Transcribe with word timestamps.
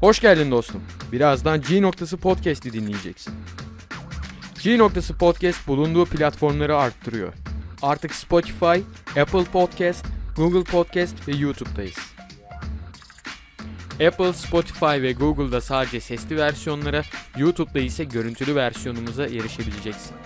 Hoş 0.00 0.20
geldin 0.20 0.50
dostum. 0.50 0.82
Birazdan 1.12 1.62
G 1.62 1.82
noktası 1.82 2.16
podcast'i 2.16 2.72
dinleyeceksin. 2.72 3.34
G 4.62 4.78
noktası 4.78 5.18
podcast 5.18 5.68
bulunduğu 5.68 6.04
platformları 6.04 6.76
arttırıyor. 6.76 7.32
Artık 7.82 8.14
Spotify, 8.14 8.80
Apple 9.20 9.44
Podcast, 9.44 10.06
Google 10.36 10.64
Podcast 10.64 11.28
ve 11.28 11.32
YouTube'dayız. 11.32 11.98
Apple, 14.06 14.32
Spotify 14.32 15.02
ve 15.02 15.12
Google'da 15.12 15.60
sadece 15.60 16.00
sesli 16.00 16.36
versiyonlara, 16.36 17.02
YouTube'da 17.36 17.78
ise 17.78 18.04
görüntülü 18.04 18.54
versiyonumuza 18.54 19.24
erişebileceksin. 19.24 20.16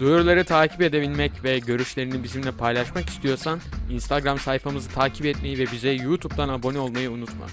Duyuruları 0.00 0.44
takip 0.44 0.82
edebilmek 0.82 1.44
ve 1.44 1.58
görüşlerini 1.58 2.24
bizimle 2.24 2.52
paylaşmak 2.52 3.08
istiyorsan 3.08 3.60
Instagram 3.90 4.38
sayfamızı 4.38 4.90
takip 4.90 5.26
etmeyi 5.26 5.58
ve 5.58 5.72
bize 5.72 5.90
YouTube'dan 5.90 6.48
abone 6.48 6.78
olmayı 6.78 7.10
unutma. 7.10 7.46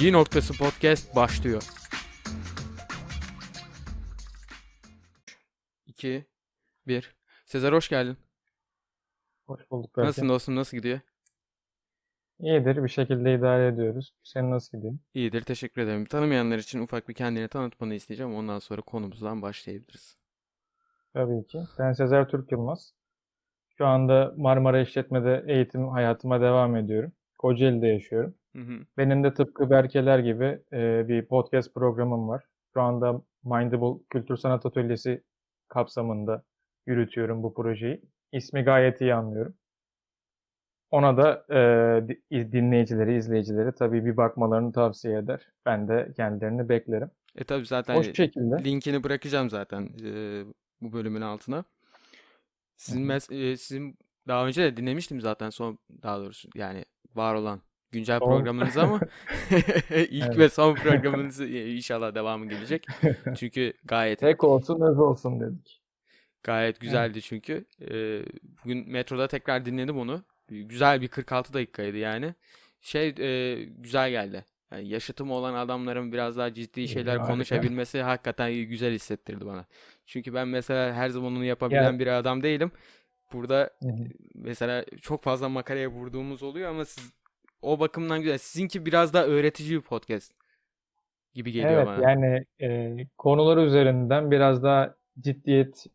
G 0.00 0.12
noktası 0.12 0.58
podcast 0.58 1.16
başlıyor. 1.16 1.62
2 5.86 6.24
1 6.86 7.16
Sezer 7.46 7.72
hoş 7.72 7.88
geldin. 7.88 8.16
Hoş 9.46 9.70
bulduk 9.70 9.96
Berke. 9.96 10.08
Nasılsın 10.08 10.28
dostum 10.28 10.56
nasıl 10.56 10.76
gidiyor? 10.76 11.00
İyidir 12.38 12.84
bir 12.84 12.88
şekilde 12.88 13.34
idare 13.34 13.66
ediyoruz. 13.66 14.14
Senin 14.22 14.50
nasıl 14.50 14.78
gidiyor? 14.78 14.94
İyidir 15.14 15.42
teşekkür 15.42 15.82
ederim. 15.82 16.04
Tanımayanlar 16.04 16.58
için 16.58 16.80
ufak 16.80 17.08
bir 17.08 17.14
kendini 17.14 17.48
tanıtmanı 17.48 17.94
isteyeceğim. 17.94 18.34
Ondan 18.34 18.58
sonra 18.58 18.82
konumuzdan 18.82 19.42
başlayabiliriz. 19.42 20.18
Tabii 21.12 21.46
ki. 21.46 21.58
Ben 21.78 21.92
Sezer 21.92 22.28
Türk 22.28 22.52
Yılmaz. 22.52 22.94
Şu 23.78 23.86
anda 23.86 24.34
Marmara 24.36 24.80
İşletme'de 24.80 25.44
eğitim 25.48 25.88
hayatıma 25.88 26.40
devam 26.40 26.76
ediyorum. 26.76 27.12
Kocaeli'de 27.38 27.86
yaşıyorum. 27.86 28.34
Hı 28.56 28.62
hı. 28.62 28.86
Benim 28.98 29.24
de 29.24 29.34
tıpkı 29.34 29.70
Berkeler 29.70 30.18
gibi 30.18 30.58
e, 30.72 31.08
bir 31.08 31.24
podcast 31.26 31.74
programım 31.74 32.28
var. 32.28 32.44
Şu 32.74 32.80
anda 32.80 33.22
Mindable 33.44 34.04
Kültür 34.10 34.36
Sanat 34.36 34.66
Atölyesi 34.66 35.22
kapsamında 35.68 36.44
yürütüyorum 36.86 37.42
bu 37.42 37.54
projeyi. 37.54 38.02
İsmi 38.32 38.62
gayet 38.62 39.00
iyi 39.00 39.14
anlıyorum. 39.14 39.54
Ona 40.90 41.16
da 41.16 41.44
e, 41.50 42.08
di- 42.08 42.52
dinleyicileri, 42.52 43.16
izleyicileri 43.16 43.72
tabii 43.72 44.04
bir 44.04 44.16
bakmalarını 44.16 44.72
tavsiye 44.72 45.18
eder. 45.18 45.48
Ben 45.66 45.88
de 45.88 46.12
kendilerini 46.16 46.68
beklerim. 46.68 47.10
E 47.36 47.44
tabi 47.44 47.66
zaten 47.66 47.96
Hoş 47.96 48.16
şekilde. 48.16 48.64
linkini 48.64 49.04
bırakacağım 49.04 49.50
zaten 49.50 49.88
e, 50.04 50.42
bu 50.80 50.92
bölümün 50.92 51.20
altına. 51.20 51.64
Sizin 52.76 53.06
mes- 53.06 53.34
e, 53.52 53.56
sizin 53.56 53.98
daha 54.28 54.46
önce 54.46 54.62
de 54.62 54.76
dinlemiştim 54.76 55.20
zaten 55.20 55.50
son 55.50 55.78
daha 56.02 56.18
doğrusu 56.20 56.48
yani 56.54 56.84
var 57.14 57.34
olan 57.34 57.60
güncel 57.92 58.18
Son. 58.18 58.26
programınızı 58.28 58.82
ama 58.82 59.00
ilk 59.90 60.24
Evet. 60.26 60.38
ve 60.38 60.48
son 60.48 60.74
programınızı 60.74 61.44
e, 61.46 61.74
inşallah 61.74 62.14
devamı 62.14 62.48
gelecek. 62.48 62.86
Çünkü 63.36 63.72
gayet 63.84 64.18
Tek 64.18 64.44
olsun 64.44 64.80
öz 64.80 64.98
olsun 64.98 65.40
dedik. 65.40 65.80
gayet 66.42 66.80
güzeldi 66.80 67.22
çünkü. 67.22 67.64
E, 67.90 68.22
bugün 68.64 68.90
metroda 68.90 69.28
tekrar 69.28 69.64
dinledim 69.66 69.98
onu. 69.98 70.22
Güzel 70.48 71.00
bir 71.00 71.08
46 71.08 71.54
dakikaydı 71.54 71.96
yani. 71.96 72.34
Şey 72.80 73.08
e, 73.18 73.54
güzel 73.64 74.10
geldi. 74.10 74.44
Yani 74.72 74.88
yaşıtım 74.88 75.30
olan 75.30 75.54
adamların 75.54 76.12
biraz 76.12 76.36
daha 76.36 76.54
ciddi 76.54 76.88
şeyler 76.88 77.16
harika. 77.16 77.32
konuşabilmesi 77.32 78.02
hakikaten 78.02 78.52
güzel 78.54 78.92
hissettirdi 78.92 79.46
bana. 79.46 79.64
Çünkü 80.06 80.34
ben 80.34 80.48
mesela 80.48 80.94
her 80.94 81.08
zaman 81.08 81.32
onu 81.36 81.44
yapabilen 81.44 81.92
Ya- 81.92 81.98
bir 81.98 82.06
adam 82.06 82.42
değilim. 82.42 82.70
Burada 83.32 83.70
mesela 84.34 84.84
çok 85.02 85.22
fazla 85.22 85.48
makaraya 85.48 85.88
vurduğumuz 85.88 86.42
oluyor 86.42 86.70
ama 86.70 86.84
siz 86.84 87.12
o 87.62 87.80
bakımdan 87.80 88.20
güzel. 88.22 88.38
Sizinki 88.38 88.86
biraz 88.86 89.14
daha 89.14 89.24
öğretici 89.24 89.70
bir 89.78 89.80
podcast 89.82 90.32
gibi 91.34 91.52
geliyor 91.52 91.82
Evet 91.82 91.86
bana. 91.86 92.10
yani 92.10 92.46
e, 92.60 92.96
konular 93.18 93.56
üzerinden 93.56 94.30
biraz 94.30 94.62
daha 94.62 94.94
ciddiyet 95.20 95.86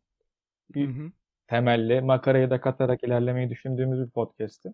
Hı 0.73 0.79
hı. 0.83 1.11
temelli, 1.47 2.01
makarayı 2.01 2.49
da 2.49 2.61
katarak 2.61 3.03
ilerlemeyi 3.03 3.49
düşündüğümüz 3.49 3.99
bir 4.07 4.11
podcast'ti. 4.11 4.73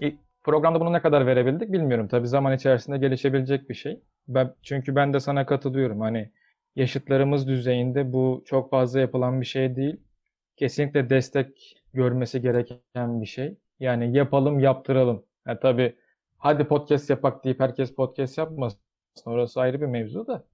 İlk 0.00 0.14
programda 0.44 0.80
bunu 0.80 0.92
ne 0.92 1.02
kadar 1.02 1.26
verebildik 1.26 1.72
bilmiyorum. 1.72 2.08
Tabii 2.08 2.28
zaman 2.28 2.56
içerisinde 2.56 2.98
gelişebilecek 2.98 3.68
bir 3.70 3.74
şey. 3.74 4.00
Ben, 4.28 4.54
çünkü 4.62 4.96
ben 4.96 5.14
de 5.14 5.20
sana 5.20 5.46
katılıyorum. 5.46 6.00
Hani 6.00 6.30
yaşıtlarımız 6.76 7.48
düzeyinde 7.48 8.12
bu 8.12 8.42
çok 8.46 8.70
fazla 8.70 9.00
yapılan 9.00 9.40
bir 9.40 9.46
şey 9.46 9.76
değil. 9.76 9.96
Kesinlikle 10.56 11.10
destek 11.10 11.76
görmesi 11.94 12.40
gereken 12.42 13.20
bir 13.20 13.26
şey. 13.26 13.58
Yani 13.80 14.16
yapalım, 14.16 14.60
yaptıralım. 14.60 15.24
Ha, 15.44 15.60
tabii 15.60 15.96
hadi 16.44 16.64
podcast 16.64 17.10
yapak 17.10 17.44
deyip 17.44 17.60
herkes 17.60 17.94
podcast 17.94 18.38
yapmasın. 18.38 18.80
Orası 19.24 19.60
ayrı 19.60 19.80
bir 19.80 19.86
mevzu 19.86 20.26
da. 20.26 20.44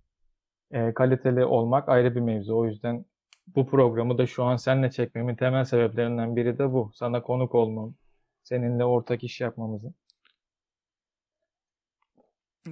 E, 0.71 0.95
kaliteli 0.95 1.45
olmak 1.45 1.89
ayrı 1.89 2.15
bir 2.15 2.21
mevzu. 2.21 2.56
O 2.56 2.67
yüzden 2.67 3.05
bu 3.47 3.67
programı 3.67 4.19
da 4.19 4.27
şu 4.27 4.45
an 4.45 4.56
seninle 4.56 4.91
çekmemin 4.91 5.37
temel 5.37 5.65
sebeplerinden 5.65 6.37
biri 6.37 6.59
de 6.59 6.73
bu. 6.73 6.91
Sana 6.95 7.23
konuk 7.23 7.55
olmam. 7.55 7.95
Seninle 8.43 8.84
ortak 8.84 9.25
iş 9.25 9.41
yapmamızın. 9.41 9.95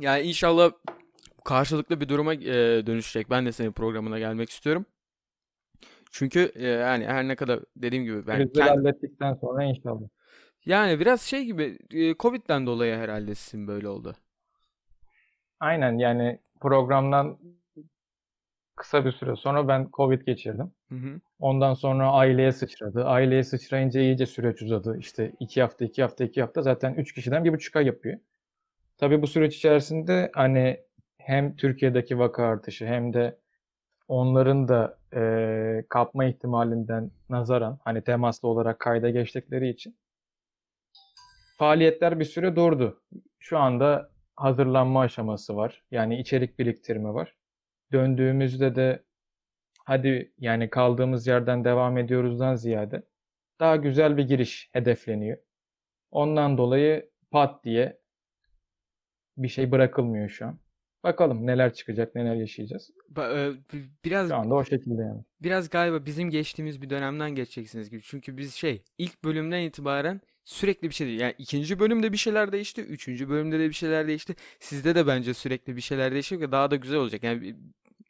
Yani 0.00 0.22
inşallah 0.22 0.70
karşılıklı 1.44 2.00
bir 2.00 2.08
duruma 2.08 2.34
e, 2.34 2.86
dönüşecek. 2.86 3.30
Ben 3.30 3.46
de 3.46 3.52
senin 3.52 3.72
programına 3.72 4.18
gelmek 4.18 4.50
istiyorum. 4.50 4.86
Çünkü 6.10 6.52
e, 6.54 6.66
yani 6.66 7.06
her 7.06 7.28
ne 7.28 7.36
kadar 7.36 7.60
dediğim 7.76 8.04
gibi 8.04 8.26
ben 8.26 8.36
Krizi 8.38 8.52
kend- 8.52 8.68
hallettikten 8.68 9.34
sonra 9.34 9.64
inşallah. 9.64 10.08
Yani 10.68 11.00
biraz 11.00 11.22
şey 11.22 11.44
gibi 11.44 11.78
e, 11.90 12.14
Covid'den 12.14 12.66
dolayı 12.66 12.96
herhalde 12.96 13.34
sizin 13.34 13.68
böyle 13.68 13.88
oldu. 13.88 14.16
Aynen 15.60 15.98
yani 15.98 16.38
programdan 16.60 17.38
kısa 18.76 19.04
bir 19.04 19.12
süre 19.12 19.36
sonra 19.36 19.68
ben 19.68 19.88
Covid 19.92 20.22
geçirdim. 20.22 20.72
Hı 20.88 20.94
hı. 20.94 21.20
Ondan 21.40 21.74
sonra 21.74 22.12
aileye 22.12 22.52
sıçradı. 22.52 23.04
Aileye 23.04 23.44
sıçrayınca 23.44 24.00
iyice 24.00 24.26
süreç 24.26 24.62
uzadı. 24.62 24.98
İşte 24.98 25.32
iki 25.40 25.62
hafta, 25.62 25.84
iki 25.84 26.02
hafta, 26.02 26.24
iki 26.24 26.40
hafta 26.40 26.62
zaten 26.62 26.94
üç 26.94 27.12
kişiden 27.14 27.44
bir 27.44 27.52
buçuk 27.52 27.76
ay 27.76 27.86
yapıyor. 27.86 28.18
Tabii 28.98 29.22
bu 29.22 29.26
süreç 29.26 29.56
içerisinde 29.56 30.30
hani 30.34 30.80
hem 31.18 31.56
Türkiye'deki 31.56 32.18
vaka 32.18 32.44
artışı 32.44 32.86
hem 32.86 33.12
de 33.12 33.38
onların 34.08 34.68
da 34.68 34.98
eee, 35.14 35.84
kapma 35.88 36.24
ihtimalinden 36.24 37.10
nazaran 37.30 37.78
hani 37.84 38.02
temaslı 38.02 38.48
olarak 38.48 38.78
kayda 38.80 39.10
geçtikleri 39.10 39.68
için 39.68 39.96
faaliyetler 41.58 42.20
bir 42.20 42.24
süre 42.24 42.56
durdu. 42.56 43.02
Şu 43.38 43.58
anda 43.58 44.10
hazırlanma 44.36 45.00
aşaması 45.00 45.56
var. 45.56 45.84
Yani 45.90 46.20
içerik 46.20 46.58
biriktirme 46.58 47.08
var. 47.14 47.34
Döndüğümüzde 47.92 48.76
de 48.76 49.04
hadi 49.84 50.32
yani 50.38 50.70
kaldığımız 50.70 51.26
yerden 51.26 51.64
devam 51.64 51.98
ediyoruzdan 51.98 52.54
ziyade 52.54 53.02
daha 53.60 53.76
güzel 53.76 54.16
bir 54.16 54.24
giriş 54.28 54.70
hedefleniyor. 54.72 55.38
Ondan 56.10 56.58
dolayı 56.58 57.10
pat 57.30 57.64
diye 57.64 58.00
bir 59.36 59.48
şey 59.48 59.70
bırakılmıyor 59.70 60.28
şu 60.28 60.46
an. 60.46 60.58
Bakalım 61.04 61.46
neler 61.46 61.74
çıkacak, 61.74 62.14
neler 62.14 62.34
yaşayacağız. 62.34 62.90
E, 63.18 63.50
bi- 63.72 63.90
biraz 64.04 64.28
Şu 64.28 64.36
anda 64.36 64.54
o 64.54 64.64
şekilde 64.64 65.02
yani. 65.02 65.24
biraz 65.42 65.68
galiba 65.70 66.06
bizim 66.06 66.30
geçtiğimiz 66.30 66.82
bir 66.82 66.90
dönemden 66.90 67.34
geçeceksiniz 67.34 67.90
gibi. 67.90 68.02
Çünkü 68.02 68.36
biz 68.36 68.54
şey 68.54 68.84
ilk 68.98 69.24
bölümden 69.24 69.60
itibaren 69.62 70.20
sürekli 70.48 70.88
bir 70.88 70.94
şey 70.94 71.06
değil. 71.06 71.20
Yani 71.20 71.34
ikinci 71.38 71.78
bölümde 71.78 72.12
bir 72.12 72.16
şeyler 72.16 72.52
değişti. 72.52 72.80
Üçüncü 72.80 73.28
bölümde 73.28 73.58
de 73.58 73.68
bir 73.68 73.74
şeyler 73.74 74.08
değişti. 74.08 74.34
Sizde 74.60 74.94
de 74.94 75.06
bence 75.06 75.34
sürekli 75.34 75.76
bir 75.76 75.80
şeyler 75.80 76.12
değişecek 76.12 76.40
ve 76.40 76.52
daha 76.52 76.70
da 76.70 76.76
güzel 76.76 76.98
olacak. 76.98 77.22
Yani 77.22 77.56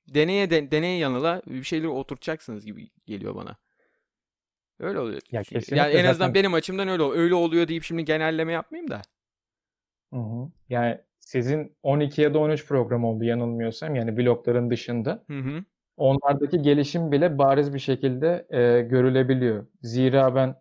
deneye 0.09 0.51
de- 0.51 0.71
deneye 0.71 0.99
yanıla 0.99 1.43
bir 1.47 1.63
şeyleri 1.63 1.89
oturtacaksınız 1.89 2.67
gibi 2.67 2.91
geliyor 3.07 3.35
bana. 3.35 3.57
Öyle 4.81 4.99
oluyor. 5.01 5.21
Ya 5.33 5.43
Yani 5.71 5.93
en 5.93 6.05
azından 6.05 6.13
zaten- 6.13 6.35
benim 6.35 6.55
açımdan 6.55 6.89
öyle 6.89 7.03
oluyor. 7.03 7.23
Öyle 7.23 7.35
oluyor 7.35 7.69
deyip 7.69 7.83
şimdi 7.83 8.05
genelleme 8.05 8.53
yapmayayım 8.53 8.91
da. 8.91 9.03
Hı 10.13 10.17
hı. 10.21 10.49
Yani 10.69 10.99
sizin 11.21 11.77
12 11.83 12.23
ya 12.23 12.35
da 12.35 12.39
13 12.39 12.67
program 12.67 13.05
oldu 13.05 13.25
yanılmıyorsam 13.25 13.95
yani 13.95 14.17
blokların 14.17 14.71
dışında. 14.71 15.25
Hı 15.27 15.39
hı. 15.39 15.65
Onlardaki 15.97 16.63
gelişim 16.63 17.13
bile 17.13 17.39
bariz 17.39 17.75
bir 17.75 17.79
şekilde 17.79 18.47
e, 18.51 18.83
görülebiliyor. 18.83 19.67
Zira 19.83 20.35
ben 20.35 20.55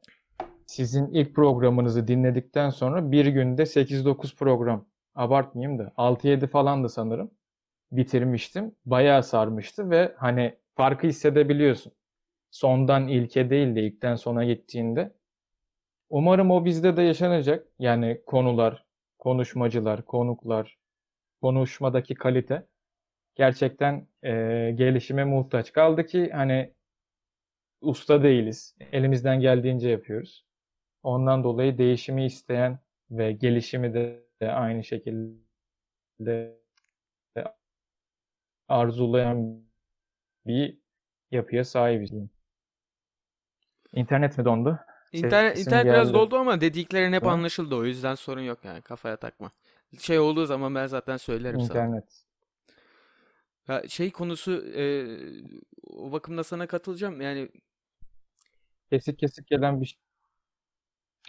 sizin 0.68 1.08
ilk 1.14 1.36
programınızı 1.36 2.08
dinledikten 2.08 2.70
sonra 2.70 3.12
bir 3.12 3.26
günde 3.26 3.66
8-9 3.66 4.36
program, 4.36 4.86
abartmayayım 5.16 5.80
da 5.80 5.94
6-7 5.98 6.48
falandı 6.48 6.90
sanırım, 6.90 7.32
bitirmiştim. 7.92 8.76
Bayağı 8.86 9.24
sarmıştı 9.24 9.90
ve 9.90 10.16
hani 10.18 10.58
farkı 10.76 11.08
hissedebiliyorsun. 11.08 11.94
Sondan 12.52 13.08
ilke 13.08 13.50
değil 13.50 13.76
de 13.76 13.84
ilkten 13.84 14.16
sona 14.16 14.46
gittiğinde. 14.46 15.14
Umarım 16.10 16.52
o 16.52 16.66
bizde 16.66 16.98
de 16.98 17.02
yaşanacak. 17.02 17.68
Yani 17.80 18.22
konular, 18.26 18.86
konuşmacılar, 19.20 20.06
konuklar, 20.06 20.78
konuşmadaki 21.42 22.16
kalite 22.16 22.68
gerçekten 23.36 24.08
e, 24.24 24.32
gelişime 24.76 25.24
muhtaç. 25.24 25.74
Kaldı 25.74 26.06
ki 26.06 26.30
hani 26.34 26.74
usta 27.82 28.24
değiliz. 28.24 28.76
Elimizden 28.92 29.40
geldiğince 29.40 29.90
yapıyoruz. 29.90 30.47
Ondan 31.08 31.44
dolayı 31.44 31.78
değişimi 31.78 32.26
isteyen 32.26 32.80
ve 33.12 33.32
gelişimi 33.32 33.94
de 33.94 34.24
aynı 34.42 34.84
şekilde 34.84 36.58
arzulayan 38.68 39.62
bir 40.46 40.78
yapıya 41.32 41.66
sahibiz. 41.66 42.12
İnternet 43.94 44.38
mi 44.38 44.46
dondu? 44.46 44.80
İnternet, 45.14 45.60
internet 45.60 45.86
biraz 45.86 46.14
doldu 46.14 46.38
ama 46.38 46.62
dediklerin 46.62 47.14
hep 47.14 47.28
anlaşıldı. 47.28 47.76
O 47.76 47.86
yüzden 47.86 48.16
sorun 48.16 48.42
yok 48.42 48.66
yani. 48.66 48.82
Kafaya 48.82 49.18
takma. 49.18 49.52
Şey 50.00 50.20
olduğu 50.20 50.46
zaman 50.46 50.76
ben 50.76 50.88
zaten 50.88 51.18
söylerim 51.18 51.62
sana. 51.62 51.68
İnternet. 51.68 52.24
Ya 53.68 53.88
şey 53.88 54.12
konusu 54.12 54.66
e, 54.76 55.06
o 55.84 56.12
bakımda 56.12 56.44
sana 56.44 56.68
katılacağım. 56.68 57.22
Yani 57.22 57.50
Kesik 58.90 59.20
kesik 59.20 59.48
gelen 59.48 59.82
bir 59.82 60.07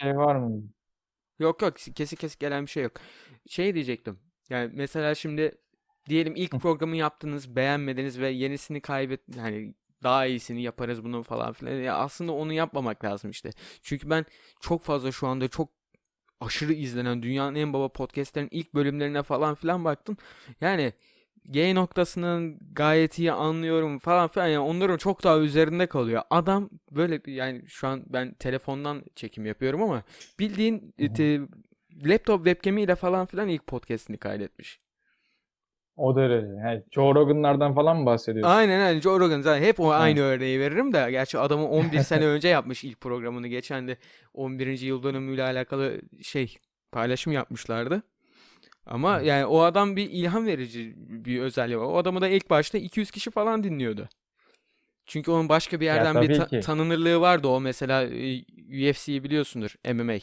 şey 0.01 0.17
var 0.17 0.35
mı? 0.35 0.63
yok 1.39 1.61
yok 1.61 1.75
kesik 1.95 2.19
kesik 2.19 2.39
gelen 2.39 2.65
bir 2.65 2.71
şey 2.71 2.83
yok. 2.83 2.93
Şey 3.49 3.73
diyecektim. 3.73 4.19
Yani 4.49 4.71
mesela 4.75 5.15
şimdi 5.15 5.57
diyelim 6.09 6.35
ilk 6.35 6.51
programı 6.61 6.97
yaptınız, 6.97 7.55
beğenmediniz 7.55 8.19
ve 8.19 8.29
yenisini 8.29 8.81
kaybet 8.81 9.21
hani 9.37 9.75
daha 10.03 10.25
iyisini 10.25 10.61
yaparız 10.63 11.03
bunu 11.03 11.23
falan 11.23 11.53
filan. 11.53 11.71
Ya 11.73 11.97
aslında 11.97 12.31
onu 12.31 12.53
yapmamak 12.53 13.05
lazım 13.05 13.31
işte. 13.31 13.51
Çünkü 13.83 14.09
ben 14.09 14.25
çok 14.61 14.83
fazla 14.83 15.11
şu 15.11 15.27
anda 15.27 15.47
çok 15.47 15.69
aşırı 16.41 16.73
izlenen 16.73 17.23
dünyanın 17.23 17.55
en 17.55 17.73
baba 17.73 17.89
podcastlerin 17.89 18.49
ilk 18.51 18.73
bölümlerine 18.75 19.23
falan 19.23 19.55
filan 19.55 19.85
baktım. 19.85 20.17
Yani 20.61 20.93
G 21.51 21.75
noktasını 21.75 22.53
gayet 22.71 23.19
iyi 23.19 23.31
anlıyorum 23.31 23.99
falan 23.99 24.27
filan. 24.27 24.47
Yani 24.47 24.59
onların 24.59 24.97
çok 24.97 25.23
daha 25.23 25.37
üzerinde 25.39 25.87
kalıyor. 25.87 26.21
Adam 26.29 26.69
böyle 26.91 27.25
bir- 27.25 27.33
yani 27.33 27.61
şu 27.67 27.87
an 27.87 28.03
ben 28.07 28.33
telefondan 28.33 29.03
çekim 29.15 29.45
yapıyorum 29.45 29.83
ama 29.83 30.03
bildiğin 30.39 30.93
te- 31.15 31.39
laptop 32.09 32.45
webcamiyle 32.45 32.95
falan 32.95 33.25
filan 33.25 33.47
ilk 33.47 33.67
podcast'ini 33.67 34.17
kaydetmiş. 34.17 34.79
O 35.95 36.15
derece. 36.15 36.47
Yani 36.47 36.83
Joe 36.91 37.15
Rogan'lardan 37.15 37.73
falan 37.75 37.97
mı 37.97 38.05
bahsediyorsun? 38.05 38.51
Aynen 38.53 38.79
aynen 38.79 38.99
Joe 39.01 39.19
Rogan 39.19 39.41
zaten 39.41 39.63
hep 39.63 39.79
o 39.79 39.89
Ha. 39.89 39.95
aynı 39.95 40.19
örneği 40.21 40.59
veririm 40.59 40.93
de 40.93 41.07
gerçi 41.11 41.37
adamı 41.39 41.69
11 41.69 41.99
sene 42.03 42.25
önce 42.25 42.47
yapmış 42.47 42.83
ilk 42.83 43.01
programını. 43.01 43.47
Geçen 43.47 43.87
de 43.87 43.97
11. 44.33 44.85
yıl 44.85 45.03
dönümüyle 45.03 45.43
alakalı 45.43 46.01
şey 46.21 46.55
paylaşım 46.91 47.33
yapmışlardı. 47.33 48.03
Ama 48.89 49.21
yani 49.21 49.45
o 49.45 49.61
adam 49.61 49.95
bir 49.95 50.09
ilham 50.11 50.45
verici 50.45 50.93
bir 50.97 51.39
özelliği 51.41 51.79
var. 51.79 51.85
O 51.85 51.97
adamı 51.97 52.21
da 52.21 52.27
ilk 52.27 52.49
başta 52.49 52.77
200 52.77 53.11
kişi 53.11 53.31
falan 53.31 53.63
dinliyordu. 53.63 54.09
Çünkü 55.05 55.31
onun 55.31 55.49
başka 55.49 55.79
bir 55.79 55.85
Ya 55.85 55.95
yerden 55.95 56.21
bir 56.21 56.35
ta- 56.35 56.47
ki. 56.47 56.59
tanınırlığı 56.59 57.21
vardı. 57.21 57.47
O 57.47 57.59
mesela 57.59 58.03
e, 58.03 58.39
UFC'yi 58.89 59.23
biliyorsundur 59.23 59.75
MMA. 59.93 60.13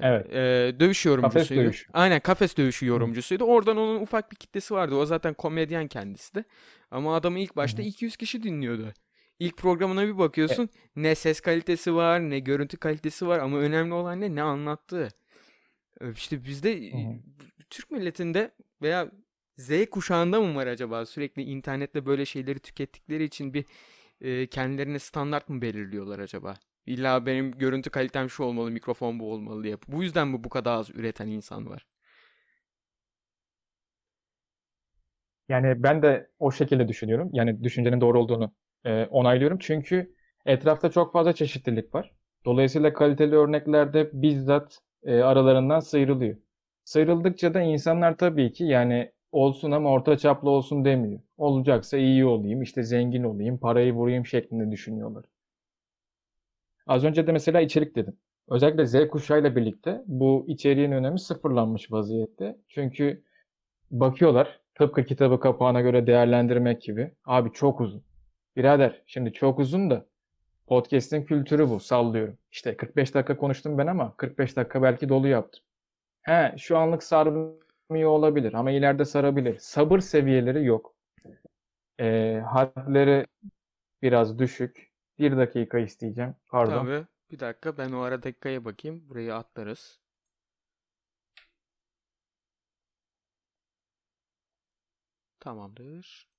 Evet. 0.00 0.26
Ee, 0.32 0.74
dövüş 0.80 1.06
Kafes 1.06 1.06
yorumcusuydu. 1.06 1.60
dövüşü. 1.64 1.86
Aynen 1.92 2.20
kafes 2.20 2.56
dövüşü 2.56 2.86
yorumcusuydu. 2.86 3.44
Oradan 3.44 3.76
onun 3.76 4.00
ufak 4.00 4.30
bir 4.32 4.36
kitlesi 4.36 4.74
vardı. 4.74 4.94
O 4.94 5.06
zaten 5.06 5.34
komedyen 5.34 5.88
kendisi 5.88 6.34
de. 6.34 6.44
Ama 6.90 7.16
adamı 7.16 7.38
ilk 7.38 7.56
başta 7.56 7.82
hı. 7.82 7.86
200 7.86 8.16
kişi 8.16 8.42
dinliyordu. 8.42 8.92
İlk 9.38 9.56
programına 9.56 10.06
bir 10.06 10.14
E, 10.14 10.18
bakıyorsun 10.18 10.68
ne 10.96 11.14
ses 11.14 11.40
kalitesi 11.40 11.94
var 11.94 12.20
ne 12.20 12.38
görüntü 12.38 12.76
kalitesi 12.76 13.26
var 13.26 13.38
ama 13.38 13.58
önemli 13.58 13.94
olan 13.94 14.20
ne 14.20 14.34
ne 14.34 14.42
anlattığı. 14.42 15.08
İşte 16.14 16.44
bizde 16.44 16.92
hı 16.92 16.96
hı. 16.96 17.18
Türk 17.70 17.90
milletinde 17.90 18.50
veya 18.82 19.10
Z 19.56 19.86
kuşağında 19.90 20.40
mı 20.40 20.54
var 20.54 20.66
acaba 20.66 21.06
sürekli 21.06 21.42
internette 21.42 22.06
böyle 22.06 22.24
şeyleri 22.26 22.58
tükettikleri 22.58 23.24
için 23.24 23.54
bir 23.54 23.64
e, 24.20 24.46
kendilerine 24.46 24.98
standart 24.98 25.48
mı 25.48 25.62
belirliyorlar 25.62 26.18
acaba? 26.18 26.54
İlla 26.86 27.26
benim 27.26 27.52
görüntü 27.52 27.90
kalitem 27.90 28.30
şu 28.30 28.42
olmalı, 28.42 28.70
mikrofon 28.70 29.20
bu 29.20 29.32
olmalı 29.32 29.64
diye. 29.64 29.76
Bu 29.88 30.02
yüzden 30.02 30.28
mi 30.28 30.44
bu 30.44 30.48
kadar 30.48 30.72
az 30.72 30.90
üreten 30.90 31.28
insan 31.28 31.70
var? 31.70 31.86
Yani 35.48 35.82
ben 35.82 36.02
de 36.02 36.30
o 36.38 36.52
şekilde 36.52 36.88
düşünüyorum. 36.88 37.30
Yani 37.32 37.64
düşüncenin 37.64 38.00
doğru 38.00 38.20
olduğunu 38.20 38.54
e, 38.84 39.04
onaylıyorum. 39.04 39.58
Çünkü 39.60 40.14
etrafta 40.46 40.90
çok 40.90 41.12
fazla 41.12 41.32
çeşitlilik 41.32 41.94
var. 41.94 42.12
Dolayısıyla 42.44 42.92
kaliteli 42.92 43.36
örnekler 43.36 43.92
de 43.92 44.10
bizzat 44.12 44.78
e, 45.04 45.20
aralarından 45.22 45.80
sıyrılıyor. 45.80 46.36
Sıyrıldıkça 46.84 47.54
da 47.54 47.60
insanlar 47.60 48.16
tabii 48.18 48.52
ki 48.52 48.64
yani 48.64 49.12
olsun 49.32 49.70
ama 49.70 49.90
orta 49.90 50.18
çaplı 50.18 50.50
olsun 50.50 50.84
demiyor. 50.84 51.20
Olacaksa 51.36 51.96
iyi 51.96 52.24
olayım, 52.26 52.62
işte 52.62 52.82
zengin 52.82 53.22
olayım, 53.24 53.58
parayı 53.58 53.92
vurayım 53.92 54.26
şeklinde 54.26 54.70
düşünüyorlar. 54.70 55.24
Az 56.86 57.04
önce 57.04 57.26
de 57.26 57.32
mesela 57.32 57.60
içerik 57.60 57.96
dedim. 57.96 58.16
Özellikle 58.48 58.86
Z 58.86 59.08
kuşağıyla 59.08 59.56
birlikte 59.56 60.02
bu 60.06 60.44
içeriğin 60.48 60.92
önemi 60.92 61.20
sıfırlanmış 61.20 61.92
vaziyette. 61.92 62.58
Çünkü 62.68 63.22
bakıyorlar 63.90 64.60
tıpkı 64.74 65.04
kitabı 65.04 65.40
kapağına 65.40 65.80
göre 65.80 66.06
değerlendirmek 66.06 66.82
gibi. 66.82 67.12
Abi 67.24 67.52
çok 67.52 67.80
uzun. 67.80 68.02
Birader 68.56 69.02
şimdi 69.06 69.32
çok 69.32 69.58
uzun 69.58 69.90
da 69.90 70.06
podcast'in 70.66 71.24
kültürü 71.24 71.68
bu 71.70 71.80
sallıyorum. 71.80 72.38
İşte 72.52 72.76
45 72.76 73.14
dakika 73.14 73.36
konuştum 73.36 73.78
ben 73.78 73.86
ama 73.86 74.16
45 74.16 74.56
dakika 74.56 74.82
belki 74.82 75.08
dolu 75.08 75.28
yaptım. 75.28 75.64
He 76.22 76.54
şu 76.58 76.78
anlık 76.78 77.02
sarmıyor 77.02 78.10
olabilir 78.10 78.54
ama 78.54 78.70
ileride 78.70 79.04
sarabilir. 79.04 79.58
Sabır 79.58 80.00
seviyeleri 80.00 80.64
yok. 80.64 80.94
Ee, 82.00 82.42
hadleri 82.46 83.26
biraz 84.02 84.38
düşük. 84.38 84.92
Bir 85.18 85.36
dakika 85.36 85.78
isteyeceğim. 85.78 86.34
Pardon. 86.48 86.84
Tabii. 86.84 87.06
Bir 87.30 87.38
dakika 87.38 87.78
ben 87.78 87.92
o 87.92 88.00
ara 88.00 88.22
dakikaya 88.22 88.64
bakayım. 88.64 89.08
Burayı 89.08 89.34
atlarız. 89.34 90.00
Tamamdır. 95.40 96.33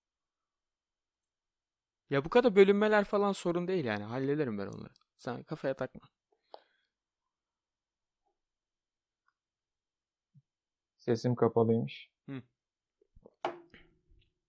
Ya 2.10 2.26
bu 2.26 2.30
kadar 2.30 2.56
bölünmeler 2.56 3.04
falan 3.06 3.32
sorun 3.32 3.68
değil 3.68 3.86
yani. 3.86 4.04
Hallederim 4.04 4.58
ben 4.58 4.68
onları. 4.68 4.94
Sen 5.18 5.44
kafaya 5.44 5.74
takma. 5.74 6.02
Sesim 10.98 11.36
kapalıymış. 11.36 12.10
Hı. 12.30 12.42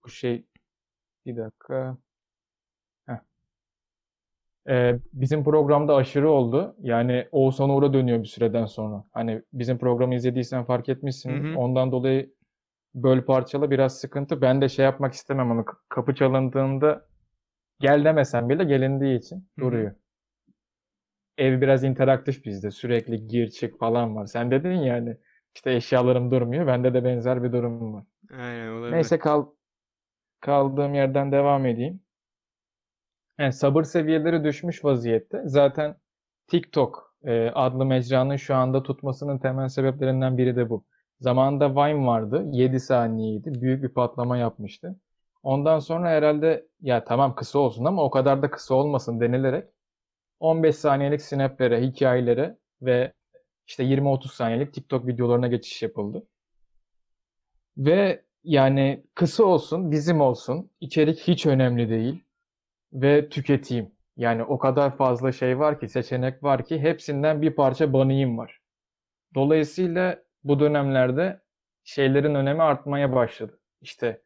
Bu 0.04 0.08
şey 0.08 0.46
bir 1.26 1.36
dakika. 1.36 1.96
Heh. 3.06 3.20
Ee, 4.68 4.98
bizim 5.12 5.44
programda 5.44 5.94
aşırı 5.94 6.30
oldu. 6.30 6.76
Yani 6.80 7.28
Oğuzhan 7.32 7.70
Uğur'a 7.70 7.92
dönüyor 7.92 8.18
bir 8.22 8.28
süreden 8.28 8.66
sonra. 8.66 9.04
Hani 9.12 9.42
bizim 9.52 9.78
programı 9.78 10.14
izlediysen 10.14 10.64
fark 10.64 10.88
etmişsindir. 10.88 11.44
Hı 11.50 11.52
hı. 11.52 11.58
Ondan 11.58 11.92
dolayı 11.92 12.34
böl 12.94 13.22
parçala 13.22 13.70
biraz 13.70 13.98
sıkıntı. 13.98 14.40
Ben 14.40 14.60
de 14.62 14.68
şey 14.68 14.84
yapmak 14.84 15.14
istemem 15.14 15.50
ama 15.50 15.64
k- 15.64 15.76
kapı 15.88 16.14
çalındığında 16.14 17.06
gel 17.80 18.04
demesen 18.04 18.48
bile 18.48 18.64
gelindiği 18.64 19.18
için 19.18 19.36
hı. 19.36 19.60
duruyor. 19.60 19.94
Ev 21.38 21.60
biraz 21.60 21.84
interaktif 21.84 22.44
bizde. 22.44 22.70
Sürekli 22.70 23.26
gir 23.26 23.48
çık 23.50 23.78
falan 23.78 24.16
var. 24.16 24.26
Sen 24.26 24.50
dedin 24.50 24.70
yani 24.70 25.16
işte 25.54 25.74
eşyalarım 25.74 26.30
durmuyor. 26.30 26.66
Bende 26.66 26.94
de 26.94 27.04
benzer 27.04 27.42
bir 27.42 27.52
durum 27.52 27.94
var. 27.94 28.04
Aynen 28.32 28.68
olabilir. 28.68 28.92
Neyse 28.92 29.18
kal 29.18 29.46
kaldığım 30.40 30.94
yerden 30.94 31.32
devam 31.32 31.66
edeyim. 31.66 32.00
Yani 33.38 33.52
sabır 33.52 33.82
seviyeleri 33.84 34.44
düşmüş 34.44 34.84
vaziyette. 34.84 35.42
Zaten 35.44 35.96
TikTok 36.46 37.14
e, 37.24 37.50
adlı 37.50 37.86
mecranın 37.86 38.36
şu 38.36 38.54
anda 38.54 38.82
tutmasının 38.82 39.38
temel 39.38 39.68
sebeplerinden 39.68 40.38
biri 40.38 40.56
de 40.56 40.70
bu. 40.70 40.84
Zamanında 41.20 41.70
Vine 41.70 42.06
vardı. 42.06 42.44
7 42.52 42.80
saniyeydi. 42.80 43.60
Büyük 43.60 43.82
bir 43.82 43.88
patlama 43.88 44.36
yapmıştı. 44.36 44.96
Ondan 45.46 45.78
sonra 45.78 46.08
herhalde 46.10 46.66
ya 46.80 47.04
tamam 47.04 47.34
kısa 47.34 47.58
olsun 47.58 47.84
ama 47.84 48.04
o 48.04 48.10
kadar 48.10 48.42
da 48.42 48.50
kısa 48.50 48.74
olmasın 48.74 49.20
denilerek 49.20 49.64
15 50.40 50.76
saniyelik 50.76 51.22
snaplere, 51.22 51.82
hikayelere 51.82 52.58
ve 52.82 53.12
işte 53.66 53.84
20-30 53.84 54.28
saniyelik 54.28 54.74
TikTok 54.74 55.06
videolarına 55.06 55.46
geçiş 55.48 55.82
yapıldı. 55.82 56.26
Ve 57.78 58.24
yani 58.44 59.04
kısa 59.14 59.44
olsun, 59.44 59.90
bizim 59.90 60.20
olsun, 60.20 60.70
içerik 60.80 61.18
hiç 61.18 61.46
önemli 61.46 61.90
değil 61.90 62.24
ve 62.92 63.28
tüketeyim. 63.28 63.92
Yani 64.16 64.44
o 64.44 64.58
kadar 64.58 64.96
fazla 64.96 65.32
şey 65.32 65.58
var 65.58 65.80
ki, 65.80 65.88
seçenek 65.88 66.42
var 66.42 66.64
ki 66.64 66.78
hepsinden 66.78 67.42
bir 67.42 67.50
parça 67.50 67.92
banayım 67.92 68.38
var. 68.38 68.60
Dolayısıyla 69.34 70.22
bu 70.44 70.60
dönemlerde 70.60 71.40
şeylerin 71.84 72.34
önemi 72.34 72.62
artmaya 72.62 73.14
başladı. 73.14 73.60
İşte 73.80 74.25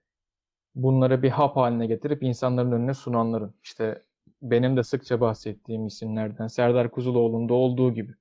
bunları 0.75 1.23
bir 1.23 1.31
hap 1.31 1.57
haline 1.57 1.87
getirip 1.87 2.23
insanların 2.23 2.73
önüne 2.73 2.95
sunanların. 2.95 3.55
İşte 3.62 4.03
benim 4.43 4.77
de 4.77 4.83
sıkça 4.83 5.21
bahsettiğim 5.21 5.87
isimlerden 5.87 6.47
Serdar 6.47 6.91
Kuzuloğlu'nda 6.91 7.55
olduğu 7.55 7.95
gibi. 7.95 8.15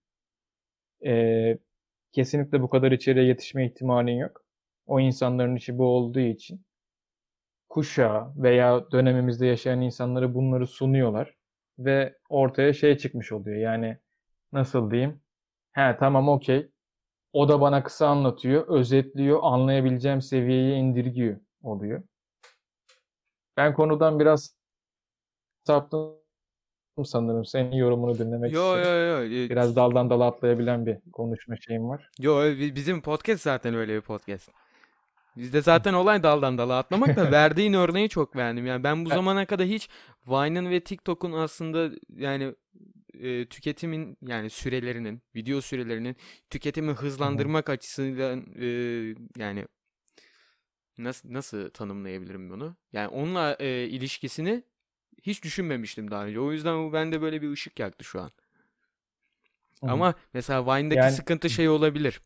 Ee, 1.05 1.57
kesinlikle 2.11 2.61
bu 2.61 2.69
kadar 2.69 2.91
içeriye 2.91 3.25
yetişme 3.25 3.65
ihtimalin 3.65 4.17
yok. 4.17 4.45
O 4.87 4.99
insanların 4.99 5.55
işi 5.55 5.77
bu 5.77 5.85
olduğu 5.85 6.19
için 6.19 6.61
kuşağı 7.69 8.33
veya 8.37 8.91
dönemimizde 8.91 9.45
yaşayan 9.45 9.81
insanlara 9.81 10.33
bunları 10.33 10.67
sunuyorlar 10.67 11.35
ve 11.79 12.17
ortaya 12.29 12.73
şey 12.73 12.97
çıkmış 12.97 13.31
oluyor. 13.31 13.57
Yani 13.57 13.97
nasıl 14.53 14.91
diyeyim? 14.91 15.21
He 15.71 15.97
tamam 15.99 16.29
okey. 16.29 16.71
O 17.33 17.49
da 17.49 17.61
bana 17.61 17.83
kısa 17.83 18.07
anlatıyor, 18.07 18.67
özetliyor, 18.67 19.39
anlayabileceğim 19.43 20.21
seviyeye 20.21 20.77
indirgiyor 20.77 21.37
oluyor. 21.63 22.03
Ben 23.59 23.73
konudan 23.73 24.19
biraz 24.19 24.55
saptım 25.67 26.13
sanırım. 27.05 27.45
Senin 27.45 27.71
yorumunu 27.71 28.17
dinlemek 28.17 28.51
Yo 28.53 28.77
istedim. 28.77 28.95
yo 28.97 29.05
yo. 29.05 29.23
e, 29.45 29.49
Biraz 29.49 29.75
daldan 29.75 30.09
dala 30.09 30.25
atlayabilen 30.25 30.85
bir 30.85 30.97
konuşma 31.13 31.55
şeyim 31.67 31.89
var. 31.89 32.09
Yo 32.19 32.43
bi- 32.45 32.75
bizim 32.75 33.01
podcast 33.01 33.41
zaten 33.43 33.75
öyle 33.75 33.95
bir 33.95 34.01
podcast. 34.01 34.49
Bizde 35.37 35.61
zaten 35.61 35.93
olay 35.93 36.23
daldan 36.23 36.57
dala 36.57 36.77
atlamak 36.77 37.15
da 37.17 37.31
verdiğin 37.31 37.73
örneği 37.73 38.09
çok 38.09 38.35
beğendim. 38.35 38.65
Yani 38.65 38.83
ben 38.83 39.05
bu 39.05 39.09
zamana 39.09 39.45
kadar 39.45 39.65
hiç 39.67 39.89
Vine'ın 40.27 40.69
ve 40.69 40.79
TikTok'un 40.83 41.31
aslında 41.31 41.89
yani 42.15 42.55
e, 43.13 43.45
tüketimin 43.45 44.17
yani 44.21 44.49
sürelerinin, 44.49 45.21
video 45.35 45.61
sürelerinin 45.61 46.15
tüketimi 46.49 46.91
hızlandırmak 46.91 47.69
açısından 47.69 48.45
e, 48.61 48.65
yani 49.37 49.65
nasıl 51.03 51.33
nasıl 51.33 51.69
tanımlayabilirim 51.69 52.49
bunu? 52.49 52.75
Yani 52.93 53.07
onunla 53.07 53.55
e, 53.59 53.87
ilişkisini 53.87 54.63
hiç 55.21 55.43
düşünmemiştim 55.43 56.11
daha 56.11 56.25
önce. 56.25 56.39
O 56.39 56.51
yüzden 56.51 56.87
bu 56.87 56.93
bende 56.93 57.21
böyle 57.21 57.41
bir 57.41 57.51
ışık 57.51 57.79
yaktı 57.79 58.03
şu 58.03 58.21
an. 58.21 58.31
Hı. 59.83 59.91
Ama 59.91 60.13
mesela 60.33 60.65
Vine'daki 60.65 60.99
Yani- 60.99 61.11
sıkıntı 61.11 61.49
şey 61.49 61.69
olabilir. 61.69 62.21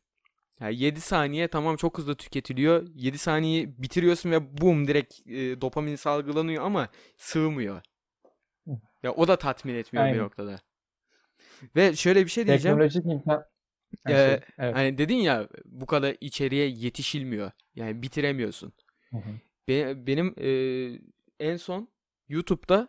Yani 0.60 0.76
7 0.80 1.02
saniye 1.02 1.48
tamam 1.48 1.76
çok 1.76 1.98
hızlı 1.98 2.16
tüketiliyor. 2.16 2.88
7 2.96 3.18
saniye 3.18 3.82
bitiriyorsun 3.82 4.32
ve 4.32 4.58
boom 4.62 4.88
direkt 4.88 5.28
e, 5.28 5.62
dopamin 5.62 5.96
salgılanıyor 5.96 6.64
ama 6.64 6.90
sığmıyor. 7.18 7.82
Hı. 8.68 8.72
Ya 9.04 9.12
o 9.12 9.28
da 9.28 9.36
tatmin 9.36 9.76
etmiyor 9.76 10.06
bir 10.06 10.12
Aynen. 10.12 10.24
noktada. 10.24 10.60
Ve 11.76 11.96
şöyle 11.96 12.26
bir 12.26 12.30
şey 12.30 12.48
diyeceğim. 12.48 12.78
Teknolojik 12.78 13.06
imkan... 13.06 13.46
Ee, 14.08 14.14
şey, 14.16 14.40
evet. 14.60 14.76
Hani 14.76 14.98
dedin 14.98 15.16
ya 15.16 15.48
bu 15.66 15.86
kadar 15.86 16.16
içeriye 16.22 16.68
yetişilmiyor. 16.70 17.52
Yani 17.76 18.02
bitiremiyorsun. 18.02 18.74
Hı 19.12 19.18
hı. 19.18 19.40
Be- 19.68 20.08
benim 20.08 20.36
e, 20.38 20.50
en 21.40 21.58
son 21.58 21.88
YouTube'da 22.30 22.88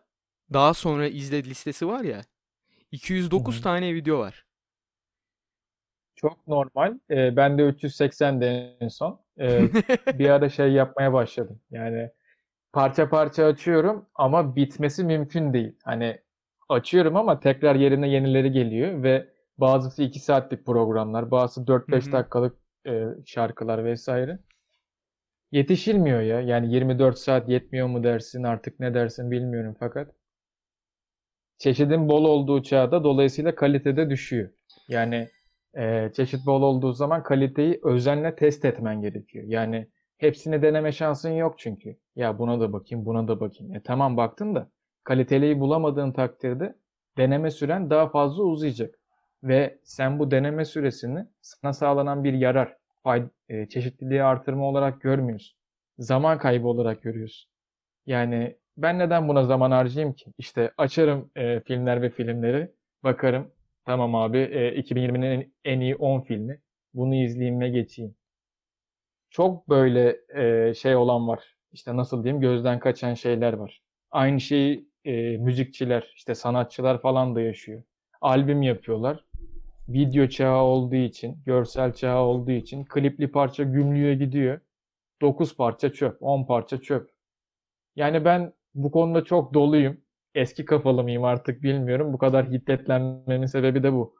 daha 0.52 0.74
sonra 0.74 1.08
izle 1.08 1.44
listesi 1.44 1.86
var 1.86 2.00
ya. 2.00 2.22
209 2.92 3.54
Hı 3.56 3.58
hı. 3.58 3.62
tane 3.62 3.94
video 3.94 4.18
var. 4.18 4.46
Çok 6.16 6.48
normal. 6.48 6.98
Ee, 7.10 7.36
ben 7.36 7.58
de 7.58 7.62
380 7.62 8.40
de 8.40 8.76
en 8.80 8.88
son. 8.88 9.20
Ee, 9.40 9.68
bir 10.12 10.28
ara 10.30 10.48
şey 10.48 10.72
yapmaya 10.72 11.12
başladım. 11.12 11.60
Yani 11.70 12.10
parça 12.72 13.10
parça 13.10 13.44
açıyorum 13.46 14.06
ama 14.14 14.56
bitmesi 14.56 15.04
mümkün 15.04 15.52
değil. 15.52 15.72
Hani 15.84 16.20
açıyorum 16.68 17.16
ama 17.16 17.40
tekrar 17.40 17.74
yerine 17.74 18.08
yenileri 18.08 18.52
geliyor 18.52 19.02
ve 19.02 19.33
bazısı 19.58 20.02
2 20.02 20.20
saatlik 20.20 20.66
programlar, 20.66 21.30
bazısı 21.30 21.60
Hı 21.60 21.64
4-5 21.66 22.08
hı. 22.08 22.12
dakikalık 22.12 22.56
e, 22.86 23.04
şarkılar 23.26 23.84
vesaire. 23.84 24.38
Yetişilmiyor 25.52 26.20
ya. 26.20 26.40
Yani 26.40 26.74
24 26.74 27.18
saat 27.18 27.48
yetmiyor 27.48 27.86
mu 27.86 28.04
dersin 28.04 28.42
artık 28.42 28.80
ne 28.80 28.94
dersin 28.94 29.30
bilmiyorum 29.30 29.76
fakat 29.80 30.14
çeşidin 31.58 32.08
bol 32.08 32.24
olduğu 32.24 32.62
çağda 32.62 33.04
dolayısıyla 33.04 33.54
kalitede 33.54 34.10
düşüyor. 34.10 34.50
Yani 34.88 35.28
e, 35.76 36.10
çeşit 36.16 36.46
bol 36.46 36.62
olduğu 36.62 36.92
zaman 36.92 37.22
kaliteyi 37.22 37.80
özenle 37.84 38.36
test 38.36 38.64
etmen 38.64 39.00
gerekiyor. 39.02 39.44
Yani 39.48 39.88
hepsini 40.18 40.62
deneme 40.62 40.92
şansın 40.92 41.30
yok 41.30 41.58
çünkü. 41.58 41.96
Ya 42.16 42.38
buna 42.38 42.60
da 42.60 42.72
bakayım, 42.72 43.06
buna 43.06 43.28
da 43.28 43.40
bakayım. 43.40 43.74
E 43.74 43.82
tamam 43.82 44.16
baktın 44.16 44.54
da 44.54 44.70
kaliteliyi 45.04 45.60
bulamadığın 45.60 46.12
takdirde 46.12 46.74
deneme 47.18 47.50
süren 47.50 47.90
daha 47.90 48.08
fazla 48.08 48.42
uzayacak. 48.42 48.98
Ve 49.44 49.78
sen 49.84 50.18
bu 50.18 50.30
deneme 50.30 50.64
süresini 50.64 51.26
sana 51.42 51.72
sağlanan 51.72 52.24
bir 52.24 52.32
yarar, 52.32 52.76
e, 53.48 53.68
çeşitliliği 53.68 54.22
artırma 54.22 54.64
olarak 54.68 55.00
görmüyorsun. 55.00 55.58
Zaman 55.98 56.38
kaybı 56.38 56.68
olarak 56.68 57.02
görüyorsun. 57.02 57.50
Yani 58.06 58.56
ben 58.76 58.98
neden 58.98 59.28
buna 59.28 59.44
zaman 59.44 59.70
harcayayım 59.70 60.14
ki? 60.14 60.32
İşte 60.38 60.72
açarım 60.78 61.30
e, 61.36 61.60
filmler 61.60 62.02
ve 62.02 62.10
filmleri, 62.10 62.72
bakarım. 63.04 63.52
Tamam 63.86 64.14
abi, 64.14 64.38
e, 64.38 64.80
2020'nin 64.80 65.30
en, 65.30 65.52
en 65.64 65.80
iyi 65.80 65.96
10 65.96 66.20
filmi. 66.20 66.60
Bunu 66.94 67.14
izleyeyim 67.14 67.60
ve 67.60 67.68
geçeyim. 67.68 68.14
Çok 69.30 69.68
böyle 69.68 70.16
e, 70.68 70.74
şey 70.74 70.96
olan 70.96 71.28
var. 71.28 71.56
İşte 71.72 71.96
nasıl 71.96 72.24
diyeyim, 72.24 72.40
gözden 72.40 72.78
kaçan 72.78 73.14
şeyler 73.14 73.52
var. 73.52 73.82
Aynı 74.10 74.40
şeyi 74.40 74.88
e, 75.04 75.36
müzikçiler, 75.36 76.12
işte 76.16 76.34
sanatçılar 76.34 77.00
falan 77.02 77.34
da 77.34 77.40
yaşıyor. 77.40 77.82
Albüm 78.20 78.62
yapıyorlar. 78.62 79.24
Video 79.88 80.28
çağı 80.28 80.62
olduğu 80.62 80.96
için, 80.96 81.38
görsel 81.46 81.92
çağı 81.94 82.18
olduğu 82.22 82.50
için 82.52 82.84
klipli 82.84 83.30
parça 83.30 83.62
gümrüğe 83.64 84.14
gidiyor. 84.14 84.60
9 85.22 85.56
parça 85.56 85.92
çöp, 85.92 86.18
10 86.22 86.46
parça 86.46 86.80
çöp. 86.80 87.10
Yani 87.96 88.24
ben 88.24 88.52
bu 88.74 88.90
konuda 88.92 89.24
çok 89.24 89.54
doluyum. 89.54 90.00
Eski 90.34 90.64
kafalı 90.64 91.02
mıyım 91.04 91.24
artık 91.24 91.62
bilmiyorum. 91.62 92.12
Bu 92.12 92.18
kadar 92.18 92.50
hiddetlenmemin 92.52 93.46
sebebi 93.46 93.82
de 93.82 93.92
bu. 93.92 94.16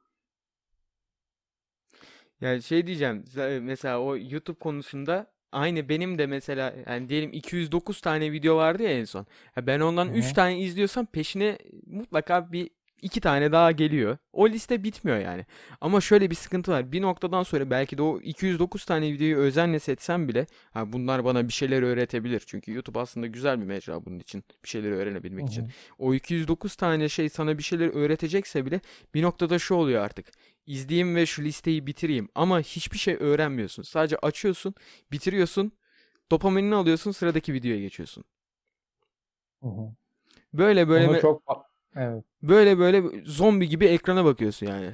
Yani 2.40 2.62
şey 2.62 2.86
diyeceğim 2.86 3.24
za- 3.28 3.60
mesela 3.60 4.00
o 4.00 4.16
YouTube 4.16 4.58
konusunda 4.58 5.26
aynı 5.52 5.88
benim 5.88 6.18
de 6.18 6.26
mesela 6.26 6.74
yani 6.88 7.08
diyelim 7.08 7.32
209 7.32 8.00
tane 8.00 8.32
video 8.32 8.56
vardı 8.56 8.82
ya 8.82 8.90
en 8.90 9.04
son. 9.04 9.26
Ben 9.62 9.80
ondan 9.80 10.08
Hı 10.08 10.10
3 10.10 10.32
hı. 10.32 10.32
tane 10.32 10.58
izliyorsam 10.60 11.06
peşine 11.06 11.58
mutlaka 11.86 12.52
bir 12.52 12.70
iki 13.02 13.20
tane 13.20 13.52
daha 13.52 13.72
geliyor. 13.72 14.18
O 14.32 14.48
liste 14.48 14.84
bitmiyor 14.84 15.18
yani. 15.18 15.46
Ama 15.80 16.00
şöyle 16.00 16.30
bir 16.30 16.34
sıkıntı 16.34 16.72
var. 16.72 16.92
Bir 16.92 17.02
noktadan 17.02 17.42
sonra 17.42 17.70
belki 17.70 17.98
de 17.98 18.02
o 18.02 18.20
209 18.20 18.84
tane 18.84 19.12
videoyu 19.12 19.36
özenle 19.36 19.78
seçsem 19.78 20.28
bile 20.28 20.46
ha 20.70 20.92
bunlar 20.92 21.24
bana 21.24 21.48
bir 21.48 21.52
şeyler 21.52 21.82
öğretebilir. 21.82 22.42
Çünkü 22.46 22.72
YouTube 22.72 23.00
aslında 23.00 23.26
güzel 23.26 23.60
bir 23.60 23.66
mecra 23.66 24.04
bunun 24.04 24.18
için. 24.18 24.44
Bir 24.64 24.68
şeyleri 24.68 24.94
öğrenebilmek 24.94 25.48
için. 25.48 25.70
O 25.98 26.14
209 26.14 26.76
tane 26.76 27.08
şey 27.08 27.28
sana 27.28 27.58
bir 27.58 27.62
şeyler 27.62 27.88
öğretecekse 27.94 28.66
bile 28.66 28.80
bir 29.14 29.22
noktada 29.22 29.58
şu 29.58 29.74
oluyor 29.74 30.04
artık. 30.04 30.26
İzleyeyim 30.66 31.16
ve 31.16 31.26
şu 31.26 31.42
listeyi 31.42 31.86
bitireyim. 31.86 32.28
Ama 32.34 32.60
hiçbir 32.60 32.98
şey 32.98 33.16
öğrenmiyorsun. 33.20 33.82
Sadece 33.82 34.16
açıyorsun, 34.16 34.74
bitiriyorsun, 35.12 35.72
dopaminini 36.30 36.74
alıyorsun, 36.74 37.10
sıradaki 37.10 37.52
videoya 37.52 37.80
geçiyorsun. 37.80 38.24
Hı 39.62 39.68
hı. 39.68 39.94
Böyle 40.52 40.88
böyle 40.88 41.08
Onu 41.08 41.16
me- 41.16 41.20
çok 41.20 41.42
evet. 41.96 42.24
böyle 42.42 42.78
böyle 42.78 43.02
zombi 43.24 43.68
gibi 43.68 43.86
ekrana 43.86 44.24
bakıyorsun 44.24 44.66
yani. 44.66 44.92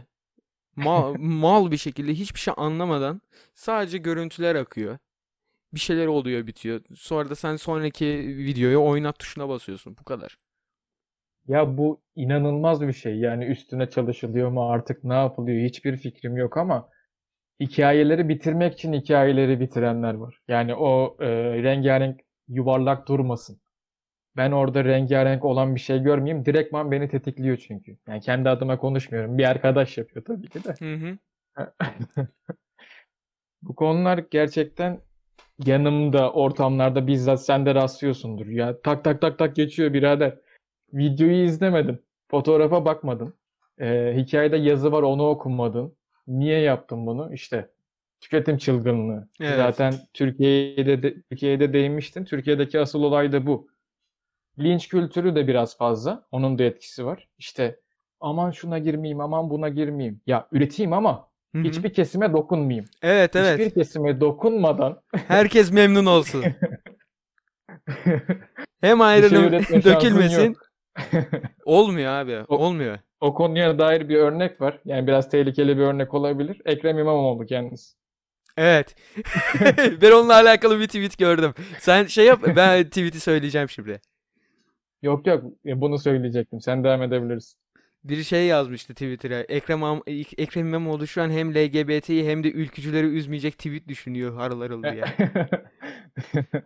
Mal, 0.76 1.14
mal 1.19 1.71
bir 1.71 1.76
şekilde 1.76 2.14
hiçbir 2.14 2.40
şey 2.40 2.54
anlamadan 2.57 3.21
sadece 3.54 3.99
görüntüler 3.99 4.54
akıyor. 4.54 4.99
Bir 5.75 5.80
şeyler 5.80 6.07
oluyor, 6.07 6.47
bitiyor. 6.47 6.80
Sonra 6.95 7.30
da 7.30 7.35
sen 7.35 7.57
sonraki 7.57 8.07
videoya 8.38 8.78
oynat 8.78 9.19
tuşuna 9.19 9.49
basıyorsun. 9.49 9.97
Bu 10.00 10.04
kadar. 10.04 10.38
Ya 11.49 11.78
bu 11.78 12.02
inanılmaz 12.16 12.80
bir 12.80 12.92
şey. 12.92 13.19
Yani 13.19 13.45
üstüne 13.45 13.90
çalışılıyor 13.90 14.50
mu 14.50 14.71
artık 14.71 15.04
ne 15.04 15.14
yapılıyor 15.14 15.64
hiçbir 15.69 15.97
fikrim 15.97 16.37
yok 16.37 16.57
ama 16.57 16.88
hikayeleri 17.61 18.28
bitirmek 18.28 18.73
için 18.75 18.92
hikayeleri 18.92 19.61
bitirenler 19.61 20.14
var. 20.14 20.40
Yani 20.49 20.75
o 20.75 21.16
e, 21.21 21.28
rengarenk 21.62 22.21
yuvarlak 22.49 23.09
durmasın. 23.09 23.60
Ben 24.40 24.52
orada 24.52 24.85
rengarenk 24.85 25.44
olan 25.44 25.75
bir 25.75 25.80
şey 25.80 25.99
görmeyeyim. 25.99 26.44
Direktman 26.44 26.90
beni 26.90 27.09
tetikliyor 27.09 27.56
çünkü. 27.56 27.97
Yani 28.09 28.20
kendi 28.20 28.49
adıma 28.49 28.78
konuşmuyorum. 28.78 29.38
Bir 29.38 29.44
arkadaş 29.44 29.99
yapıyor 29.99 30.25
tabii 30.25 30.49
ki 30.49 30.64
de. 30.64 30.75
Hı 30.78 30.94
hı. 30.94 31.18
Bu 33.62 33.75
konular 33.75 34.25
gerçekten 34.30 35.00
yanımda, 35.66 36.32
ortamlarda 36.32 37.06
bizzat 37.06 37.44
sen 37.44 37.66
de 37.66 37.75
rastlıyorsundur. 37.75 38.47
Ya 38.47 38.80
tak 38.82 39.04
tak 39.04 39.20
tak 39.20 39.38
tak 39.38 39.56
geçiyor 39.56 39.92
birader. 39.92 40.38
Videoyu 40.92 41.44
izlemedin. 41.44 42.04
Fotoğrafa 42.30 42.85
bakmadın. 42.85 43.35
Ee, 43.80 44.14
hikayede 44.16 44.56
yazı 44.56 44.92
var 44.92 45.02
onu 45.02 45.28
okumadın. 45.28 45.97
Niye 46.26 46.59
yaptın 46.59 47.06
bunu? 47.06 47.35
İşte 47.35 47.70
tüketim 48.20 48.59
çılgınlığı. 48.59 49.28
Evet. 49.40 49.56
Zaten 49.56 49.94
Türkiye'de 50.14 51.02
de, 51.02 51.23
Türkiye'de 51.30 51.73
değinmiştin. 51.73 52.25
Türkiye'deki 52.25 52.80
asıl 52.80 53.02
olay 53.02 53.32
da 53.32 53.47
bu. 53.47 53.70
Linç 54.61 54.88
kültürü 54.88 55.35
de 55.35 55.47
biraz 55.49 55.76
fazla. 55.79 56.26
Onun 56.31 56.59
da 56.59 56.62
etkisi 56.64 57.07
var. 57.07 57.29
İşte 57.38 57.81
aman 58.21 58.50
şuna 58.50 58.79
girmeyeyim, 58.79 59.21
aman 59.21 59.50
buna 59.50 59.69
girmeyeyim. 59.69 60.21
Ya 60.26 60.49
üreteyim 60.52 60.93
ama 60.93 61.29
Hı 61.55 61.59
hı. 61.61 61.64
hiçbir 61.64 61.93
kesime 61.93 62.33
dokunmayayım. 62.33 62.87
Evet 63.02 63.37
evet. 63.37 63.59
Hiçbir 63.61 63.71
kesime 63.75 64.21
dokunmadan 64.21 65.02
Herkes 65.29 65.73
memnun 65.73 66.07
olsun. 66.07 66.45
Hem 68.81 68.99
şey 69.00 69.23
şansın 69.31 69.83
dökülmesin. 69.83 70.57
Olmuyor 71.64 72.12
abi. 72.12 72.38
O- 72.49 72.57
Olmuyor. 72.57 72.99
O 73.21 73.35
konuya 73.35 73.79
dair 73.79 74.09
bir 74.09 74.17
örnek 74.17 74.61
var. 74.61 74.81
Yani 74.85 75.07
biraz 75.07 75.31
tehlikeli 75.31 75.76
bir 75.76 75.83
örnek 75.83 76.14
olabilir. 76.14 76.61
Ekrem 76.64 76.99
İmamoğlu 76.99 77.47
kendisi. 77.47 77.95
Evet. 78.57 78.95
Ben 80.02 80.11
onunla 80.11 80.35
alakalı 80.35 80.81
bir 80.81 80.87
tweet 80.87 81.19
gördüm. 81.19 81.55
Sen 81.79 82.05
şey 82.07 82.26
yap 82.26 82.40
ben 82.57 82.85
tweet'i 82.85 83.21
söyleyeceğim 83.21 83.69
şimdi. 83.69 84.00
Yok 85.02 85.26
yok 85.26 85.45
bunu 85.64 85.99
söyleyecektim. 85.99 86.61
Sen 86.61 86.85
devam 86.85 87.02
edebilirsin. 87.02 87.59
Biri 88.04 88.25
şey 88.25 88.47
yazmıştı 88.47 88.95
Twitter'a. 88.95 89.40
Ekrem, 89.40 89.80
Am- 89.80 90.33
Ekrem 90.38 90.66
İmamoğlu 90.69 91.07
şu 91.07 91.23
an 91.23 91.30
hem 91.30 91.54
LGBT'yi 91.54 92.26
hem 92.26 92.45
de 92.45 92.50
ülkücüleri 92.50 93.07
üzmeyecek 93.07 93.59
tweet 93.59 93.88
düşünüyor 93.88 94.35
harıl 94.35 94.61
harıl 94.61 94.83
diye. 94.83 95.04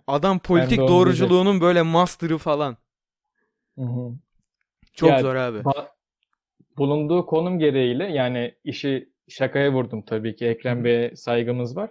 Adam 0.06 0.38
politik 0.38 0.78
doğruculuğunun 0.78 1.60
böyle 1.60 1.82
master'ı 1.82 2.38
falan. 2.38 2.76
Hı 3.78 3.84
hı. 3.84 4.12
Çok 4.92 5.10
Ya, 5.10 5.20
zor 5.20 5.34
abi. 5.34 5.62
Bulunduğu 6.76 7.26
konum 7.26 7.58
gereğiyle 7.58 8.04
yani 8.04 8.54
işi 8.64 9.08
şakaya 9.28 9.72
vurdum 9.72 10.02
tabii 10.02 10.36
ki 10.36 10.46
Ekrem. 10.46 10.84
Bey'e 10.84 11.16
saygımız 11.16 11.76
var. 11.76 11.90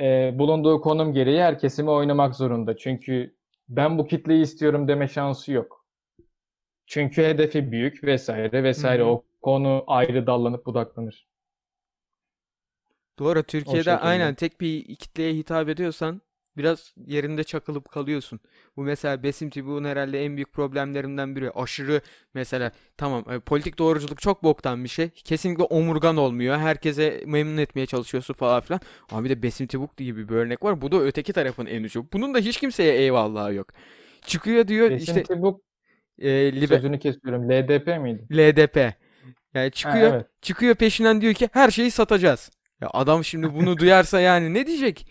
Ee, 0.00 0.30
bulunduğu 0.38 0.80
konum 0.80 1.12
gereği 1.12 1.42
her 1.42 1.58
kesime 1.58 1.90
oynamak 1.90 2.34
zorunda. 2.34 2.76
Çünkü 2.76 3.34
ben 3.68 3.98
bu 3.98 4.06
kitleyi 4.06 4.42
istiyorum 4.42 4.88
deme 4.88 5.08
şansı 5.08 5.52
yok. 5.52 5.86
Çünkü 6.86 7.22
hedefi 7.22 7.72
büyük 7.72 8.04
vesaire 8.04 8.62
vesaire. 8.62 9.02
hı. 9.02 9.06
O 9.06 9.24
konu 9.42 9.84
ayrı 9.86 10.26
dallanıp 10.26 10.66
budaklanır. 10.66 11.28
Doğru. 13.18 13.42
Türkiye'de 13.42 13.96
aynen 13.98 14.34
tek 14.34 14.60
bir 14.60 14.96
kitleye 14.96 15.34
hitap 15.34 15.68
ediyorsan 15.68 16.22
biraz 16.58 16.94
yerinde 17.06 17.44
çakılıp 17.44 17.90
kalıyorsun. 17.90 18.40
Bu 18.76 18.82
mesela 18.82 19.22
Besim 19.22 19.50
Tibuk'un 19.50 19.84
herhalde 19.84 20.24
en 20.24 20.36
büyük 20.36 20.52
problemlerinden 20.52 21.36
biri. 21.36 21.50
Aşırı 21.50 22.00
mesela 22.34 22.72
tamam 22.96 23.24
e, 23.30 23.38
politik 23.40 23.78
doğruculuk 23.78 24.20
çok 24.20 24.42
boktan 24.42 24.84
bir 24.84 24.88
şey. 24.88 25.08
Kesinlikle 25.10 25.64
omurgan 25.64 26.16
olmuyor. 26.16 26.56
Herkese 26.56 27.22
memnun 27.26 27.56
etmeye 27.56 27.86
çalışıyorsun 27.86 28.34
falan 28.34 28.60
filan. 28.60 28.80
Ama 29.10 29.24
bir 29.24 29.30
de 29.30 29.42
Besim 29.42 29.66
Tibuk 29.66 29.96
gibi 29.96 30.28
bir 30.28 30.34
örnek 30.34 30.64
var. 30.64 30.80
Bu 30.80 30.92
da 30.92 31.00
öteki 31.02 31.32
tarafın 31.32 31.66
en 31.66 31.82
ucu. 31.84 32.06
Bunun 32.12 32.34
da 32.34 32.38
hiç 32.38 32.58
kimseye 32.60 32.94
eyvallahı 32.94 33.54
yok. 33.54 33.68
Çıkıyor 34.26 34.68
diyor 34.68 34.90
Besim 34.90 35.14
işte 35.14 35.22
Tibuk 35.22 35.62
e, 36.18 36.28
libe- 36.28 36.66
sözünü 36.66 36.98
kesiyorum. 36.98 37.50
LDP 37.50 37.98
miydi? 37.98 38.28
LDP. 38.32 38.94
Yani 39.54 39.70
Ha, 39.70 39.70
çıkıyor 39.72 40.14
evet. 40.14 40.26
çıkıyor 40.42 40.74
peşinden 40.74 41.20
diyor 41.20 41.34
ki 41.34 41.48
her 41.52 41.70
şeyi 41.70 41.90
satacağız. 41.90 42.50
Ya 42.80 42.90
adam 42.92 43.24
şimdi 43.24 43.54
bunu 43.54 43.78
duyarsa 43.78 44.20
yani 44.20 44.54
ne 44.54 44.66
diyecek? 44.66 45.06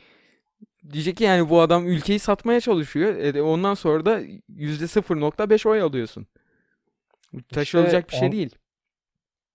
Diyecek 0.94 1.18
ki 1.18 1.24
yani 1.24 1.50
bu 1.50 1.62
adam 1.62 1.88
ülkeyi 1.88 2.20
satmaya 2.20 2.60
çalışıyor. 2.62 3.16
E 3.16 3.42
ondan 3.42 3.74
sonra 3.74 4.06
da 4.06 4.22
%0.5 4.50 5.66
oy 5.66 5.82
alıyorsun. 5.82 6.28
Taşılacak 7.50 8.10
bir 8.10 8.16
şey 8.16 8.28
on- 8.28 8.32
değil. 8.32 8.56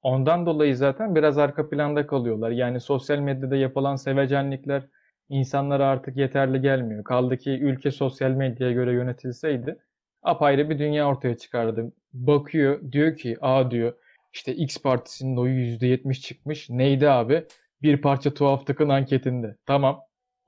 Ondan 0.02 0.46
dolayı 0.46 0.76
zaten 0.76 1.14
biraz 1.14 1.38
arka 1.38 1.68
planda 1.68 2.06
kalıyorlar. 2.06 2.50
Yani 2.50 2.80
sosyal 2.80 3.18
medyada 3.18 3.56
yapılan 3.56 3.96
sevecenlikler 3.96 4.88
insanlara 5.28 5.86
artık 5.86 6.16
yeterli 6.16 6.60
gelmiyor. 6.60 7.04
Kaldı 7.04 7.36
ki 7.38 7.50
ülke 7.50 7.90
sosyal 7.90 8.30
medyaya 8.30 8.72
göre 8.72 8.92
yönetilseydi 8.92 9.76
apayrı 10.22 10.70
bir 10.70 10.78
dünya 10.78 11.08
ortaya 11.08 11.36
çıkardı. 11.36 11.92
Bakıyor 12.12 12.92
diyor 12.92 13.16
ki 13.16 13.36
aa 13.40 13.70
diyor 13.70 13.92
işte 14.32 14.54
X 14.54 14.82
partisinin 14.82 15.36
oyu 15.36 15.54
%70 15.54 16.20
çıkmış. 16.20 16.70
Neydi 16.70 17.10
abi? 17.10 17.44
Bir 17.82 18.02
parça 18.02 18.34
tuhaflıkın 18.34 18.88
anketinde. 18.88 19.56
Tamam. 19.66 20.00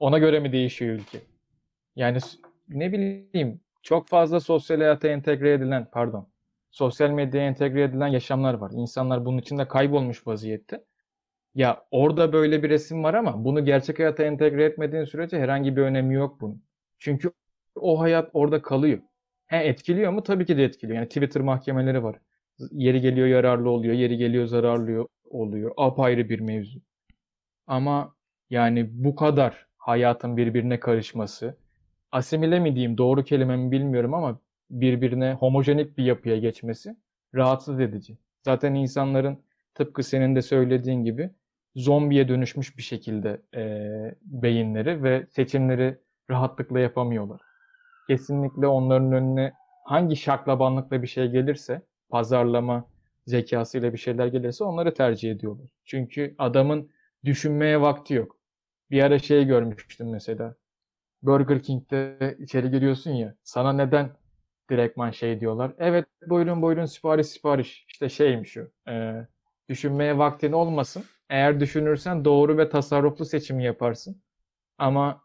Ona 0.04 0.18
göre 0.18 0.40
mi 0.40 0.52
değişiyor 0.52 0.94
ülke? 0.94 1.20
Yani 1.96 2.18
ne 2.68 2.92
bileyim 2.92 3.60
çok 3.82 4.08
fazla 4.08 4.40
sosyal 4.40 4.78
hayata 4.78 5.08
entegre 5.08 5.52
edilen 5.52 5.88
pardon 5.92 6.28
sosyal 6.70 7.10
medyaya 7.10 7.48
entegre 7.48 7.82
edilen 7.82 8.06
yaşamlar 8.06 8.54
var. 8.54 8.70
İnsanlar 8.74 9.24
bunun 9.24 9.38
içinde 9.38 9.68
kaybolmuş 9.68 10.26
vaziyette. 10.26 10.84
Ya 11.54 11.84
orada 11.90 12.32
böyle 12.32 12.62
bir 12.62 12.70
resim 12.70 13.04
var 13.04 13.14
ama 13.14 13.44
bunu 13.44 13.64
gerçek 13.64 13.98
hayata 13.98 14.22
entegre 14.22 14.64
etmediğin 14.64 15.04
sürece 15.04 15.38
herhangi 15.38 15.76
bir 15.76 15.82
önemi 15.82 16.14
yok 16.14 16.40
bunun. 16.40 16.62
Çünkü 16.98 17.30
o 17.76 18.00
hayat 18.00 18.30
orada 18.32 18.62
kalıyor. 18.62 18.98
He 19.46 19.56
etkiliyor 19.56 20.12
mu? 20.12 20.22
Tabii 20.22 20.46
ki 20.46 20.56
de 20.56 20.64
etkiliyor. 20.64 20.98
Yani 20.98 21.08
Twitter 21.08 21.42
mahkemeleri 21.42 22.02
var. 22.02 22.16
Yeri 22.70 23.00
geliyor 23.00 23.26
yararlı 23.26 23.70
oluyor, 23.70 23.94
yeri 23.94 24.16
geliyor 24.16 24.46
zararlı 24.46 25.08
oluyor. 25.30 25.72
Apayrı 25.76 26.28
bir 26.28 26.40
mevzu. 26.40 26.80
Ama 27.66 28.14
yani 28.50 29.04
bu 29.04 29.16
kadar 29.16 29.66
hayatın 29.86 30.36
birbirine 30.36 30.80
karışması, 30.80 31.56
asimile 32.12 32.60
mi 32.60 32.74
diyeyim, 32.74 32.98
doğru 32.98 33.24
kelime 33.24 33.56
mi 33.56 33.70
bilmiyorum 33.70 34.14
ama 34.14 34.40
birbirine 34.70 35.32
homojenik 35.34 35.98
bir 35.98 36.04
yapıya 36.04 36.38
geçmesi 36.38 36.96
rahatsız 37.34 37.80
edici. 37.80 38.18
Zaten 38.44 38.74
insanların 38.74 39.38
tıpkı 39.74 40.02
senin 40.02 40.36
de 40.36 40.42
söylediğin 40.42 41.04
gibi 41.04 41.30
zombiye 41.76 42.28
dönüşmüş 42.28 42.78
bir 42.78 42.82
şekilde 42.82 43.42
eee, 43.56 44.14
beyinleri 44.22 45.02
ve 45.02 45.26
seçimleri 45.30 45.98
rahatlıkla 46.30 46.80
yapamıyorlar. 46.80 47.40
Kesinlikle 48.08 48.66
onların 48.66 49.12
önüne 49.12 49.52
hangi 49.84 50.16
şaklabanlıkla 50.16 51.02
bir 51.02 51.06
şey 51.06 51.28
gelirse, 51.28 51.82
pazarlama 52.10 52.86
zekasıyla 53.26 53.92
bir 53.92 53.98
şeyler 53.98 54.26
gelirse 54.26 54.64
onları 54.64 54.94
tercih 54.94 55.30
ediyorlar. 55.30 55.66
Çünkü 55.84 56.34
adamın 56.38 56.90
düşünmeye 57.24 57.80
vakti 57.80 58.14
yok. 58.14 58.33
Bir 58.94 59.02
ara 59.02 59.20
şey 59.20 59.44
görmüştüm 59.46 60.10
mesela. 60.10 60.56
Burger 61.22 61.62
King'de 61.62 62.36
içeri 62.40 62.70
giriyorsun 62.72 63.12
ya. 63.12 63.36
Sana 63.44 63.74
neden 63.74 64.10
direktman 64.70 65.12
şey 65.12 65.40
diyorlar? 65.40 65.72
Evet 65.78 66.06
buyurun 66.28 66.62
buyurun 66.62 66.86
sipariş 66.86 67.26
sipariş. 67.28 67.86
İşte 67.88 68.08
şeymiş 68.08 68.58
o. 68.58 68.90
e, 68.90 69.26
düşünmeye 69.70 70.18
vaktin 70.18 70.52
olmasın. 70.52 71.04
Eğer 71.30 71.60
düşünürsen 71.60 72.26
doğru 72.26 72.58
ve 72.58 72.70
tasarruflu 72.70 73.24
seçimi 73.24 73.64
yaparsın. 73.64 74.22
Ama 74.78 75.22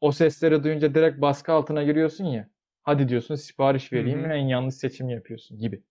o 0.00 0.12
sesleri 0.12 0.64
duyunca 0.64 0.94
direkt 0.94 1.20
baskı 1.20 1.52
altına 1.52 1.84
giriyorsun 1.84 2.24
ya. 2.26 2.50
Hadi 2.82 3.08
diyorsun 3.10 3.36
sipariş 3.36 3.94
vereyim 3.94 4.24
hı. 4.24 4.30
ve 4.30 4.34
en 4.36 4.48
yanlış 4.48 4.76
seçimi 4.76 5.14
yapıyorsun 5.14 5.58
gibi. 5.60 5.82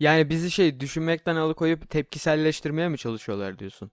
Yani 0.00 0.30
bizi 0.30 0.50
şey 0.50 0.80
düşünmekten 0.80 1.36
alıkoyup 1.36 1.90
tepkiselleştirmeye 1.90 2.88
mi 2.88 2.98
çalışıyorlar 2.98 3.58
diyorsun? 3.58 3.90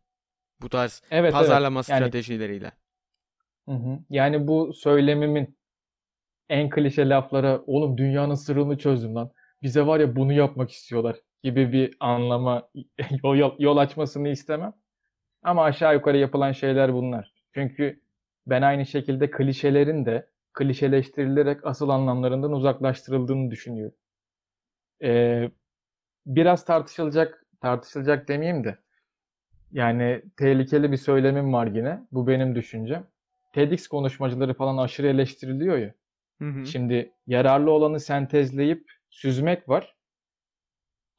Bu 0.62 0.70
tarz 0.70 1.02
Evet 1.12 1.34
evet. 1.34 1.34
pazarlama 1.34 1.82
Yani 1.90 2.12
stratejileriyle. 2.12 2.72
Hı 3.68 3.72
hı. 3.72 4.00
Yani 4.10 4.48
bu 4.48 4.74
söylemimin 4.74 5.58
en 6.50 6.70
klişe 6.70 7.10
laflara 7.10 7.62
oğlum 7.68 7.98
dünyanın 7.98 8.36
sırrını 8.36 8.78
çözdüm 8.78 9.16
lan. 9.16 9.32
Bize 9.64 9.86
var 9.88 10.00
ya 10.00 10.16
bunu 10.16 10.34
yapmak 10.34 10.72
istiyorlar 10.72 11.18
gibi 11.44 11.72
bir 11.74 11.98
anlama 12.00 12.70
yol, 13.24 13.36
yol, 13.38 13.56
yol 13.60 13.78
açmasını 13.78 14.30
istemem. 14.30 14.74
Ama 15.44 15.64
aşağı 15.64 15.96
yukarı 15.96 16.18
yapılan 16.18 16.52
şeyler 16.52 16.94
bunlar. 16.94 17.34
Çünkü 17.54 18.02
ben 18.48 18.62
aynı 18.62 18.86
şekilde 18.86 19.32
klişelerin 19.32 20.06
de 20.06 20.30
klişeleştirilerek 20.54 21.66
asıl 21.66 21.90
anlamlarından 21.90 22.52
uzaklaştırıldığını 22.54 23.52
düşünüyorum. 23.52 23.98
Ee, 25.04 25.52
biraz 26.26 26.66
tartışılacak, 26.66 27.46
tartışılacak 27.62 28.28
demeyeyim 28.28 28.64
de 28.64 28.78
yani 29.72 30.22
tehlikeli 30.38 30.92
bir 30.92 30.98
söylemim 30.98 31.54
var 31.54 31.68
yine. 31.68 32.00
Bu 32.12 32.28
benim 32.28 32.56
düşüncem. 32.56 33.08
TEDx 33.54 33.88
konuşmacıları 33.88 34.54
falan 34.54 34.78
aşırı 34.78 35.08
eleştiriliyor 35.08 35.78
ya. 35.78 35.94
Hı 36.42 36.50
hı. 36.50 36.66
Şimdi 36.66 37.12
yararlı 37.28 37.72
olanı 37.72 38.00
sentezleyip 38.00 38.92
süzmek 39.10 39.70
var. 39.70 39.96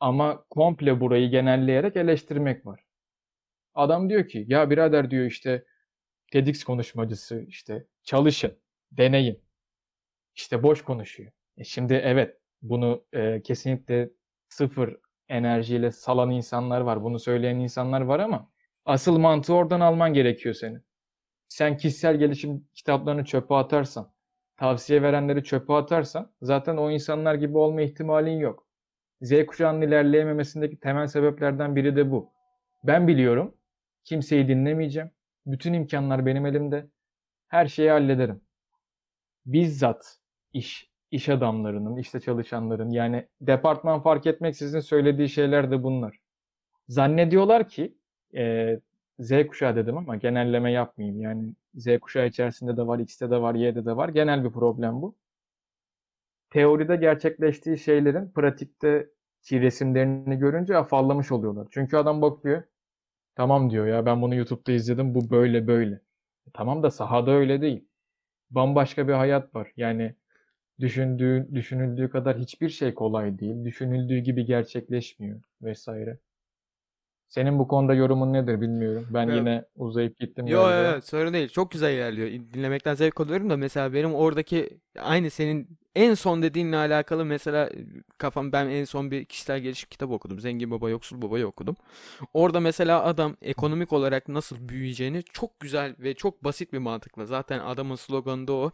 Ama 0.01 0.45
komple 0.51 1.01
burayı 1.01 1.31
genelleyerek 1.31 1.97
eleştirmek 1.97 2.67
var. 2.67 2.85
Adam 3.75 4.11
diyor 4.11 4.29
ki 4.29 4.45
ya 4.49 4.71
birader 4.71 5.11
diyor 5.11 5.27
işte 5.27 5.65
TEDx 6.33 6.65
konuşmacısı 6.65 7.45
işte 7.49 7.87
çalışın, 8.03 8.59
deneyin. 8.93 9.43
İşte 10.35 10.63
boş 10.63 10.83
konuşuyor. 10.83 11.33
E 11.57 11.65
şimdi 11.65 11.95
evet 11.95 12.37
bunu 12.63 13.05
e, 13.13 13.43
kesinlikle 13.43 14.11
sıfır 14.49 14.97
enerjiyle 15.29 15.93
salan 15.93 16.31
insanlar 16.31 16.81
var. 16.81 17.05
Bunu 17.05 17.19
söyleyen 17.19 17.57
insanlar 17.57 18.01
var 18.01 18.21
ama 18.21 18.51
asıl 18.85 19.19
mantığı 19.19 19.55
oradan 19.55 19.81
alman 19.81 20.15
gerekiyor 20.15 20.55
senin. 20.55 20.83
Sen 21.49 21.77
kişisel 21.77 22.17
gelişim 22.17 22.69
kitaplarını 22.75 23.25
çöpe 23.25 23.55
atarsan, 23.55 24.13
tavsiye 24.57 25.03
verenleri 25.03 25.45
çöpe 25.45 25.73
atarsan 25.73 26.33
zaten 26.43 26.77
o 26.77 26.91
insanlar 26.91 27.35
gibi 27.35 27.59
olma 27.59 27.83
ihtimalin 27.83 28.39
yok. 28.39 28.67
Z 29.23 29.47
kuşağının 29.47 29.83
ilerleyememesindeki 29.83 30.81
temel 30.81 31.07
sebeplerden 31.07 31.77
biri 31.77 31.97
de 31.97 32.11
bu. 32.11 32.33
Ben 32.85 33.09
biliyorum. 33.09 33.55
Kimseyi 34.05 34.49
dinlemeyeceğim. 34.49 35.11
Bütün 35.47 35.73
imkanlar 35.73 36.27
benim 36.27 36.47
elimde. 36.47 36.87
Her 37.49 37.67
şeyi 37.67 37.91
hallederim. 37.91 38.41
Bizzat 39.47 40.19
iş 40.53 40.88
iş 41.11 41.29
adamlarının, 41.29 41.97
işte 41.97 42.21
çalışanların 42.21 42.91
yani 42.91 43.27
departman 43.41 44.03
fark 44.03 44.27
etmeksizin 44.27 44.81
söylediği 44.81 45.29
şeyler 45.29 45.71
de 45.71 45.83
bunlar. 45.83 46.19
Zannediyorlar 46.89 47.69
ki 47.69 47.95
e, 48.37 48.81
Z 49.19 49.47
kuşağı 49.47 49.77
dedim 49.77 49.99
ama 49.99 50.17
genelleme 50.17 50.73
yapmayayım. 50.73 51.21
Yani 51.21 51.55
Z 51.75 51.99
kuşağı 52.01 52.27
içerisinde 52.27 52.77
de 52.77 52.87
var, 52.87 52.99
X'te 52.99 53.31
de 53.31 53.41
var, 53.41 53.55
Y'de 53.55 53.85
de 53.85 53.97
var. 53.97 54.09
Genel 54.09 54.45
bir 54.45 54.51
problem 54.53 55.03
bu. 55.03 55.17
Teoride 56.51 56.97
gerçekleştiği 56.97 57.79
şeylerin 57.79 58.31
pratikte 58.31 59.11
ki 59.43 59.61
resimlerini 59.61 60.39
görünce 60.39 60.77
afallamış 60.77 61.33
oluyorlar. 61.33 61.69
Çünkü 61.71 61.97
adam 61.97 62.23
bakıyor. 62.23 62.63
Tamam 63.37 63.71
diyor 63.71 63.87
ya 63.87 64.07
ben 64.07 64.23
bunu 64.23 64.35
YouTube'da 64.35 64.73
izledim 64.73 65.15
bu 65.15 65.31
böyle 65.31 65.67
böyle. 65.67 65.95
E, 66.47 66.51
tamam 66.55 66.83
da 66.83 66.91
sahada 66.91 67.31
öyle 67.31 67.61
değil. 67.63 67.89
Bambaşka 68.51 69.09
bir 69.09 69.13
hayat 69.13 69.55
var. 69.55 69.73
Yani 69.77 70.15
Düşündüğü, 70.81 71.49
düşünüldüğü 71.55 72.11
kadar 72.11 72.39
hiçbir 72.39 72.69
şey 72.69 72.95
kolay 72.95 73.39
değil. 73.39 73.65
Düşünüldüğü 73.65 74.19
gibi 74.19 74.47
gerçekleşmiyor 74.47 75.41
vesaire. 75.63 76.19
Senin 77.29 77.59
bu 77.59 77.69
konuda 77.69 77.95
yorumun 77.95 78.33
nedir 78.33 78.61
bilmiyorum. 78.61 79.07
Ben 79.11 79.29
Ya- 79.29 79.37
yine 79.37 79.65
uzayıp 79.77 80.19
gittim 80.19 80.47
Yo, 80.47 80.71
yo, 80.71 80.83
yo, 80.83 81.01
sorun 81.01 81.33
değil. 81.33 81.49
Çok 81.49 81.71
güzel 81.71 81.95
ilerliyor. 81.95 82.29
Dinlemekten 82.55 82.95
zevk 82.95 83.21
alıyorum 83.21 83.51
da 83.51 83.57
mesela 83.57 83.93
benim 83.93 84.15
oradaki 84.15 84.81
aynı 84.99 85.31
senin 85.31 85.79
en 85.95 86.15
son 86.15 86.43
dediğinle 86.43 86.77
alakalı 86.77 87.25
mesela 87.25 87.71
kafam 88.19 88.53
ben 88.53 88.67
en 88.67 88.85
son 88.85 89.11
bir 89.11 89.25
kişisel 89.25 89.61
gelişim 89.61 89.89
kitabı 89.91 90.15
okudum. 90.15 90.41
Zengin 90.41 90.71
Baba 90.71 90.91
Yoksul 90.91 91.23
Baba'yı 91.23 91.47
okudum. 91.47 91.77
Orada 92.35 92.61
mesela 92.61 93.05
adam 93.05 93.37
ekonomik 93.43 93.93
olarak 93.93 94.29
nasıl 94.29 94.69
büyüyeceğini 94.69 95.23
çok 95.33 95.61
güzel 95.61 95.95
ve 95.99 96.15
çok 96.15 96.45
basit 96.45 96.73
bir 96.73 96.79
mantıkla. 96.79 97.27
Zaten 97.27 97.59
adamın 97.59 97.97
sloganı 97.97 98.49
da 98.49 98.53
o. 98.53 98.71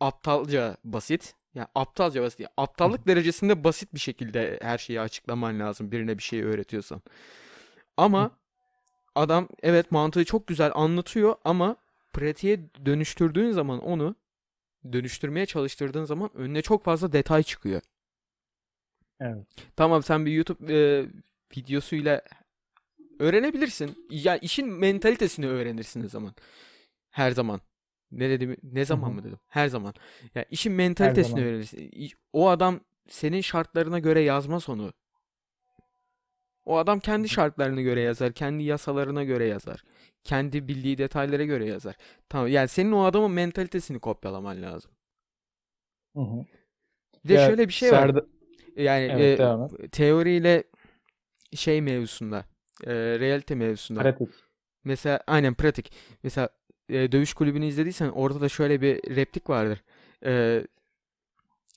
Aptalca 0.00 0.76
basit. 0.84 1.34
Ya 1.54 1.68
aptalca 1.74 2.22
basit. 2.22 2.40
Ya 2.40 2.48
aptallık 2.56 3.06
derecesinde 3.06 3.64
basit 3.64 3.94
bir 3.94 4.00
şekilde 4.00 4.58
her 4.62 4.78
şeyi 4.78 5.00
açıklaman 5.00 5.60
lazım 5.60 5.92
birine 5.92 6.18
bir 6.18 6.22
şey 6.22 6.42
öğretiyorsan. 6.42 7.02
Ama 7.96 8.30
adam 9.14 9.48
evet 9.62 9.92
mantığı 9.92 10.24
çok 10.24 10.46
güzel 10.46 10.72
anlatıyor 10.74 11.34
ama 11.44 11.76
pratiğe 12.12 12.60
dönüştürdüğün 12.86 13.52
zaman 13.52 13.80
onu 13.80 14.14
dönüştürmeye 14.92 15.46
çalıştırdığın 15.46 16.04
zaman 16.04 16.30
önüne 16.34 16.62
çok 16.62 16.84
fazla 16.84 17.12
detay 17.12 17.42
çıkıyor. 17.42 17.82
Evet. 19.20 19.46
Tamam 19.76 20.02
sen 20.02 20.26
bir 20.26 20.32
YouTube 20.32 20.74
e, 20.74 21.06
videosuyla 21.56 22.22
öğrenebilirsin. 23.18 24.06
Ya 24.10 24.36
işin 24.36 24.68
mentalitesini 24.68 25.46
öğrenirsin 25.46 26.04
o 26.04 26.08
zaman. 26.08 26.34
Her 27.10 27.30
zaman. 27.30 27.60
Ne 28.12 28.30
dedim? 28.30 28.56
Ne 28.62 28.84
zaman 28.84 29.12
mı 29.12 29.24
dedim? 29.24 29.38
Her 29.48 29.68
zaman. 29.68 29.94
Ya 30.34 30.42
işin 30.50 30.72
mentalitesini 30.72 31.44
öğrenirsin. 31.44 31.90
O 32.32 32.48
adam 32.48 32.80
senin 33.08 33.40
şartlarına 33.40 33.98
göre 33.98 34.20
yazmaz 34.20 34.68
onu. 34.68 34.92
O 36.64 36.76
adam 36.76 37.00
kendi 37.00 37.28
şartlarına 37.28 37.80
göre 37.80 38.00
yazar, 38.00 38.32
kendi 38.32 38.62
yasalarına 38.62 39.24
göre 39.24 39.46
yazar. 39.46 39.84
Kendi 40.24 40.68
bildiği 40.68 40.98
detaylara 40.98 41.44
göre 41.44 41.66
yazar. 41.66 41.96
Tamam 42.28 42.48
yani 42.48 42.68
senin 42.68 42.92
o 42.92 43.02
adamın 43.04 43.30
mentalitesini 43.30 43.98
kopyalaman 43.98 44.62
lazım. 44.62 44.90
Hı 46.16 46.20
hı. 46.20 46.44
Bir 47.24 47.28
de 47.28 47.34
Ya 47.34 47.46
şöyle 47.46 47.68
bir 47.68 47.72
şey 47.72 47.92
var. 47.92 48.08
Serdar- 48.08 48.26
Yani 48.76 49.04
Evet, 49.04 49.40
e, 49.80 49.88
teoriyle 49.88 50.64
şey 51.54 51.80
mevzusunda, 51.82 52.44
e, 52.84 52.92
realite 52.94 53.54
mevzusunda. 53.54 54.02
Pratik. 54.02 54.28
Mesela 54.84 55.20
aynen 55.26 55.54
pratik. 55.54 55.92
Mesela 56.22 56.48
e, 56.90 57.12
dövüş 57.12 57.34
kulübünü 57.34 57.66
izlediysen 57.66 58.08
orada 58.08 58.40
da 58.40 58.48
şöyle 58.48 58.80
bir 58.80 59.16
replik 59.16 59.50
vardır. 59.50 59.82
E, 60.24 60.62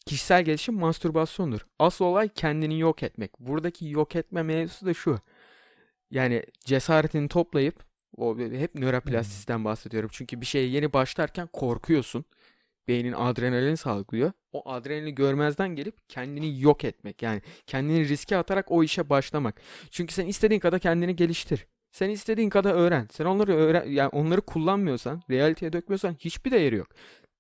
kişisel 0.06 0.44
gelişim 0.44 0.76
mastürbasyondur. 0.76 1.66
Asıl 1.80 2.06
olay 2.06 2.30
kendini 2.30 2.80
yok 2.80 3.04
etmek. 3.04 3.40
Buradaki 3.40 3.90
yok 3.90 4.16
etme 4.16 4.44
mevzusu 4.44 4.86
da 4.86 4.94
şu. 4.94 5.20
Yani 6.12 6.44
cesaretini 6.66 7.28
toplayıp 7.28 7.84
o 8.18 8.38
hep 8.38 8.76
nöroplastisiten 8.76 9.66
bahsediyorum. 9.66 10.10
Çünkü 10.14 10.42
bir 10.42 10.46
şeye 10.46 10.68
yeni 10.68 10.94
başlarken 10.94 11.48
korkuyorsun. 11.48 12.26
Beynin 12.88 13.14
adrenalin 13.14 13.76
salgılıyor. 13.76 14.32
O 14.52 14.70
adrenalini 14.72 15.16
görmezden 15.16 15.76
gelip 15.76 16.10
kendini 16.10 16.62
yok 16.62 16.84
etmek. 16.84 17.22
Yani 17.22 17.42
kendini 17.68 18.10
riske 18.10 18.38
atarak 18.38 18.72
o 18.72 18.84
işe 18.84 19.10
başlamak. 19.10 19.62
Çünkü 19.92 20.14
sen 20.14 20.28
istediğin 20.28 20.60
kadar 20.60 20.80
kendini 20.80 21.16
geliştir. 21.16 21.68
Sen 21.94 22.10
istediğin 22.10 22.50
kadar 22.50 22.74
öğren. 22.74 23.08
Sen 23.12 23.26
onları 23.26 23.56
öğren 23.56 23.86
yani 23.90 24.10
onları 24.10 24.42
kullanmıyorsan, 24.42 25.22
realiteye 25.30 25.74
dökmüyorsan 25.74 26.14
hiçbir 26.14 26.52
değeri 26.52 26.76
yok. 26.76 26.88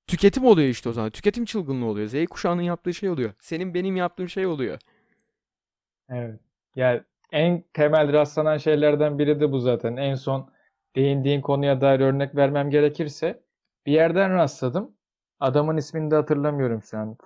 Tüketim 0.08 0.46
oluyor 0.46 0.70
işte 0.70 0.90
o 0.90 0.94
zaman. 0.94 1.10
Tüketim 1.10 1.46
çılgınlığı 1.46 1.86
oluyor. 1.86 2.08
Z 2.08 2.26
kuşağının 2.26 2.62
yaptığı 2.62 2.94
şey 2.94 3.10
oluyor. 3.10 3.34
Senin 3.40 3.74
benim 3.74 3.96
yaptığım 3.96 4.30
şey 4.30 4.46
oluyor. 4.46 4.80
Evet. 6.10 6.40
Yani 6.76 7.02
en 7.32 7.64
temel 7.74 8.14
rastlanan 8.14 8.58
şeylerden 8.58 9.20
biri 9.20 9.40
de 9.40 9.52
bu 9.52 9.60
zaten. 9.60 9.96
En 9.98 10.16
son 10.16 10.50
değindiğin 10.96 11.42
konuya 11.42 11.82
dair 11.82 12.00
örnek 12.00 12.36
vermem 12.36 12.70
gerekirse 12.70 13.44
bir 13.86 13.92
yerden 13.92 14.34
rastladım. 14.34 14.92
Adamın 15.40 15.78
ismini 15.78 16.12
de 16.12 16.16
hatırlamıyorum 16.16 16.82
şu 16.84 16.98
an. 16.98 17.18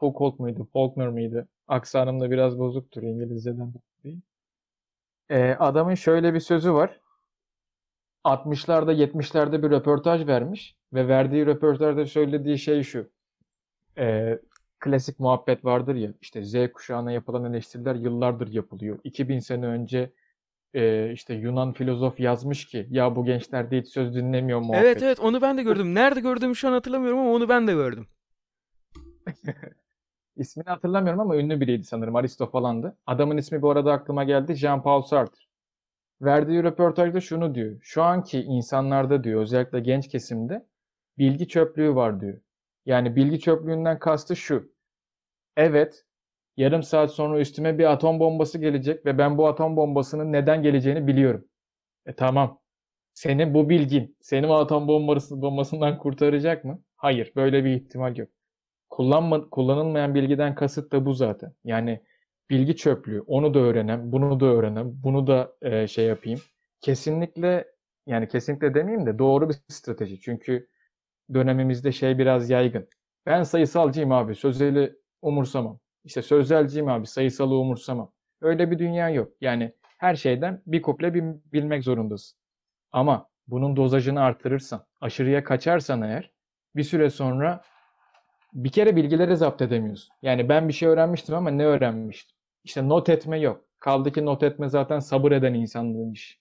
Foucault 0.00 0.38
muydu? 0.38 0.68
Faulkner 0.72 1.08
mıydı? 1.08 1.48
Aksanım 1.68 2.20
da 2.20 2.30
biraz 2.30 2.58
bozuktur 2.58 3.02
İngilizceden 3.02 3.72
Ee, 5.30 5.56
adamın 5.58 5.94
şöyle 5.94 6.34
bir 6.34 6.40
sözü 6.40 6.72
var. 6.72 7.00
60'larda 8.24 8.92
70'lerde 8.92 9.62
bir 9.62 9.70
röportaj 9.70 10.26
vermiş 10.26 10.76
ve 10.92 11.08
verdiği 11.08 11.46
röportajda 11.46 12.06
söylediği 12.06 12.58
şey 12.58 12.82
şu. 12.82 13.10
Ee, 13.98 14.38
klasik 14.80 15.20
muhabbet 15.20 15.64
vardır 15.64 15.94
ya 15.94 16.10
işte 16.20 16.44
Z 16.44 16.54
kuşağına 16.72 17.12
yapılan 17.12 17.44
eleştiriler 17.44 17.94
yıllardır 17.94 18.52
yapılıyor. 18.52 18.98
2000 19.04 19.38
sene 19.38 19.66
önce 19.66 20.12
e, 20.74 21.12
işte 21.12 21.34
Yunan 21.34 21.72
filozof 21.72 22.20
yazmış 22.20 22.64
ki 22.64 22.86
ya 22.90 23.16
bu 23.16 23.24
gençler 23.24 23.70
de 23.70 23.80
hiç 23.80 23.88
söz 23.88 24.14
dinlemiyor 24.14 24.60
muhabbet. 24.60 24.84
Evet 24.84 25.02
evet 25.02 25.20
onu 25.20 25.42
ben 25.42 25.58
de 25.58 25.62
gördüm. 25.62 25.94
Nerede 25.94 26.20
gördüğümü 26.20 26.56
şu 26.56 26.68
an 26.68 26.72
hatırlamıyorum 26.72 27.18
ama 27.18 27.30
onu 27.30 27.48
ben 27.48 27.66
de 27.66 27.72
gördüm. 27.72 28.06
İsmini 30.36 30.66
hatırlamıyorum 30.66 31.20
ama 31.20 31.36
ünlü 31.36 31.60
biriydi 31.60 31.84
sanırım. 31.84 32.16
Aristo 32.16 32.50
falandı. 32.50 32.96
Adamın 33.06 33.36
ismi 33.36 33.62
bu 33.62 33.70
arada 33.70 33.92
aklıma 33.92 34.24
geldi. 34.24 34.52
Jean-Paul 34.52 35.06
Sartre. 35.06 35.40
Verdiği 36.22 36.64
röportajda 36.64 37.20
şunu 37.20 37.54
diyor. 37.54 37.78
Şu 37.82 38.02
anki 38.02 38.42
insanlarda 38.42 39.24
diyor 39.24 39.42
özellikle 39.42 39.80
genç 39.80 40.08
kesimde 40.08 40.66
bilgi 41.18 41.48
çöplüğü 41.48 41.94
var 41.94 42.20
diyor. 42.20 42.40
Yani 42.86 43.16
bilgi 43.16 43.40
çöplüğünden 43.40 43.98
kastı 43.98 44.36
şu. 44.36 44.72
Evet, 45.56 46.04
yarım 46.56 46.82
saat 46.82 47.10
sonra 47.10 47.40
üstüme 47.40 47.78
bir 47.78 47.92
atom 47.92 48.20
bombası 48.20 48.58
gelecek 48.58 49.06
ve 49.06 49.18
ben 49.18 49.38
bu 49.38 49.48
atom 49.48 49.76
bombasının 49.76 50.32
neden 50.32 50.62
geleceğini 50.62 51.06
biliyorum. 51.06 51.48
E 52.06 52.14
tamam. 52.14 52.60
Senin 53.14 53.54
bu 53.54 53.68
bilgin 53.68 54.16
seni 54.20 54.46
o 54.46 54.54
atom 54.54 54.88
bombası, 54.88 55.42
bombasından 55.42 55.98
kurtaracak 55.98 56.64
mı? 56.64 56.82
Hayır, 56.96 57.32
böyle 57.36 57.64
bir 57.64 57.70
ihtimal 57.74 58.16
yok. 58.16 58.28
Kullanma, 58.94 59.50
kullanılmayan 59.50 60.14
bilgiden 60.14 60.54
kasıt 60.54 60.92
da 60.92 61.06
bu 61.06 61.14
zaten. 61.14 61.52
Yani 61.64 62.00
bilgi 62.50 62.76
çöplüğü, 62.76 63.20
onu 63.20 63.54
da 63.54 63.58
öğrenem, 63.58 64.12
bunu 64.12 64.40
da 64.40 64.46
öğrenem, 64.46 64.92
bunu 65.02 65.26
da 65.26 65.52
e, 65.62 65.86
şey 65.86 66.06
yapayım. 66.06 66.40
Kesinlikle 66.80 67.68
yani 68.06 68.28
kesinlikle 68.28 68.74
demeyeyim 68.74 69.06
de 69.06 69.18
doğru 69.18 69.48
bir 69.48 69.56
strateji. 69.68 70.20
Çünkü 70.20 70.68
dönemimizde 71.34 71.92
şey 71.92 72.18
biraz 72.18 72.50
yaygın. 72.50 72.88
Ben 73.26 73.42
sayısalcıyım 73.42 74.12
abi, 74.12 74.34
sözeli 74.34 74.96
umursamam. 75.22 75.78
İşte 76.04 76.22
sözelciyim 76.22 76.88
abi, 76.88 77.06
sayısalı 77.06 77.54
umursamam. 77.54 78.12
Öyle 78.40 78.70
bir 78.70 78.78
dünya 78.78 79.10
yok. 79.10 79.32
Yani 79.40 79.72
her 79.98 80.14
şeyden 80.14 80.62
bir 80.66 80.82
kuple 80.82 81.14
bil- 81.14 81.40
bilmek 81.52 81.84
zorundasın. 81.84 82.38
Ama 82.92 83.28
bunun 83.46 83.76
dozajını 83.76 84.20
artırırsan, 84.20 84.86
aşırıya 85.00 85.44
kaçarsan 85.44 86.02
eğer 86.02 86.30
bir 86.76 86.82
süre 86.82 87.10
sonra 87.10 87.62
bir 88.54 88.68
kere 88.72 88.96
bilgileri 88.96 89.36
zapt 89.36 89.62
edemiyorsun. 89.62 90.14
Yani 90.22 90.48
ben 90.48 90.68
bir 90.68 90.72
şey 90.72 90.88
öğrenmiştim 90.88 91.34
ama 91.34 91.50
ne 91.50 91.64
öğrenmiştim? 91.64 92.36
İşte 92.64 92.88
not 92.88 93.08
etme 93.08 93.38
yok. 93.40 93.64
Kaldı 93.80 94.12
ki 94.12 94.24
not 94.24 94.42
etme 94.42 94.68
zaten 94.68 94.98
sabır 95.00 95.32
eden 95.32 95.54
insanların 95.54 96.12
işi. 96.12 96.38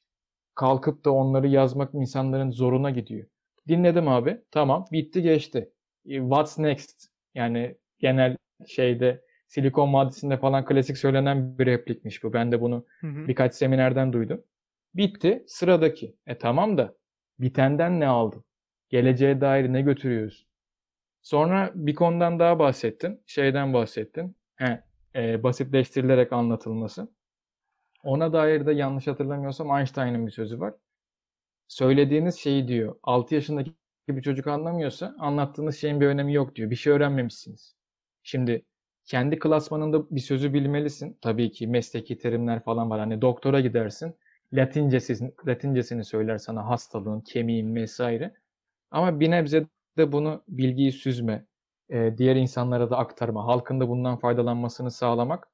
Kalkıp 0.56 1.06
da 1.06 1.12
onları 1.12 1.48
yazmak 1.48 1.94
insanların 1.96 2.52
zoruna 2.52 2.90
gidiyor. 2.92 3.28
Dinledim 3.68 4.08
abi. 4.08 4.42
Tamam. 4.52 4.86
Bitti 4.92 5.22
geçti. 5.22 5.72
E, 6.10 6.20
What's 6.20 6.60
next? 6.60 7.08
Yani 7.36 7.78
genel 8.00 8.38
şeyde 8.68 9.22
Silikon 9.48 9.94
Vadisi'nde 9.94 10.38
falan 10.38 10.66
klasik 10.66 10.98
söylenen 10.98 11.58
bir 11.60 11.66
replikmiş 11.66 12.24
bu. 12.24 12.34
Ben 12.34 12.52
de 12.52 12.62
bunu 12.62 12.86
Hı 13.02 13.08
hı. 13.08 13.28
birkaç 13.28 13.56
seminerden 13.56 14.14
duydum. 14.14 14.44
Bitti. 14.96 15.44
Sıradaki. 15.48 16.16
E 16.28 16.38
tamam 16.38 16.78
da 16.78 16.96
bitenden 17.40 18.00
ne 18.00 18.08
aldın? 18.08 18.44
Geleceğe 18.90 19.42
dair 19.42 19.74
ne 19.74 19.82
götürüyorsun? 19.82 20.48
Sonra 21.24 21.72
bir 21.76 21.96
konudan 21.96 22.40
daha 22.40 22.60
bahsettin. 22.60 23.24
Şeyden 23.26 23.74
bahsettin. 23.74 24.36
He, 24.56 24.84
e, 25.16 25.44
basitleştirilerek 25.44 26.34
anlatılması. 26.34 27.08
Ona 28.04 28.34
dair 28.34 28.66
de 28.66 28.72
yanlış 28.72 29.08
hatırlamıyorsam 29.08 29.78
Einstein'ın 29.78 30.28
bir 30.28 30.32
sözü 30.32 30.60
var. 30.60 30.74
Söylediğiniz 31.68 32.36
şeyi 32.36 32.68
diyor. 32.68 32.96
6 33.04 33.36
yaşındaki 33.36 33.74
bir 34.10 34.22
çocuk 34.22 34.48
anlamıyorsa 34.48 35.16
anlattığınız 35.20 35.78
şeyin 35.78 36.02
bir 36.02 36.08
önemi 36.08 36.34
yok 36.34 36.56
diyor. 36.56 36.70
Bir 36.70 36.76
şey 36.76 36.94
öğrenmemişsiniz. 36.94 37.76
Şimdi 38.24 38.66
kendi 39.06 39.40
klasmanında 39.40 40.10
bir 40.10 40.20
sözü 40.20 40.54
bilmelisin. 40.54 41.18
Tabii 41.22 41.52
ki 41.52 41.68
mesleki 41.68 42.18
terimler 42.18 42.64
falan 42.64 42.90
var. 42.90 43.00
Hani 43.00 43.22
doktora 43.22 43.60
gidersin. 43.60 44.16
Latincesini, 44.54 45.32
Latincesini 45.48 46.06
söyler 46.06 46.38
sana 46.38 46.68
hastalığın, 46.70 47.22
kemiğin 47.22 47.76
vesaire. 47.76 48.34
Ama 48.92 49.20
bir 49.20 49.32
nebze 49.32 49.66
de 49.98 50.12
bunu 50.12 50.44
bilgiyi 50.48 50.92
süzme, 50.92 51.46
e, 51.90 52.18
diğer 52.18 52.36
insanlara 52.36 52.90
da 52.90 52.98
aktarma, 52.98 53.48
halkın 53.48 53.80
da 53.80 53.90
bundan 53.90 54.18
faydalanmasını 54.18 54.92
sağlamak 54.92 55.48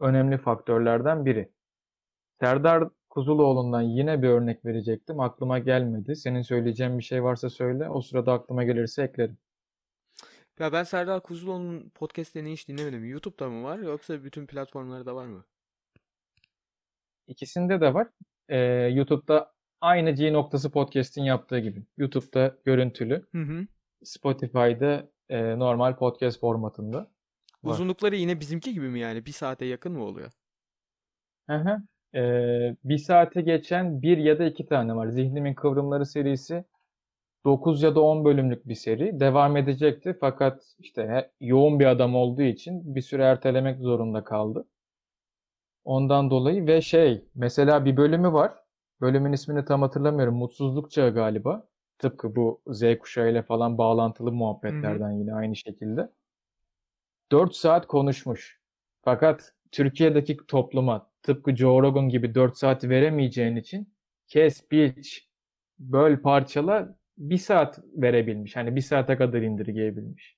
önemli 0.00 0.38
faktörlerden 0.38 1.26
biri. 1.26 1.50
Serdar 2.40 2.88
Kuzuloğlu'ndan 3.10 3.82
yine 3.82 4.22
bir 4.22 4.28
örnek 4.28 4.64
verecektim. 4.64 5.20
Aklıma 5.20 5.58
gelmedi. 5.58 6.16
Senin 6.16 6.42
söyleyeceğin 6.42 6.98
bir 6.98 7.04
şey 7.04 7.22
varsa 7.22 7.50
söyle. 7.50 7.88
O 7.88 8.00
sırada 8.00 8.32
aklıma 8.32 8.64
gelirse 8.64 9.02
eklerim. 9.02 9.38
Ya 10.58 10.72
ben 10.72 10.82
Serdar 10.82 11.22
Kuzuloğlu'nun 11.22 11.90
podcastlerini 11.90 12.52
hiç 12.52 12.68
dinlemedim. 12.68 13.04
YouTube'da 13.04 13.48
mı 13.48 13.64
var 13.64 13.78
yoksa 13.78 14.24
bütün 14.24 14.46
platformlarda 14.46 15.14
var 15.14 15.26
mı? 15.26 15.44
İkisinde 17.26 17.80
de 17.80 17.94
var. 17.94 18.08
Ee, 18.48 18.58
YouTube'da 18.94 19.52
aynı 19.80 20.10
G 20.10 20.32
noktası 20.32 20.70
podcast'in 20.70 21.22
yaptığı 21.22 21.58
gibi. 21.58 21.82
YouTube'da 21.96 22.56
görüntülü, 22.64 23.26
Hı 23.32 23.42
hı. 23.42 23.66
Spotify'da 24.04 25.08
e, 25.28 25.58
normal 25.58 25.96
podcast 25.96 26.40
formatında 26.40 26.98
var. 27.64 27.72
Uzunlukları 27.72 28.16
yine 28.16 28.40
bizimki 28.40 28.74
gibi 28.74 28.88
mi 28.88 29.00
yani? 29.00 29.26
Bir 29.26 29.32
saate 29.32 29.64
yakın 29.64 29.92
mı 29.92 30.04
oluyor? 30.04 30.32
Hı 31.48 31.56
hı. 31.56 31.82
Ee, 32.18 32.76
bir 32.84 32.98
saate 32.98 33.40
geçen 33.42 34.02
bir 34.02 34.18
ya 34.18 34.38
da 34.38 34.44
iki 34.44 34.66
tane 34.66 34.96
var. 34.96 35.08
Zihnimin 35.08 35.54
Kıvrımları 35.54 36.06
serisi 36.06 36.64
9 37.44 37.82
ya 37.82 37.94
da 37.94 38.00
10 38.00 38.24
bölümlük 38.24 38.68
bir 38.68 38.74
seri. 38.74 39.20
Devam 39.20 39.56
edecekti 39.56 40.16
fakat 40.20 40.74
işte 40.78 41.30
yoğun 41.40 41.80
bir 41.80 41.86
adam 41.86 42.14
olduğu 42.14 42.42
için 42.42 42.94
bir 42.94 43.00
süre 43.02 43.22
ertelemek 43.22 43.80
zorunda 43.80 44.24
kaldı. 44.24 44.68
Ondan 45.84 46.30
dolayı 46.30 46.66
ve 46.66 46.80
şey 46.80 47.24
mesela 47.34 47.84
bir 47.84 47.96
bölümü 47.96 48.32
var. 48.32 48.54
Bölümün 49.00 49.32
ismini 49.32 49.64
tam 49.64 49.82
hatırlamıyorum. 49.82 50.34
Mutsuzluk 50.36 50.90
Çağı 50.90 51.14
galiba. 51.14 51.68
Tıpkı 51.98 52.36
bu 52.36 52.62
Z 52.66 52.82
kuşağı 52.98 53.30
ile 53.30 53.42
falan 53.42 53.78
bağlantılı 53.78 54.32
muhabbetlerden 54.32 55.10
yine 55.12 55.34
aynı 55.34 55.56
şekilde. 55.56 56.10
4 57.32 57.54
saat 57.56 57.86
konuşmuş. 57.86 58.60
Fakat 59.02 59.54
Türkiye'deki 59.72 60.36
topluma 60.48 61.10
tıpkı 61.22 61.56
Joe 61.56 61.82
Rogan 61.82 62.08
gibi 62.08 62.34
4 62.34 62.58
saat 62.58 62.84
veremeyeceğin 62.84 63.56
için 63.56 63.94
kes, 64.28 64.70
biç, 64.70 65.28
böl, 65.78 66.16
parçala 66.16 66.96
bir 67.18 67.38
saat 67.38 67.78
verebilmiş. 67.94 68.56
Hani 68.56 68.76
bir 68.76 68.80
saate 68.80 69.16
kadar 69.16 69.42
indirgeyebilmiş. 69.42 70.36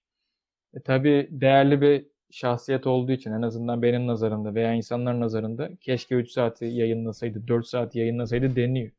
E, 0.74 0.80
tabii 0.80 1.28
değerli 1.30 1.80
bir 1.80 2.06
şahsiyet 2.30 2.86
olduğu 2.86 3.12
için 3.12 3.32
en 3.32 3.42
azından 3.42 3.82
benim 3.82 4.06
nazarımda 4.06 4.54
veya 4.54 4.72
insanların 4.74 5.20
nazarında 5.20 5.70
keşke 5.80 6.14
3 6.14 6.30
saati 6.30 6.64
yayınlasaydı, 6.64 7.48
4 7.48 7.66
saat 7.66 7.94
yayınlasaydı 7.94 8.56
deniyor. 8.56 8.90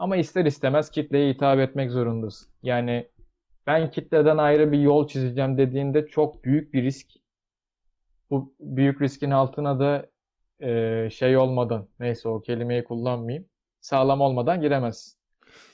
Ama 0.00 0.16
ister 0.16 0.44
istemez 0.44 0.90
kitleye 0.90 1.32
hitap 1.32 1.58
etmek 1.58 1.90
zorundasın. 1.90 2.48
Yani 2.62 3.08
ben 3.66 3.90
kitleden 3.90 4.36
ayrı 4.36 4.72
bir 4.72 4.78
yol 4.78 5.08
çizeceğim 5.08 5.58
dediğinde 5.58 6.06
çok 6.06 6.44
büyük 6.44 6.74
bir 6.74 6.82
risk. 6.82 7.06
Bu 8.30 8.54
büyük 8.60 9.02
riskin 9.02 9.30
altına 9.30 9.80
da 9.80 10.10
e, 10.66 11.10
şey 11.10 11.36
olmadan, 11.36 11.88
neyse 11.98 12.28
o 12.28 12.40
kelimeyi 12.40 12.84
kullanmayayım, 12.84 13.48
sağlam 13.80 14.20
olmadan 14.20 14.60
giremezsin. 14.60 15.18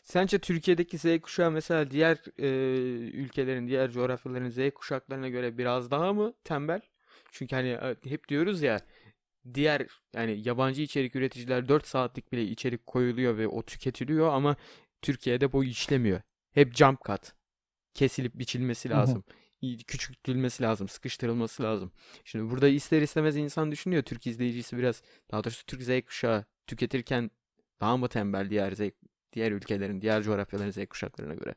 Sence 0.04 0.38
Türkiye'deki 0.38 0.98
Z 0.98 1.20
kuşağı 1.20 1.50
mesela 1.50 1.90
diğer 1.90 2.18
e, 2.38 2.48
ülkelerin, 3.10 3.68
diğer 3.68 3.90
coğrafyaların 3.90 4.50
Z 4.50 4.58
kuşaklarına 4.74 5.28
göre 5.28 5.58
biraz 5.58 5.90
daha 5.90 6.12
mı 6.12 6.34
tembel? 6.44 6.80
Çünkü 7.32 7.56
hani 7.56 7.68
e, 7.68 7.96
hep 8.04 8.28
diyoruz 8.28 8.62
ya 8.62 8.80
diğer 9.54 9.86
yani 10.14 10.48
yabancı 10.48 10.82
içerik 10.82 11.16
üreticiler 11.16 11.68
4 11.68 11.86
saatlik 11.86 12.32
bile 12.32 12.44
içerik 12.44 12.86
koyuluyor 12.86 13.38
ve 13.38 13.48
o 13.48 13.62
tüketiliyor 13.62 14.32
ama 14.32 14.56
Türkiye'de 15.02 15.52
bu 15.52 15.64
işlemiyor. 15.64 16.20
Hep 16.52 16.74
jump 16.76 17.04
cut. 17.04 17.32
Kesilip 17.94 18.34
biçilmesi 18.34 18.88
Hı 18.88 18.94
hı. 18.94 18.98
lazım. 18.98 19.24
Küçültülmesi 19.86 20.62
lazım, 20.62 20.88
sıkıştırılması 20.88 21.62
lazım. 21.62 21.92
Şimdi 22.24 22.50
burada 22.50 22.68
ister 22.68 23.02
istemez 23.02 23.36
insan 23.36 23.72
düşünüyor. 23.72 24.02
Türk 24.02 24.26
izleyicisi 24.26 24.78
biraz, 24.78 25.02
daha 25.30 25.44
doğrusu 25.44 25.66
Türk 25.66 25.82
Z 25.82 26.00
kuşağı 26.06 26.44
tüketirken 26.66 27.30
daha 27.80 27.96
mı 27.96 28.08
tembel 28.08 28.50
diğer 28.50 28.72
Z, 28.72 28.80
diğer 29.32 29.52
ülkelerin, 29.52 30.00
diğer 30.00 30.22
coğrafyaların 30.22 30.70
Z 30.70 30.86
kuşaklarına 30.86 31.34
göre? 31.34 31.54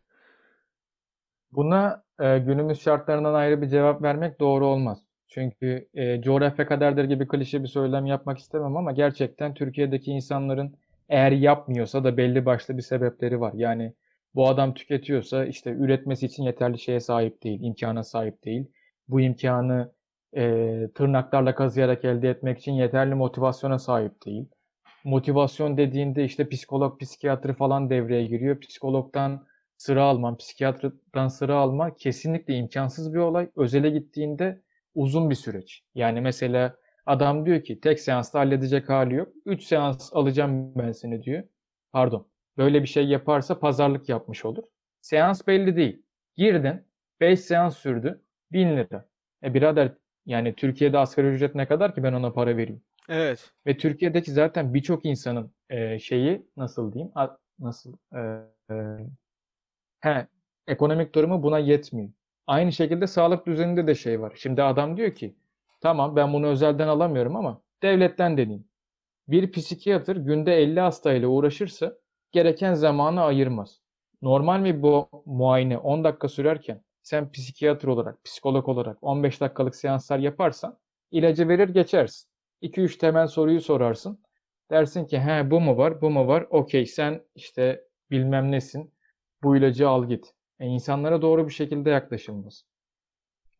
Buna 1.51 2.03
e, 2.19 2.39
günümüz 2.39 2.81
şartlarından 2.81 3.33
ayrı 3.33 3.61
bir 3.61 3.67
cevap 3.67 4.01
vermek 4.01 4.39
doğru 4.39 4.65
olmaz. 4.65 5.08
Çünkü 5.29 5.87
e, 5.93 6.21
coğrafya 6.21 6.67
kaderdir 6.67 7.03
gibi 7.03 7.27
klişe 7.27 7.63
bir 7.63 7.67
söylem 7.67 8.05
yapmak 8.05 8.37
istemem 8.37 8.77
ama 8.77 8.91
gerçekten 8.91 9.53
Türkiye'deki 9.53 10.11
insanların 10.11 10.75
eğer 11.09 11.31
yapmıyorsa 11.31 12.03
da 12.03 12.17
belli 12.17 12.45
başlı 12.45 12.77
bir 12.77 12.81
sebepleri 12.81 13.39
var. 13.39 13.53
Yani 13.55 13.93
bu 14.35 14.47
adam 14.47 14.73
tüketiyorsa 14.73 15.45
işte 15.45 15.71
üretmesi 15.71 16.25
için 16.25 16.43
yeterli 16.43 16.79
şeye 16.79 16.99
sahip 16.99 17.43
değil, 17.43 17.59
imkana 17.61 18.03
sahip 18.03 18.45
değil. 18.45 18.65
Bu 19.07 19.21
imkanı 19.21 19.91
e, 20.37 20.43
tırnaklarla 20.95 21.55
kazıyarak 21.55 22.05
elde 22.05 22.29
etmek 22.29 22.59
için 22.59 22.73
yeterli 22.73 23.15
motivasyona 23.15 23.79
sahip 23.79 24.25
değil. 24.25 24.45
Motivasyon 25.03 25.77
dediğinde 25.77 26.23
işte 26.25 26.49
psikolog, 26.49 27.01
psikiyatri 27.01 27.53
falan 27.53 27.89
devreye 27.89 28.25
giriyor. 28.25 28.59
Psikologdan 28.59 29.45
sıra 29.77 30.03
alman, 30.03 30.37
psikiyatrdan 30.37 31.27
sıra 31.27 31.55
alma 31.55 31.95
kesinlikle 31.95 32.55
imkansız 32.55 33.13
bir 33.13 33.19
olay. 33.19 33.49
Özele 33.55 33.89
gittiğinde 33.89 34.61
uzun 34.99 35.29
bir 35.29 35.35
süreç. 35.35 35.83
Yani 35.95 36.21
mesela 36.21 36.75
adam 37.05 37.45
diyor 37.45 37.63
ki 37.63 37.79
tek 37.79 37.99
seansta 37.99 38.39
halledecek 38.39 38.89
hali 38.89 39.15
yok. 39.15 39.33
3 39.45 39.63
seans 39.63 40.13
alacağım 40.13 40.75
ben 40.75 40.91
seni 40.91 41.23
diyor. 41.23 41.43
Pardon. 41.91 42.27
Böyle 42.57 42.81
bir 42.81 42.87
şey 42.87 43.07
yaparsa 43.07 43.59
pazarlık 43.59 44.09
yapmış 44.09 44.45
olur. 44.45 44.63
Seans 45.01 45.47
belli 45.47 45.75
değil. 45.75 46.03
Girdin. 46.37 46.81
5 47.21 47.39
seans 47.39 47.77
sürdü. 47.77 48.21
1000 48.51 48.77
lira. 48.77 49.05
E 49.43 49.53
birader 49.53 49.91
yani 50.25 50.55
Türkiye'de 50.55 50.97
asgari 50.97 51.27
ücret 51.27 51.55
ne 51.55 51.67
kadar 51.67 51.95
ki 51.95 52.03
ben 52.03 52.13
ona 52.13 52.33
para 52.33 52.57
vereyim. 52.57 52.81
Evet. 53.09 53.51
Ve 53.67 53.77
Türkiye'deki 53.77 54.31
zaten 54.31 54.73
birçok 54.73 55.05
insanın 55.05 55.51
e, 55.69 55.99
şeyi 55.99 56.45
nasıl 56.57 56.93
diyeyim? 56.93 57.11
A- 57.15 57.37
nasıl? 57.59 57.93
E, 58.15 58.19
e, 58.73 58.75
he, 59.99 60.27
ekonomik 60.67 61.15
durumu 61.15 61.43
buna 61.43 61.59
yetmiyor. 61.59 62.09
Aynı 62.49 62.71
şekilde 62.71 63.07
sağlık 63.07 63.45
düzeninde 63.47 63.87
de 63.87 63.95
şey 63.95 64.21
var. 64.21 64.33
Şimdi 64.35 64.63
adam 64.63 64.97
diyor 64.97 65.15
ki 65.15 65.35
tamam 65.81 66.15
ben 66.15 66.33
bunu 66.33 66.47
özelden 66.47 66.87
alamıyorum 66.87 67.35
ama 67.35 67.61
devletten 67.83 68.37
deneyeyim. 68.37 68.65
Bir 69.27 69.51
psikiyatr 69.51 70.15
günde 70.15 70.55
50 70.55 70.79
hastayla 70.79 71.27
uğraşırsa 71.27 71.97
gereken 72.31 72.73
zamanı 72.73 73.23
ayırmaz. 73.23 73.81
Normal 74.21 74.65
bir 74.65 74.81
bu 74.81 75.09
muayene 75.25 75.77
10 75.77 76.03
dakika 76.03 76.27
sürerken 76.29 76.83
sen 77.03 77.31
psikiyatr 77.31 77.87
olarak, 77.87 78.23
psikolog 78.23 78.69
olarak 78.69 78.97
15 79.01 79.41
dakikalık 79.41 79.75
seanslar 79.75 80.19
yaparsan 80.19 80.77
ilacı 81.11 81.47
verir 81.47 81.69
geçersin. 81.69 82.29
2-3 82.61 82.97
temel 82.97 83.27
soruyu 83.27 83.61
sorarsın. 83.61 84.23
Dersin 84.71 85.05
ki 85.05 85.19
he 85.19 85.51
bu 85.51 85.59
mu 85.61 85.77
var, 85.77 86.01
bu 86.01 86.09
mu 86.09 86.27
var? 86.27 86.47
Okey 86.49 86.85
sen 86.85 87.21
işte 87.35 87.83
bilmem 88.11 88.51
nesin. 88.51 88.93
Bu 89.43 89.57
ilacı 89.57 89.89
al 89.89 90.07
git. 90.07 90.33
E, 90.59 90.65
insanlara 90.65 91.21
doğru 91.21 91.47
bir 91.47 91.53
şekilde 91.53 91.89
yaklaşılmaz. 91.89 92.65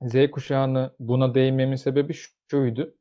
Z 0.01 0.31
kuşağını 0.31 0.95
buna 0.99 1.35
değinmemin 1.35 1.75
sebebi 1.75 2.13
şuydu. 2.51 2.95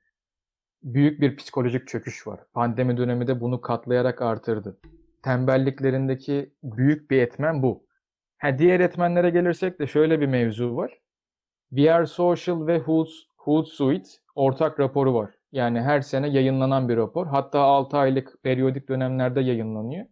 Büyük 0.83 1.21
bir 1.21 1.37
psikolojik 1.37 1.89
çöküş 1.89 2.27
var. 2.27 2.41
Pandemi 2.53 2.97
dönemi 2.97 3.27
de 3.27 3.41
bunu 3.41 3.61
katlayarak 3.61 4.23
artırdı. 4.23 4.81
Tembelliklerindeki 5.23 6.53
büyük 6.63 7.11
bir 7.11 7.23
etmen 7.23 7.63
bu. 7.63 7.87
Ha, 8.39 8.59
diğer 8.59 8.81
etmenlere 8.81 9.31
gelirsek 9.31 9.81
de 9.81 9.87
şöyle 9.87 10.21
bir 10.21 10.27
mevzu 10.27 10.77
var. 10.77 11.01
VR 11.73 12.05
Social 12.05 12.67
ve 12.67 12.79
Hootsuite 13.37 14.09
ortak 14.35 14.81
raporu 14.81 15.15
var. 15.15 15.31
Yani 15.53 15.81
her 15.81 16.01
sene 16.01 16.29
yayınlanan 16.29 16.89
bir 16.89 16.97
rapor. 16.97 17.27
Hatta 17.27 17.61
6 17.61 17.97
aylık 17.97 18.43
periyodik 18.43 18.89
dönemlerde 18.89 19.41
yayınlanıyor. 19.41 20.07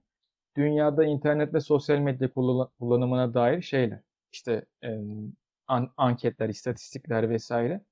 Dünyada 0.56 1.04
internet 1.04 1.54
ve 1.54 1.60
sosyal 1.60 1.98
medya 1.98 2.30
kullanımına 2.78 3.34
dair 3.34 3.62
şeyler. 3.62 4.00
İşte 4.32 4.64
e, 4.84 5.00
an, 5.66 5.92
anketler, 5.96 6.48
istatistikler 6.48 7.30
vesaire. 7.30 7.84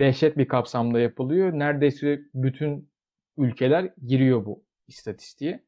Dehşet 0.00 0.38
bir 0.38 0.48
kapsamda 0.48 1.00
yapılıyor. 1.00 1.52
Neredeyse 1.52 2.20
bütün 2.34 2.90
ülkeler 3.38 3.92
giriyor 4.06 4.46
bu 4.46 4.64
istatistiğe. 4.88 5.64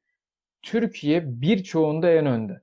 Türkiye 0.63 1.41
birçoğunda 1.41 2.11
en 2.11 2.27
önde. 2.27 2.63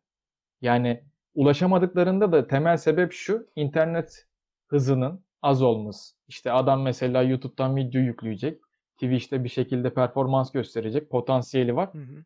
Yani 0.61 1.03
ulaşamadıklarında 1.35 2.31
da 2.31 2.47
temel 2.47 2.77
sebep 2.77 3.13
şu. 3.13 3.47
internet 3.55 4.27
hızının 4.67 5.25
az 5.41 5.61
olması. 5.61 6.15
İşte 6.27 6.51
adam 6.51 6.81
mesela 6.81 7.23
YouTube'dan 7.23 7.75
video 7.75 8.01
yükleyecek. 8.01 8.61
Twitch'te 8.93 9.43
bir 9.43 9.49
şekilde 9.49 9.93
performans 9.93 10.51
gösterecek. 10.51 11.09
Potansiyeli 11.09 11.75
var. 11.75 11.93
Hı 11.93 11.97
hı. 11.97 12.23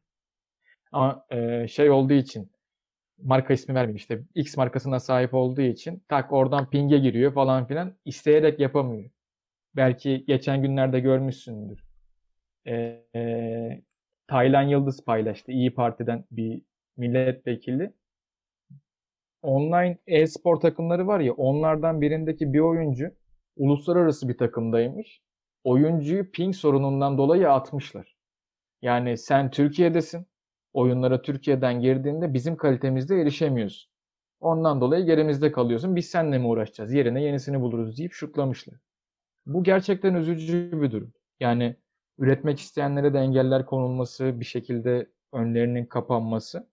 Ama 0.96 1.26
e, 1.30 1.68
şey 1.68 1.90
olduğu 1.92 2.14
için 2.14 2.52
marka 3.24 3.54
ismi 3.54 3.76
vermeyeyim 3.76 3.96
işte 3.96 4.22
X 4.36 4.58
markasına 4.58 5.00
sahip 5.00 5.34
olduğu 5.34 5.62
için 5.62 6.04
tak 6.08 6.34
oradan 6.34 6.70
ping'e 6.70 6.98
giriyor 6.98 7.34
falan 7.34 7.68
filan 7.68 7.94
isteyerek 8.06 8.60
yapamıyor. 8.60 9.10
Belki 9.76 10.26
geçen 10.28 10.62
günlerde 10.62 11.00
görmüşsündür. 11.00 11.84
E, 12.68 12.74
e, 13.16 13.84
Taylan 14.28 14.62
Yıldız 14.62 15.06
paylaştı. 15.06 15.52
İyi 15.52 15.74
Parti'den 15.74 16.26
bir 16.32 16.62
milletvekili. 16.98 17.94
Online 19.42 19.98
e-spor 20.08 20.56
takımları 20.56 21.08
var 21.08 21.20
ya 21.20 21.34
onlardan 21.34 22.02
birindeki 22.02 22.54
bir 22.54 22.60
oyuncu 22.60 23.12
uluslararası 23.56 24.30
bir 24.30 24.38
takımdaymış. 24.38 25.22
Oyuncuyu 25.64 26.32
ping 26.32 26.56
sorunundan 26.56 27.18
dolayı 27.18 27.52
atmışlar. 27.52 28.16
Yani 28.82 29.18
sen 29.18 29.52
Türkiye'desin 29.52 30.28
oyunlara 30.76 31.22
Türkiye'den 31.22 31.82
girdiğinde 31.82 32.34
bizim 32.34 32.58
kalitemizde 32.58 33.22
erişemiyorsun. 33.22 33.92
Ondan 34.40 34.82
dolayı 34.82 35.06
gerimizde 35.06 35.52
kalıyorsun. 35.52 35.96
Biz 35.96 36.10
seninle 36.10 36.38
mi 36.38 36.48
uğraşacağız? 36.48 36.94
Yerine 36.94 37.24
yenisini 37.24 37.62
buluruz 37.62 37.98
deyip 37.98 38.14
şutlamışlar. 38.14 38.76
Bu 39.46 39.64
gerçekten 39.64 40.14
üzücü 40.14 40.70
bir 40.82 40.92
durum. 40.92 41.14
Yani 41.40 41.76
üretmek 42.18 42.60
isteyenlere 42.60 43.14
de 43.14 43.20
engeller 43.20 43.66
konulması, 43.66 44.40
bir 44.40 44.46
şekilde 44.46 45.10
önlerinin 45.34 45.86
kapanması. 45.86 46.68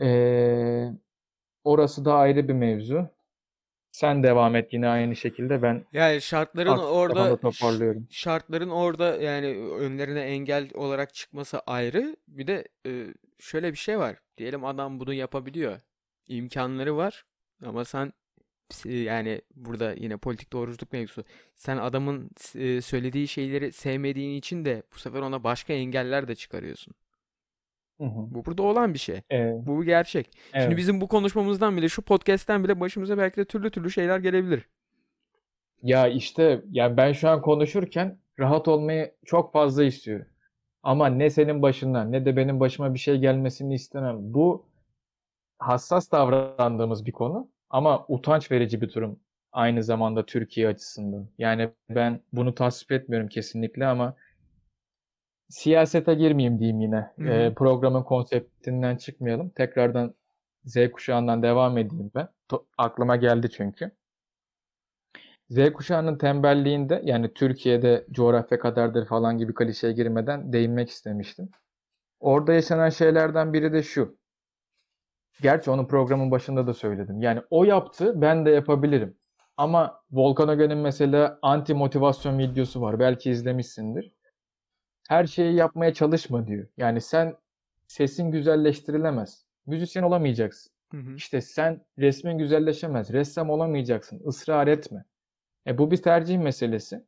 Ee, 0.00 0.88
orası 1.64 2.04
da 2.04 2.14
ayrı 2.14 2.48
bir 2.48 2.54
mevzu. 2.54 3.08
Sen 3.92 4.22
devam 4.22 4.56
et 4.56 4.72
yine 4.72 4.88
aynı 4.88 5.16
şekilde 5.16 5.62
ben 5.62 5.84
Yani 5.92 6.20
şartların 6.20 6.70
kafamda 6.70 6.92
orada 6.92 7.36
toparlıyorum. 7.36 8.06
şartların 8.10 8.70
orada 8.70 9.16
yani 9.16 9.46
önlerine 9.72 10.20
engel 10.20 10.70
olarak 10.74 11.14
çıkması 11.14 11.58
ayrı. 11.60 12.16
Bir 12.28 12.46
de 12.46 12.68
e, 12.86 13.06
şöyle 13.38 13.72
bir 13.72 13.78
şey 13.78 13.98
var. 13.98 14.16
Diyelim 14.38 14.64
adam 14.64 15.00
bunu 15.00 15.12
yapabiliyor. 15.14 15.80
İmkanları 16.28 16.96
var 16.96 17.24
ama 17.64 17.84
sen 17.84 18.12
e, 18.86 18.96
yani 18.96 19.42
burada 19.54 19.92
yine 19.92 20.16
politik 20.16 20.52
doğruculuk 20.52 20.92
mevzusu. 20.92 21.24
Sen 21.54 21.76
adamın 21.76 22.30
e, 22.54 22.80
söylediği 22.80 23.28
şeyleri 23.28 23.72
sevmediğin 23.72 24.38
için 24.38 24.64
de 24.64 24.82
bu 24.94 24.98
sefer 24.98 25.20
ona 25.20 25.44
başka 25.44 25.72
engeller 25.72 26.28
de 26.28 26.34
çıkarıyorsun. 26.34 26.94
Hı 27.98 28.04
hı. 28.04 28.34
Bu 28.34 28.44
burada 28.44 28.62
olan 28.62 28.94
bir 28.94 28.98
şey. 28.98 29.20
Ee, 29.32 29.52
Bu 29.66 29.80
bir 29.80 29.86
gerçek. 29.86 30.30
Şimdi 30.52 30.64
evet. 30.64 30.76
bizim 30.76 31.00
bu 31.00 31.08
konuşmamızdan 31.08 31.76
bile 31.76 31.88
şu 31.88 32.02
podcast'ten 32.02 32.64
bile 32.64 32.80
başımıza 32.80 33.18
belki 33.18 33.36
de 33.36 33.44
türlü 33.44 33.70
türlü 33.70 33.90
şeyler 33.90 34.18
gelebilir. 34.18 34.68
Ya 35.82 36.08
işte 36.08 36.62
ya 36.70 36.96
ben 36.96 37.12
şu 37.12 37.28
an 37.28 37.42
konuşurken 37.42 38.18
rahat 38.38 38.68
olmayı 38.68 39.14
çok 39.24 39.52
fazla 39.52 39.84
istiyorum. 39.84 40.26
Ama 40.82 41.06
ne 41.06 41.30
senin 41.30 41.62
başından 41.62 42.12
ne 42.12 42.24
de 42.24 42.36
benim 42.36 42.60
başıma 42.60 42.94
bir 42.94 42.98
şey 42.98 43.18
gelmesini 43.18 43.74
istemem. 43.74 44.16
Bu 44.20 44.66
hassas 45.58 46.12
davrandığımız 46.12 47.06
bir 47.06 47.12
konu 47.12 47.48
ama 47.70 48.04
utanç 48.08 48.50
verici 48.50 48.80
bir 48.80 48.92
durum 48.92 49.20
aynı 49.52 49.82
zamanda 49.84 50.26
Türkiye 50.26 50.68
açısından. 50.68 51.28
Yani 51.38 51.70
ben 51.90 52.20
bunu 52.32 52.54
tasvip 52.54 52.92
etmiyorum 52.92 53.28
kesinlikle 53.28 53.86
ama 53.86 54.16
siyasete 55.48 56.14
girmeyeyim 56.14 56.58
diyeyim 56.58 56.80
yine. 56.80 57.10
Ee, 57.18 57.54
programın 57.54 58.02
konseptinden 58.02 58.96
çıkmayalım. 58.96 59.48
Tekrardan 59.48 60.14
Z 60.64 60.90
kuşağından 60.92 61.42
devam 61.42 61.78
edeyim 61.78 62.10
ben. 62.14 62.28
To- 62.50 62.64
aklıma 62.78 63.16
geldi 63.16 63.50
çünkü. 63.50 63.90
Z 65.50 65.72
kuşağının 65.72 66.18
tembelliğinde 66.18 67.02
yani 67.04 67.34
Türkiye'de 67.34 68.06
coğrafya 68.10 68.58
kadardır 68.58 69.06
falan 69.06 69.38
gibi 69.38 69.54
klişeye 69.54 69.92
girmeden 69.92 70.52
değinmek 70.52 70.90
istemiştim. 70.90 71.48
Orada 72.20 72.52
yaşanan 72.52 72.88
şeylerden 72.88 73.52
biri 73.52 73.72
de 73.72 73.82
şu. 73.82 74.18
Gerçi 75.42 75.70
onu 75.70 75.88
programın 75.88 76.30
başında 76.30 76.66
da 76.66 76.74
söyledim. 76.74 77.22
Yani 77.22 77.42
o 77.50 77.64
yaptı, 77.64 78.20
ben 78.20 78.46
de 78.46 78.50
yapabilirim. 78.50 79.16
Ama 79.56 80.00
Volkan 80.10 80.48
Öge'nin 80.48 80.78
mesela 80.78 81.38
anti 81.42 81.74
motivasyon 81.74 82.38
videosu 82.38 82.80
var. 82.80 82.98
Belki 82.98 83.30
izlemişsindir. 83.30 84.17
Her 85.08 85.26
şeyi 85.26 85.54
yapmaya 85.54 85.94
çalışma 85.94 86.46
diyor. 86.46 86.66
Yani 86.76 87.00
sen 87.00 87.36
sesin 87.86 88.30
güzelleştirilemez. 88.30 89.44
Müzisyen 89.66 90.02
olamayacaksın. 90.02 90.72
Hı 90.90 90.96
hı. 90.96 91.14
İşte 91.14 91.40
sen 91.40 91.80
resmin 91.98 92.38
güzelleşemez. 92.38 93.12
Ressam 93.12 93.50
olamayacaksın. 93.50 94.28
Israr 94.28 94.66
etme. 94.66 95.04
E 95.66 95.78
bu 95.78 95.90
bir 95.90 95.96
tercih 95.96 96.38
meselesi. 96.38 97.04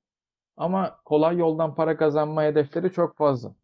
Ama 0.57 1.01
kolay 1.05 1.37
yoldan 1.37 1.75
para 1.75 1.97
kazanma 1.97 2.43
hedefleri 2.43 2.93
çok 2.93 3.17
fazla. 3.17 3.55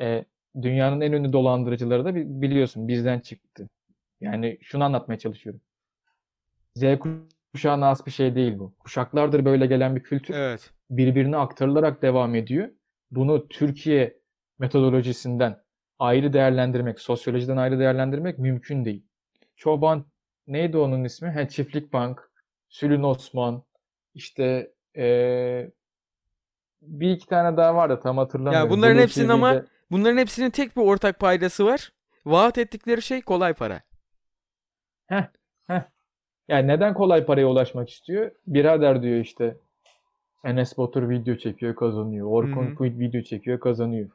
E, 0.00 0.24
dünyanın 0.62 1.00
en 1.00 1.12
ünlü 1.12 1.32
dolandırıcıları 1.32 2.04
da 2.04 2.14
bi- 2.14 2.42
biliyorsun 2.42 2.88
bizden 2.88 3.20
çıktı. 3.20 3.68
Yani 4.20 4.58
şunu 4.62 4.84
anlatmaya 4.84 5.18
çalışıyorum. 5.18 5.60
Z 6.74 6.84
kuşağına 7.52 7.88
az 7.88 8.06
bir 8.06 8.10
şey 8.10 8.34
değil 8.34 8.58
bu. 8.58 8.74
Kuşaklardır 8.78 9.44
böyle 9.44 9.66
gelen 9.66 9.96
bir 9.96 10.02
kültür 10.02 10.34
Evet. 10.34 10.70
birbirine 10.90 11.36
aktarılarak 11.36 12.02
devam 12.02 12.34
ediyor. 12.34 12.68
Bunu 13.14 13.48
Türkiye 13.48 14.18
metodolojisinden 14.58 15.62
ayrı 15.98 16.32
değerlendirmek, 16.32 17.00
sosyolojiden 17.00 17.56
ayrı 17.56 17.78
değerlendirmek 17.78 18.38
mümkün 18.38 18.84
değil. 18.84 19.06
Çoban 19.56 20.04
neydi 20.46 20.78
onun 20.78 21.04
ismi? 21.04 21.30
He, 21.30 21.48
Çiftlik 21.48 21.92
Bank, 21.92 22.30
Sülün 22.68 23.02
Osman, 23.02 23.62
işte 24.14 24.72
eee, 24.94 25.72
bir 26.82 27.10
iki 27.10 27.26
tane 27.26 27.56
daha 27.56 27.74
vardı 27.74 28.00
tam 28.02 28.18
hatırlamıyorum. 28.18 28.70
bunların 28.70 28.94
Blue 28.94 29.02
hepsinin 29.02 29.28
ama 29.28 29.52
TV'de 29.52 29.66
Bunların 29.90 30.18
hepsinin 30.18 30.50
tek 30.50 30.76
bir 30.76 30.82
ortak 30.82 31.18
paydası 31.20 31.66
var. 31.66 31.92
Vaat 32.26 32.58
ettikleri 32.58 33.02
şey 33.02 33.22
kolay 33.22 33.54
para. 33.54 33.82
heh, 35.06 35.26
heh. 35.66 35.82
Yani 36.48 36.68
neden 36.68 36.94
kolay 36.94 37.24
paraya 37.26 37.46
ulaşmak 37.48 37.90
istiyor? 37.90 38.30
Birader 38.46 39.02
diyor 39.02 39.20
işte 39.20 39.56
Enes 40.44 40.78
Batur 40.78 41.08
video 41.08 41.36
çekiyor 41.36 41.74
kazanıyor. 41.76 42.26
Orkun. 42.26 42.74
Kuyt 42.74 42.98
video 42.98 43.22
çekiyor 43.22 43.60
kazanıyor. 43.60 44.10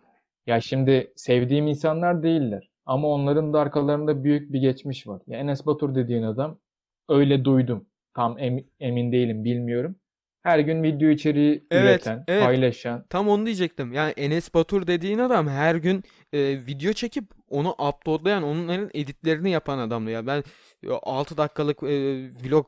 Ya 0.47 0.61
şimdi 0.61 1.13
sevdiğim 1.15 1.67
insanlar 1.67 2.23
değiller. 2.23 2.69
Ama 2.85 3.07
onların 3.07 3.53
da 3.53 3.59
arkalarında 3.59 4.23
büyük 4.23 4.53
bir 4.53 4.59
geçmiş 4.61 5.07
var. 5.07 5.21
Ya 5.27 5.39
Enes 5.39 5.65
Batur 5.65 5.95
dediğin 5.95 6.23
adam 6.23 6.59
öyle 7.09 7.45
duydum. 7.45 7.85
Tam 8.15 8.39
em- 8.39 8.65
emin 8.79 9.11
değilim 9.11 9.43
bilmiyorum. 9.43 9.95
Her 10.43 10.59
gün 10.59 10.83
video 10.83 11.09
içeriği 11.09 11.67
Evet, 11.71 11.83
üreten, 11.83 12.23
evet. 12.27 12.43
paylaşan. 12.45 13.05
Tam 13.09 13.29
onu 13.29 13.45
diyecektim. 13.45 13.93
Yani 13.93 14.11
Enes 14.17 14.53
Batur 14.53 14.87
dediğin 14.87 15.19
adam 15.19 15.47
her 15.47 15.75
gün 15.75 16.03
e, 16.33 16.39
video 16.65 16.93
çekip 16.93 17.23
onu 17.49 17.71
uploadlayan, 17.71 18.43
onların 18.43 18.89
editlerini 18.93 19.49
yapan 19.49 19.77
adamdı 19.79 20.11
ya. 20.11 20.27
Ben 20.27 20.43
6 21.03 21.37
dakikalık 21.37 21.83
e, 21.83 21.87
vlog 22.43 22.65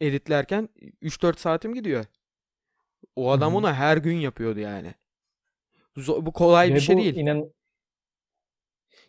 editlerken 0.00 0.68
3-4 1.02 1.38
saatim 1.38 1.74
gidiyor. 1.74 2.04
O 3.16 3.30
adam 3.30 3.54
hı. 3.54 3.56
onu 3.56 3.72
her 3.74 3.96
gün 3.96 4.16
yapıyordu 4.16 4.60
yani. 4.60 4.94
Zo- 5.96 6.26
bu 6.26 6.32
kolay 6.32 6.74
bir 6.74 6.74
Ve 6.74 6.80
şey 6.80 6.96
bu 6.96 6.98
değil. 6.98 7.14
inan 7.14 7.52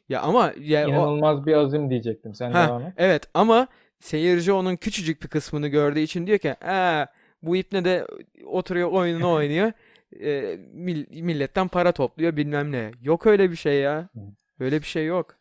Ya 0.10 0.21
ama 0.21 0.54
ya 0.58 0.89
o 0.91 1.12
inanılmaz 1.12 1.45
bir 1.45 1.54
azim 1.54 1.89
diyecektim. 1.89 2.36
Sen 2.36 2.52
Ha, 2.54 2.60
devam 2.60 2.86
et. 2.86 2.93
evet 2.97 3.23
ama 3.34 3.67
seyirci 3.99 4.52
onun 4.54 4.75
küçücük 4.75 5.23
bir 5.23 5.28
kısmını 5.28 5.67
gördüğü 5.67 5.99
için 5.99 6.28
diyor 6.28 6.38
ki 6.39 6.65
"Aa, 6.65 7.06
bu 7.43 7.56
ipne 7.56 7.86
de 7.86 8.08
oturuyor 8.45 8.91
oyununu 8.91 9.32
oynuyor. 9.34 9.71
e, 10.21 10.58
mil- 10.73 11.21
milletten 11.21 11.67
para 11.67 11.91
topluyor 11.91 12.36
bilmem 12.38 12.71
ne. 12.71 12.91
Yok 13.02 13.25
öyle 13.25 13.52
bir 13.52 13.56
şey 13.56 13.80
ya. 13.82 14.10
Öyle 14.60 14.80
bir 14.82 14.86
şey 14.88 15.06
yok. 15.06 15.36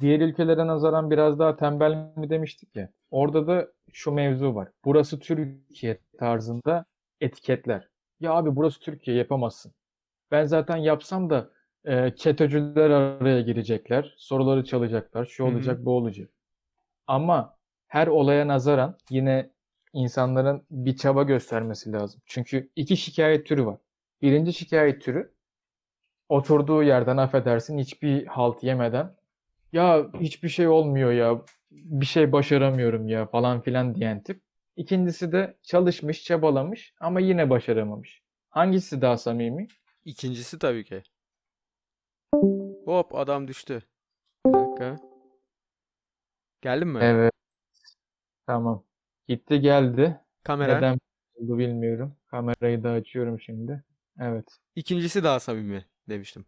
Diğer 0.00 0.20
ülkelere 0.20 0.66
nazaran 0.66 1.10
biraz 1.10 1.38
daha 1.38 1.56
tembel 1.56 2.12
mi 2.16 2.30
demiştik 2.30 2.76
ya. 2.76 2.90
Orada 3.10 3.46
da 3.46 3.68
şu 3.92 4.12
mevzu 4.12 4.54
var. 4.54 4.68
Burası 4.84 5.18
Türkiye 5.20 5.98
tarzında 6.18 6.84
etiketler. 7.20 7.88
Ya 8.20 8.32
abi 8.32 8.56
burası 8.56 8.80
Türkiye 8.80 9.16
yapamazsın. 9.16 9.72
Ben 10.30 10.44
zaten 10.44 10.76
yapsam 10.76 11.30
da 11.30 11.50
e, 11.84 12.10
çeteciler 12.16 12.90
araya 12.90 13.40
girecekler. 13.40 14.14
Soruları 14.18 14.64
çalacaklar. 14.64 15.24
Şu 15.26 15.44
olacak 15.44 15.84
bu 15.84 15.92
olacak. 15.96 16.30
Ama 17.06 17.56
her 17.88 18.06
olaya 18.06 18.48
nazaran 18.48 18.98
yine 19.10 19.50
insanların 19.92 20.66
bir 20.70 20.96
çaba 20.96 21.22
göstermesi 21.22 21.92
lazım. 21.92 22.22
Çünkü 22.26 22.70
iki 22.76 22.96
şikayet 22.96 23.46
türü 23.46 23.66
var. 23.66 23.78
Birinci 24.22 24.52
şikayet 24.52 25.02
türü 25.02 25.34
oturduğu 26.28 26.82
yerden 26.82 27.16
affedersin 27.16 27.78
hiçbir 27.78 28.26
halt 28.26 28.62
yemeden 28.64 29.16
ya 29.72 30.06
hiçbir 30.20 30.48
şey 30.48 30.68
olmuyor 30.68 31.12
ya 31.12 31.42
bir 31.70 32.06
şey 32.06 32.32
başaramıyorum 32.32 33.08
ya 33.08 33.26
falan 33.26 33.60
filan 33.60 33.94
diyen 33.94 34.22
tip. 34.22 34.42
İkincisi 34.80 35.32
de 35.32 35.56
çalışmış, 35.62 36.24
çabalamış 36.24 36.94
ama 37.00 37.20
yine 37.20 37.50
başaramamış. 37.50 38.22
Hangisi 38.48 39.02
daha 39.02 39.16
samimi? 39.16 39.68
İkincisi 40.04 40.58
tabii 40.58 40.84
ki. 40.84 41.02
Hop 42.84 43.14
adam 43.14 43.48
düştü. 43.48 43.82
Bir 44.46 44.52
dakika. 44.52 44.96
Geldin 46.60 46.88
mi? 46.88 46.98
Evet, 47.02 47.32
tamam. 48.46 48.84
Gitti 49.28 49.60
geldi. 49.60 50.20
Kamera. 50.44 50.74
Neden 50.74 50.98
oldu 51.34 51.58
bilmiyorum. 51.58 52.16
Kamerayı 52.26 52.82
da 52.82 52.90
açıyorum 52.90 53.40
şimdi. 53.40 53.84
Evet. 54.20 54.58
İkincisi 54.76 55.24
daha 55.24 55.40
samimi 55.40 55.84
demiştim. 56.08 56.44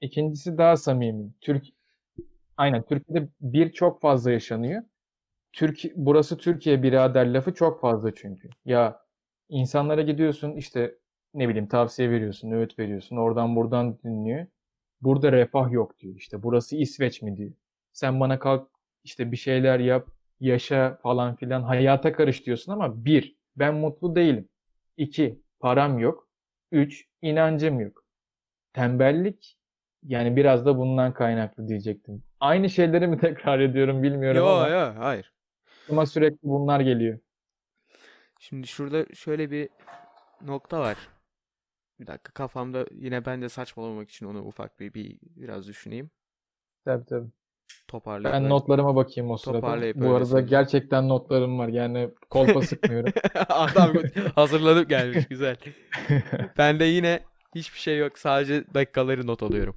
İkincisi 0.00 0.58
daha 0.58 0.76
samimi. 0.76 1.32
Türk 1.40 1.64
Aynen 2.56 2.82
Türkiye'de 2.82 3.28
bir 3.40 3.72
çok 3.72 4.00
fazla 4.00 4.30
yaşanıyor. 4.30 4.82
Türk 5.54 5.80
burası 5.96 6.38
Türkiye 6.38 6.82
birader 6.82 7.26
lafı 7.26 7.54
çok 7.54 7.80
fazla 7.80 8.14
çünkü. 8.14 8.48
Ya 8.64 9.00
insanlara 9.48 10.02
gidiyorsun 10.02 10.52
işte 10.56 10.94
ne 11.34 11.48
bileyim 11.48 11.68
tavsiye 11.68 12.10
veriyorsun, 12.10 12.50
öğüt 12.50 12.78
veriyorsun. 12.78 13.16
Oradan 13.16 13.56
buradan 13.56 13.98
dinliyor. 14.04 14.46
Burada 15.00 15.32
refah 15.32 15.72
yok 15.72 15.98
diyor. 15.98 16.14
İşte 16.16 16.42
burası 16.42 16.76
İsveç 16.76 17.22
mi 17.22 17.36
diyor. 17.36 17.52
Sen 17.92 18.20
bana 18.20 18.38
kalk 18.38 18.68
işte 19.04 19.32
bir 19.32 19.36
şeyler 19.36 19.78
yap, 19.80 20.08
yaşa 20.40 20.98
falan 21.02 21.36
filan 21.36 21.62
hayata 21.62 22.12
karış 22.12 22.46
diyorsun 22.46 22.72
ama 22.72 23.04
bir, 23.04 23.36
ben 23.56 23.74
mutlu 23.74 24.16
değilim. 24.16 24.48
İki, 24.96 25.42
param 25.60 25.98
yok. 25.98 26.28
Üç, 26.72 27.08
inancım 27.22 27.80
yok. 27.80 28.04
Tembellik 28.72 29.58
Yani 30.02 30.36
biraz 30.36 30.66
da 30.66 30.78
bundan 30.78 31.14
kaynaklı 31.14 31.68
diyecektim. 31.68 32.22
Aynı 32.40 32.70
şeyleri 32.70 33.06
mi 33.06 33.18
tekrar 33.20 33.60
ediyorum 33.60 34.02
bilmiyorum 34.02 34.38
Yo 34.38 34.46
ama 34.46 34.68
yo 34.68 34.94
hayır. 34.98 35.33
Aklıma 35.84 36.06
sürekli 36.06 36.38
bunlar 36.42 36.80
geliyor. 36.80 37.18
Şimdi 38.40 38.66
şurada 38.66 39.14
şöyle 39.14 39.50
bir 39.50 39.68
nokta 40.40 40.80
var. 40.80 40.96
Bir 42.00 42.06
dakika 42.06 42.32
kafamda 42.32 42.86
yine 42.90 43.24
ben 43.26 43.42
de 43.42 43.48
saçmalamak 43.48 44.10
için 44.10 44.26
onu 44.26 44.42
ufak 44.44 44.80
bir, 44.80 44.94
bir 44.94 45.18
biraz 45.22 45.68
düşüneyim. 45.68 46.10
Tabii 46.84 47.06
tabii. 47.06 47.28
Toparlayıp 47.88 48.34
Ben 48.34 48.48
notlarıma 48.48 48.96
bakayım 48.96 49.30
o 49.30 49.36
sırada. 49.36 49.60
Toparlayıp 49.60 49.96
Bu 49.96 50.14
öyle 50.14 50.14
arada 50.14 50.26
söyleyeyim. 50.26 50.48
gerçekten 50.50 51.08
notlarım 51.08 51.58
var. 51.58 51.68
Yani 51.68 52.10
kolpa 52.30 52.62
sıkmıyorum. 52.66 53.12
Adam 53.48 53.92
hazırlanıp 54.34 54.88
gelmiş 54.88 55.28
güzel. 55.28 55.56
Ben 56.58 56.80
de 56.80 56.84
yine 56.84 57.20
hiçbir 57.54 57.78
şey 57.78 57.98
yok. 57.98 58.18
Sadece 58.18 58.74
dakikaları 58.74 59.26
not 59.26 59.42
alıyorum. 59.42 59.76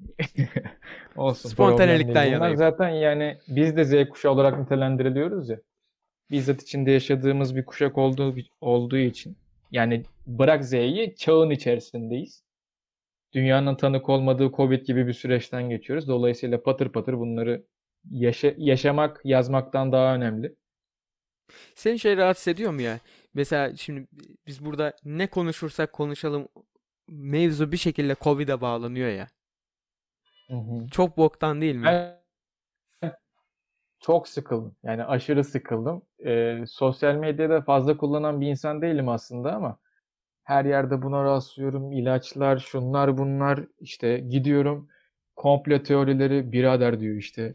Olsun. 1.16 1.48
Spontanelikten 1.48 2.24
yanayım. 2.24 2.56
zaten 2.56 2.88
yani 2.88 3.38
biz 3.48 3.76
de 3.76 3.84
Z 3.84 4.08
kuşağı 4.08 4.32
olarak 4.32 4.58
nitelendiriliyoruz 4.58 5.48
ya. 5.48 5.60
Bizzat 6.30 6.62
içinde 6.62 6.90
yaşadığımız 6.90 7.56
bir 7.56 7.64
kuşak 7.64 7.98
olduğu 7.98 8.36
olduğu 8.60 8.96
için 8.96 9.36
yani 9.70 10.02
bırak 10.26 10.64
Z'yi 10.64 11.14
çağın 11.16 11.50
içerisindeyiz. 11.50 12.42
Dünyanın 13.32 13.74
tanık 13.74 14.08
olmadığı 14.08 14.50
Covid 14.50 14.86
gibi 14.86 15.06
bir 15.06 15.12
süreçten 15.12 15.70
geçiyoruz. 15.70 16.08
Dolayısıyla 16.08 16.62
patır 16.62 16.88
patır 16.88 17.18
bunları 17.18 17.64
yaşa- 18.10 18.54
yaşamak 18.56 19.20
yazmaktan 19.24 19.92
daha 19.92 20.14
önemli. 20.14 20.54
Seni 21.74 21.98
şey 21.98 22.16
rahatsız 22.16 22.48
ediyor 22.48 22.72
mu 22.72 22.82
ya? 22.82 23.00
Mesela 23.34 23.76
şimdi 23.76 24.06
biz 24.46 24.64
burada 24.64 24.92
ne 25.04 25.26
konuşursak 25.26 25.92
konuşalım 25.92 26.48
mevzu 27.08 27.72
bir 27.72 27.76
şekilde 27.76 28.16
Covid'e 28.20 28.60
bağlanıyor 28.60 29.08
ya. 29.08 29.28
Çok 30.90 31.16
boktan 31.16 31.60
değil 31.60 31.74
mi? 31.74 31.84
Ben 31.84 32.16
çok 34.00 34.28
sıkıldım. 34.28 34.76
Yani 34.82 35.04
aşırı 35.04 35.44
sıkıldım. 35.44 36.02
Ee, 36.26 36.64
sosyal 36.68 37.14
medyada 37.14 37.60
fazla 37.60 37.96
kullanan 37.96 38.40
bir 38.40 38.46
insan 38.46 38.82
değilim 38.82 39.08
aslında 39.08 39.52
ama 39.54 39.78
her 40.44 40.64
yerde 40.64 41.02
buna 41.02 41.24
rastlıyorum. 41.24 41.92
İlaçlar, 41.92 42.58
şunlar 42.58 43.18
bunlar. 43.18 43.60
işte 43.80 44.18
gidiyorum. 44.18 44.88
Komplo 45.36 45.82
teorileri 45.82 46.52
birader 46.52 47.00
diyor 47.00 47.16
işte. 47.16 47.54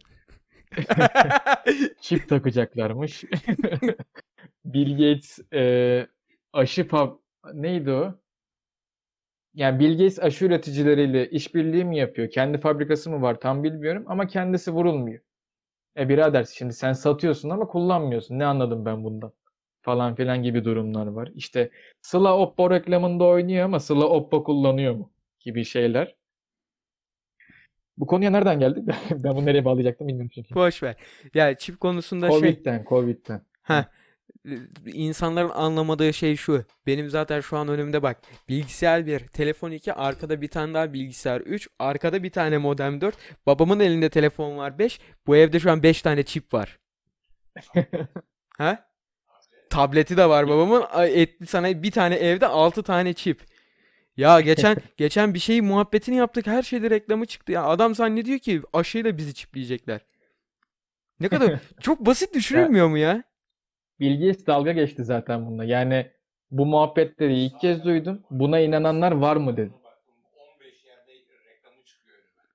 Çip 2.01 2.29
takacaklarmış. 2.29 3.23
Bill 4.65 4.91
Gates 4.91 5.39
e, 5.53 6.07
aşı 6.53 6.87
fab 6.87 7.11
neydi 7.53 7.91
o? 7.91 8.20
Yani 9.53 9.79
Bill 9.79 9.91
Gates 9.91 10.19
aşı 10.19 10.45
üreticileriyle 10.45 11.29
işbirliği 11.29 11.85
mi 11.85 11.97
yapıyor? 11.97 12.29
Kendi 12.29 12.57
fabrikası 12.57 13.09
mı 13.09 13.21
var? 13.21 13.39
Tam 13.39 13.63
bilmiyorum 13.63 14.03
ama 14.07 14.27
kendisi 14.27 14.71
vurulmuyor. 14.71 15.19
E 15.97 16.09
birader 16.09 16.47
şimdi 16.53 16.73
sen 16.73 16.93
satıyorsun 16.93 17.49
ama 17.49 17.67
kullanmıyorsun. 17.67 18.39
Ne 18.39 18.45
anladım 18.45 18.85
ben 18.85 19.03
bundan? 19.03 19.33
Falan 19.81 20.15
filan 20.15 20.43
gibi 20.43 20.63
durumlar 20.65 21.07
var. 21.07 21.29
İşte 21.35 21.69
Sıla 22.01 22.37
Oppo 22.37 22.69
reklamında 22.71 23.23
oynuyor 23.23 23.65
ama 23.65 23.79
Sıla 23.79 24.05
Oppo 24.05 24.43
kullanıyor 24.43 24.95
mu? 24.95 25.11
Gibi 25.39 25.65
şeyler. 25.65 26.15
Bu 27.97 28.07
konuya 28.07 28.29
nereden 28.31 28.59
geldik? 28.59 28.83
Ben 29.11 29.35
bunu 29.35 29.45
nereye 29.45 29.65
bağlayacaktım 29.65 30.07
bilmiyorum 30.07 30.31
çünkü. 30.35 30.55
Boş 30.55 30.83
ver. 30.83 30.95
Ya 31.33 31.57
çip 31.57 31.79
konusunda 31.79 32.31
şey 32.31 32.39
Covid'den, 32.39 32.85
Covid'den. 32.89 33.41
e, 33.69 33.73
insanların 34.85 35.49
anlamadığı 35.49 36.13
şey 36.13 36.35
şu. 36.35 36.65
Benim 36.87 37.09
zaten 37.09 37.41
şu 37.41 37.57
an 37.57 37.67
önümde 37.67 38.03
bak. 38.03 38.17
Bilgisayar 38.49 39.05
1, 39.05 39.19
telefon 39.19 39.71
2, 39.71 39.93
arkada 39.93 40.41
bir 40.41 40.47
tane 40.47 40.73
daha 40.73 40.93
bilgisayar 40.93 41.41
3, 41.41 41.67
arkada 41.79 42.23
bir 42.23 42.29
tane 42.29 42.57
modem 42.57 43.01
4, 43.01 43.17
babamın 43.45 43.79
elinde 43.79 44.09
telefon 44.09 44.57
var 44.57 44.79
5. 44.79 44.99
Bu 45.27 45.35
evde 45.35 45.59
şu 45.59 45.71
an 45.71 45.83
5 45.83 46.01
tane 46.01 46.23
çip 46.23 46.53
var. 46.53 46.79
Ha? 48.57 48.85
Tableti 49.69 50.17
de 50.17 50.29
var 50.29 50.47
babamın. 50.47 50.85
Etti 50.99 51.45
sana 51.45 51.83
bir 51.83 51.91
tane 51.91 52.15
evde 52.15 52.47
6 52.47 52.83
tane 52.83 53.13
çip. 53.13 53.41
Ya 54.17 54.41
geçen 54.41 54.77
geçen 54.97 55.33
bir 55.33 55.39
şey 55.39 55.61
muhabbetini 55.61 56.15
yaptık. 56.15 56.47
Her 56.47 56.63
şeyde 56.63 56.89
reklamı 56.89 57.25
çıktı 57.25 57.51
ya. 57.51 57.63
Adam 57.63 57.95
zannediyor 57.95 58.39
ki 58.39 58.61
aşıyla 58.73 59.17
bizi 59.17 59.33
çipleyecekler. 59.33 60.01
Ne 61.19 61.29
kadar 61.29 61.59
çok 61.81 61.99
basit 62.05 62.33
düşünülmüyor 62.33 62.87
mu 62.87 62.97
ya? 62.97 63.23
Bill 64.01 64.19
Gates 64.27 64.47
dalga 64.47 64.71
geçti 64.71 65.03
zaten 65.03 65.45
bununla. 65.45 65.63
Yani 65.63 66.11
bu 66.51 66.65
muhabbetleri 66.65 67.39
ilk 67.39 67.59
kez 67.59 67.83
duydum. 67.85 68.21
Buna 68.31 68.59
inananlar 68.59 69.11
var 69.11 69.35
mı 69.35 69.57
dedi. 69.57 69.73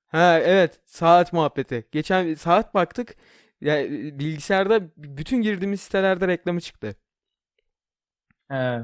Ha 0.08 0.40
evet 0.44 0.80
saat 0.86 1.32
muhabbeti. 1.32 1.84
Geçen 1.92 2.34
saat 2.34 2.74
baktık. 2.74 3.16
Ya 3.60 3.84
bilgisayarda 3.90 4.80
bütün 4.96 5.42
girdiğimiz 5.42 5.80
sitelerde 5.80 6.28
reklamı 6.28 6.60
çıktı. 6.60 6.96
He. 8.48 8.82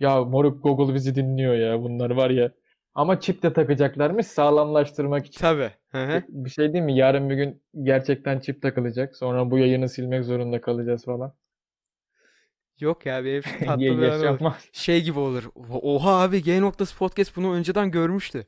Ya 0.00 0.24
moruk 0.24 0.62
Google 0.62 0.94
bizi 0.94 1.14
dinliyor 1.14 1.54
ya. 1.54 1.82
Bunlar 1.82 2.10
var 2.10 2.30
ya. 2.30 2.52
Ama 2.94 3.20
çip 3.20 3.42
de 3.42 3.52
takacaklarmış 3.52 4.26
sağlamlaştırmak 4.26 5.26
için. 5.26 5.40
Tabii. 5.40 5.70
Hı 5.88 6.04
hı. 6.04 6.22
Bir 6.28 6.50
şey 6.50 6.72
değil 6.72 6.84
mi? 6.84 6.96
Yarın 6.96 7.30
bir 7.30 7.34
gün 7.34 7.62
gerçekten 7.82 8.40
çip 8.40 8.62
takılacak. 8.62 9.16
Sonra 9.16 9.50
bu 9.50 9.58
yayını 9.58 9.88
silmek 9.88 10.24
zorunda 10.24 10.60
kalacağız 10.60 11.04
falan. 11.04 11.34
Yok 12.80 13.06
ya 13.06 13.24
benim 13.24 13.42
tatlı 13.66 13.80
bir 13.80 13.98
yaşanmaz. 13.98 14.68
Şey 14.72 15.02
gibi 15.02 15.18
olur. 15.18 15.50
Oha 15.82 16.10
abi 16.10 16.42
G 16.42 16.60
noktası 16.60 16.96
podcast 16.98 17.36
bunu 17.36 17.52
önceden 17.54 17.90
görmüştü. 17.90 18.46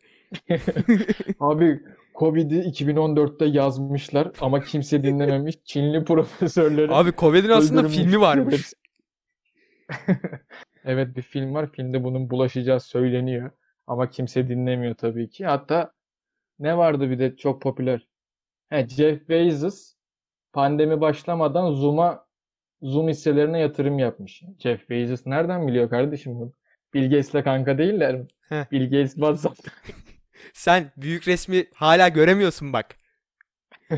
Abi 1.41 1.81
Covid'i 2.19 2.55
2014'te 2.55 3.45
yazmışlar 3.45 4.31
ama 4.41 4.61
kimse 4.61 5.03
dinlememiş. 5.03 5.55
Çinli 5.65 6.05
profesörleri 6.05 6.95
Abi 6.95 7.13
Covid'in 7.19 7.49
aslında 7.49 7.81
öldürmüş. 7.81 7.97
filmi 7.97 8.21
varmış. 8.21 8.73
Evet 10.85 11.17
bir 11.17 11.23
film 11.23 11.55
var. 11.55 11.73
Filmde 11.73 12.05
bunun 12.05 12.31
bulaşacağı 12.31 12.81
söyleniyor. 12.81 13.51
Ama 13.87 14.11
kimse 14.11 14.49
dinlemiyor 14.49 14.95
tabii 14.95 15.31
ki. 15.31 15.47
Hatta 15.47 15.93
ne 16.59 16.77
vardı 16.77 17.11
bir 17.11 17.19
de 17.19 17.37
çok 17.37 17.63
popüler. 17.63 18.07
He, 18.69 18.89
Jeff 18.89 19.29
Bezos 19.29 19.95
pandemi 20.53 21.01
başlamadan 21.01 21.73
Zoom'a 21.75 22.27
Zoom 22.83 23.09
hisselerine 23.09 23.61
yatırım 23.61 23.99
yapmış. 23.99 24.43
Jeff 24.59 24.91
Bezos 24.91 25.27
nereden 25.27 25.67
biliyor 25.69 25.91
kardeşim 25.91 26.35
bunu? 26.35 26.53
Bill 26.95 27.03
Gates'le 27.03 27.45
kanka 27.45 27.79
değiller 27.79 28.15
mi? 28.15 28.27
Heh. 28.49 28.71
Bill 28.73 28.85
Gates 28.85 29.15
WhatsApp'ta. 29.15 29.71
Sen 30.53 30.93
büyük 30.97 31.29
resmi 31.29 31.67
hala 31.75 32.09
göremiyorsun 32.09 32.73
bak. 32.73 32.87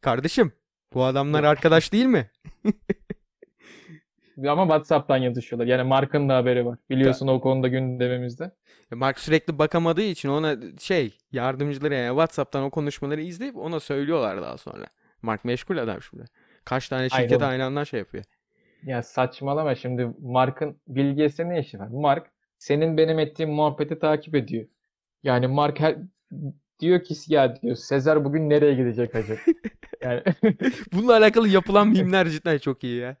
Kardeşim 0.00 0.52
bu 0.94 1.04
adamlar 1.04 1.44
arkadaş 1.44 1.92
değil 1.92 2.06
mi? 2.06 2.30
Ama 4.48 4.62
WhatsApp'tan 4.62 5.16
yazışıyorlar. 5.16 5.66
Yani 5.66 5.82
Mark'ın 5.82 6.28
da 6.28 6.36
haberi 6.36 6.66
var. 6.66 6.78
Biliyorsun 6.90 7.26
o 7.26 7.40
konuda 7.40 7.68
gündemimizde. 7.68 8.50
Mark 8.90 9.18
sürekli 9.18 9.58
bakamadığı 9.58 10.02
için 10.02 10.28
ona 10.28 10.56
şey 10.80 11.18
yardımcıları 11.32 11.94
yani 11.94 12.08
WhatsApp'tan 12.08 12.62
o 12.62 12.70
konuşmaları 12.70 13.20
izleyip 13.20 13.56
ona 13.56 13.80
söylüyorlar 13.80 14.42
daha 14.42 14.58
sonra. 14.58 14.86
Mark 15.22 15.44
meşgul 15.44 15.78
adam 15.78 16.02
şimdi. 16.02 16.24
Kaç 16.68 16.88
tane 16.88 17.08
şirket 17.08 17.42
aynı 17.42 17.64
anda 17.64 17.84
şey 17.84 18.00
yapıyor. 18.00 18.24
Ya 18.82 19.02
saçmalama 19.02 19.74
şimdi 19.74 20.08
Mark'ın 20.20 20.80
Bill 20.88 21.08
Gates'le 21.10 21.38
ne 21.38 21.60
işi 21.60 21.78
var? 21.78 21.88
Mark 21.88 22.26
senin 22.58 22.96
benim 22.96 23.18
ettiğim 23.18 23.50
muhabbeti 23.50 23.98
takip 23.98 24.34
ediyor. 24.34 24.66
Yani 25.22 25.46
Mark 25.46 25.80
her, 25.80 25.96
diyor 26.80 27.04
ki 27.04 27.14
ya 27.26 27.62
diyor 27.62 27.76
Sezar 27.76 28.24
bugün 28.24 28.50
nereye 28.50 28.74
gidecek 28.74 29.14
acaba? 29.14 29.38
Yani 30.02 30.22
Bununla 30.92 31.16
alakalı 31.16 31.48
yapılan 31.48 31.88
mimler 31.98 32.28
cidden 32.28 32.58
çok 32.58 32.84
iyi 32.84 33.00
ya. 33.00 33.16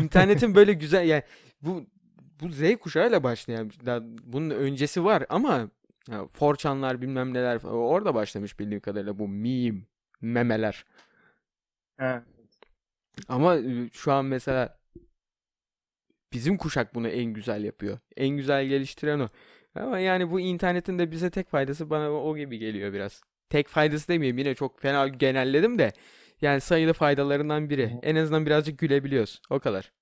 İnternetin 0.00 0.54
böyle 0.54 0.72
güzel 0.72 1.08
yani 1.08 1.22
bu 1.62 1.86
bu 2.40 2.48
Z 2.48 2.76
kuşağıyla 2.76 3.22
başlayan 3.22 3.70
bunun 4.24 4.50
öncesi 4.50 5.04
var 5.04 5.26
ama 5.28 5.70
ya, 6.10 6.18
4chan'lar 6.18 7.00
bilmem 7.00 7.34
neler 7.34 7.60
orada 7.64 8.14
başlamış 8.14 8.58
bildiğim 8.58 8.80
kadarıyla 8.80 9.18
bu 9.18 9.28
meme 9.28 9.80
memeler. 10.20 10.84
He. 11.96 12.20
Ama 13.28 13.56
şu 13.92 14.12
an 14.12 14.24
mesela 14.24 14.78
bizim 16.32 16.56
kuşak 16.56 16.94
bunu 16.94 17.08
en 17.08 17.24
güzel 17.24 17.64
yapıyor. 17.64 17.98
En 18.16 18.28
güzel 18.28 18.66
geliştiren 18.66 19.20
o. 19.20 19.28
Ama 19.74 19.98
yani 19.98 20.30
bu 20.30 20.40
internetin 20.40 20.98
de 20.98 21.10
bize 21.10 21.30
tek 21.30 21.48
faydası 21.48 21.90
bana 21.90 22.10
o 22.10 22.36
gibi 22.36 22.58
geliyor 22.58 22.92
biraz. 22.92 23.22
Tek 23.50 23.68
faydası 23.68 24.08
demeyeyim 24.08 24.38
yine 24.38 24.54
çok 24.54 24.80
fena 24.80 25.08
genelledim 25.08 25.78
de. 25.78 25.92
Yani 26.40 26.60
sayılı 26.60 26.92
faydalarından 26.92 27.70
biri. 27.70 27.98
En 28.02 28.16
azından 28.16 28.46
birazcık 28.46 28.78
gülebiliyoruz. 28.78 29.42
O 29.50 29.58
kadar. 29.60 29.92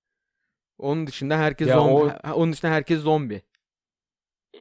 Onun 0.78 1.06
dışında 1.06 1.38
herkes 1.38 1.68
Ya 1.68 1.74
zombi. 1.80 2.12
o- 2.24 2.32
Onun 2.34 2.52
dışında 2.52 2.70
herkes 2.72 3.00
zombi. 3.00 3.42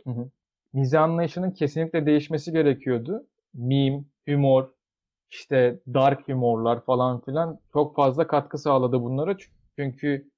Hı 0.04 0.10
hı. 0.10 0.30
Mizah 0.74 1.04
anlayışının 1.04 1.52
kesinlikle 1.52 2.06
değişmesi 2.06 2.52
gerekiyordu. 2.52 3.28
Meme, 3.54 4.04
humor, 4.28 4.70
işte 5.32 5.80
dark 5.94 6.28
humorlar 6.28 6.86
falan 6.86 7.22
filan 7.22 7.60
çok 7.74 7.96
fazla 7.96 8.28
katkı 8.28 8.58
sağladı 8.58 9.02
bunlara. 9.02 9.38
Çünkü 9.80 10.30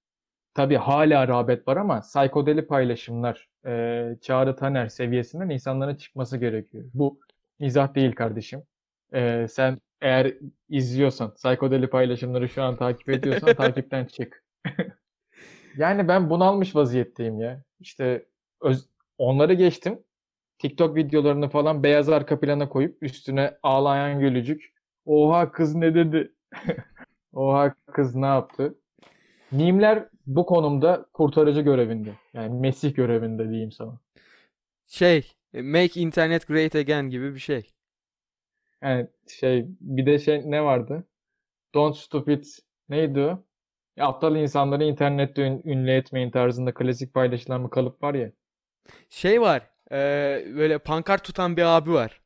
tabii 0.54 0.76
hala 0.76 1.28
rağbet 1.28 1.68
var 1.68 1.78
ama 1.78 2.02
psikodeli 2.02 2.68
paylaşımlar 2.68 3.50
e, 3.66 4.18
Çağrı 4.22 4.56
Taner 4.56 4.88
seviyesinden 4.88 5.50
insanlara 5.50 5.98
çıkması 5.98 6.38
gerekiyor. 6.38 6.86
Bu 6.94 7.20
mizah 7.60 7.96
değil 7.96 8.12
kardeşim. 8.16 8.64
Ee, 9.14 9.48
sen 9.50 9.80
eğer 10.02 10.34
izliyorsan, 10.70 11.34
psikodeli 11.34 11.90
paylaşımları 11.90 12.50
şu 12.50 12.64
an 12.64 12.78
takip 12.78 13.10
ediyorsan 13.10 13.56
takipten 13.56 14.06
çık. 14.06 14.44
Yani 15.78 16.08
ben 16.08 16.30
bunalmış 16.30 16.76
vaziyetteyim 16.76 17.40
ya. 17.40 17.64
İşte 17.80 18.26
öz- 18.62 18.90
onları 19.18 19.54
geçtim. 19.54 20.00
TikTok 20.60 20.96
videolarını 20.96 21.50
falan 21.50 21.84
beyaz 21.84 22.10
arka 22.10 22.40
plana 22.40 22.70
koyup 22.70 23.04
üstüne 23.04 23.58
ağlayan 23.64 24.20
gülücük. 24.20 24.74
Oha 25.08 25.52
kız 25.52 25.76
ne 25.76 25.96
dedi? 25.96 26.32
Oha 27.34 27.76
kız 27.94 28.16
ne 28.16 28.26
yaptı? 28.26 28.76
Mimler 29.52 30.10
bu 30.28 30.46
konumda 30.46 31.06
kurtarıcı 31.14 31.62
görevinde. 31.62 32.12
Yani 32.34 32.62
Mesih 32.62 32.96
görevinde 32.96 33.50
diyeyim 33.50 33.72
sana. 33.72 34.00
Şey, 34.88 35.32
Make 35.54 36.00
Internet 36.02 36.48
Great 36.48 36.76
Again 36.76 37.10
gibi 37.10 37.34
bir 37.36 37.40
şey. 37.40 37.72
Yani 38.84 39.08
şey 39.28 39.66
bir 39.82 40.06
de 40.06 40.20
şey 40.20 40.42
ne 40.52 40.64
vardı? 40.64 41.08
Don't 41.76 41.98
stupid 41.98 42.46
neydi 42.90 43.20
o? 43.22 43.46
Ya 43.98 44.08
aptal 44.08 44.36
insanları 44.36 44.84
internette 44.84 45.42
ün- 45.48 45.62
ünlü 45.66 45.92
etmeyin 45.92 46.32
tarzında 46.32 46.74
klasik 46.74 47.14
paylaşılan 47.14 47.66
bir 47.66 47.70
kalıp 47.70 48.04
var 48.04 48.14
ya. 48.14 48.32
Şey 49.10 49.42
var. 49.42 49.70
e, 49.92 49.96
böyle 50.56 50.78
pankart 50.80 51.24
tutan 51.24 51.58
bir 51.58 51.62
abi 51.64 51.92
var. 51.92 52.22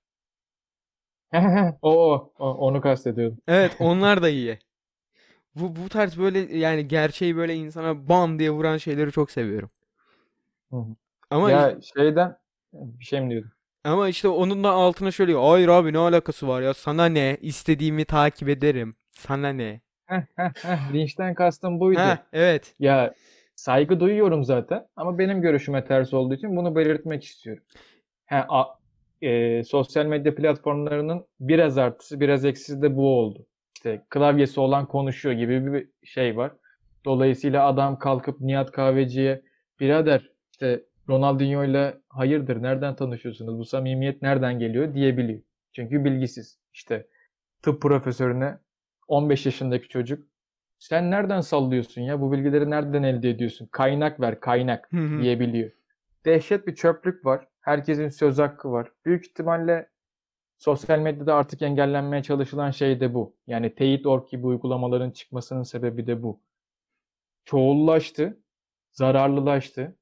O, 1.82 1.90
o, 2.14 2.34
o- 2.40 2.54
onu 2.68 2.82
kastediyordum. 2.82 3.40
Evet, 3.48 3.76
onlar 3.80 4.22
da 4.24 4.30
iyi. 4.30 4.60
Bu 5.56 5.76
bu 5.76 5.90
tarz 5.90 6.18
böyle 6.20 6.58
yani 6.58 6.88
gerçeği 6.88 7.36
böyle 7.36 7.56
insana 7.56 8.10
bam 8.10 8.40
diye 8.40 8.52
vuran 8.52 8.78
şeyleri 8.78 9.12
çok 9.12 9.32
seviyorum. 9.32 9.72
Hı 10.72 10.78
hı. 10.78 10.96
Ama 11.30 11.52
Ya 11.52 11.82
şeyden 11.82 12.38
bir 12.74 13.06
şey 13.06 13.22
mi 13.22 13.30
diyordum? 13.30 13.52
ama 13.84 14.10
işte 14.10 14.28
onun 14.28 14.64
da 14.64 14.70
altına 14.72 15.12
şöyle 15.12 15.34
hayır 15.36 15.68
abi 15.68 15.94
ne 15.94 15.98
alakası 15.98 16.48
var 16.48 16.62
ya 16.62 16.74
sana 16.74 17.06
ne 17.06 17.38
istediğimi 17.42 18.06
takip 18.06 18.50
ederim 18.50 18.96
sana 19.12 19.50
ne 19.50 19.82
Heh, 20.08 20.22
heh, 20.38 20.52
heh, 20.64 20.80
linçten 20.94 21.34
kastım 21.36 21.80
buydu. 21.80 22.18
ha 22.18 22.28
evet 22.34 22.76
Ya 22.80 23.16
saygı 23.56 24.00
duyuyorum 24.00 24.44
zaten 24.44 24.88
ama 24.96 25.18
benim 25.20 25.42
görüşüme 25.42 25.86
ters 25.86 26.14
olduğu 26.14 26.34
için 26.36 26.56
bunu 26.58 26.76
belirtmek 26.76 27.24
istiyorum. 27.26 27.64
Ha, 28.28 28.48
a- 28.50 28.80
e, 29.22 29.64
sosyal 29.64 30.06
medya 30.06 30.36
platformlarının 30.36 31.26
biraz 31.40 31.78
artısı 31.78 32.20
biraz 32.20 32.46
eksisi 32.46 32.82
de 32.82 32.96
bu 32.96 33.20
oldu. 33.20 33.46
İşte 33.76 34.06
klavyesi 34.10 34.60
olan 34.60 34.86
konuşuyor 34.86 35.36
gibi 35.36 35.74
bir 35.74 35.88
şey 36.04 36.38
var. 36.38 36.52
Dolayısıyla 37.06 37.66
adam 37.66 38.00
kalkıp 38.00 38.42
Nihat 38.42 38.72
Kahveci'ye 38.72 39.42
birader 39.80 40.30
işte 40.52 40.84
Ronaldinho 41.10 41.64
ile 41.64 41.98
hayırdır 42.10 42.64
nereden 42.64 42.96
tanışıyorsunuz 42.96 43.60
bu 43.60 43.66
samimiyet 43.66 44.22
nereden 44.22 44.60
geliyor 44.60 44.94
diyebiliyor. 44.94 45.42
Çünkü 45.74 46.06
bilgisiz. 46.06 46.60
İşte 46.74 47.08
tıp 47.62 47.82
profesörüne 47.82 48.58
15 49.08 49.46
yaşındaki 49.46 49.88
çocuk 49.88 50.28
sen 50.80 51.12
nereden 51.12 51.42
sallıyorsun 51.42 52.02
ya 52.02 52.22
bu 52.22 52.32
bilgileri 52.32 52.70
nereden 52.70 53.04
elde 53.04 53.30
ediyorsun 53.30 53.68
kaynak 53.72 54.20
ver 54.20 54.40
kaynak 54.40 54.90
diyebiliyor. 55.22 55.72
Dehşet 56.26 56.68
bir 56.68 56.76
çöplük 56.76 57.26
var. 57.26 57.48
Herkesin 57.62 58.10
söz 58.10 58.38
hakkı 58.40 58.72
var. 58.72 58.92
Büyük 59.06 59.26
ihtimalle 59.26 59.90
sosyal 60.58 61.00
medyada 61.00 61.36
artık 61.36 61.62
engellenmeye 61.62 62.24
çalışılan 62.24 62.72
şey 62.72 63.00
de 63.00 63.14
bu. 63.14 63.36
Yani 63.48 63.76
teyit.org 63.76 64.30
gibi 64.30 64.48
uygulamaların 64.48 65.12
çıkmasının 65.12 65.64
sebebi 65.64 66.08
de 66.08 66.24
bu. 66.24 66.42
Çoğullaştı, 67.46 68.40
zararlılaştı 68.92 69.96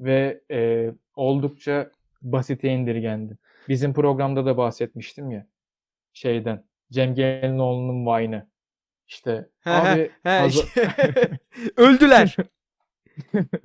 ve 0.00 0.40
e, 0.50 0.90
oldukça 1.16 1.90
basite 2.22 2.68
indirgendi. 2.68 3.38
Bizim 3.68 3.94
programda 3.94 4.46
da 4.46 4.56
bahsetmiştim 4.56 5.30
ya 5.30 5.46
şeyden. 6.12 6.64
Cem 6.92 7.14
Gelinoğlu'nun 7.14 8.06
Vine'ı. 8.06 8.48
İşte 9.08 9.48
He, 9.60 9.70
abi 9.70 10.10
he, 10.22 10.50
öldüler 11.76 12.36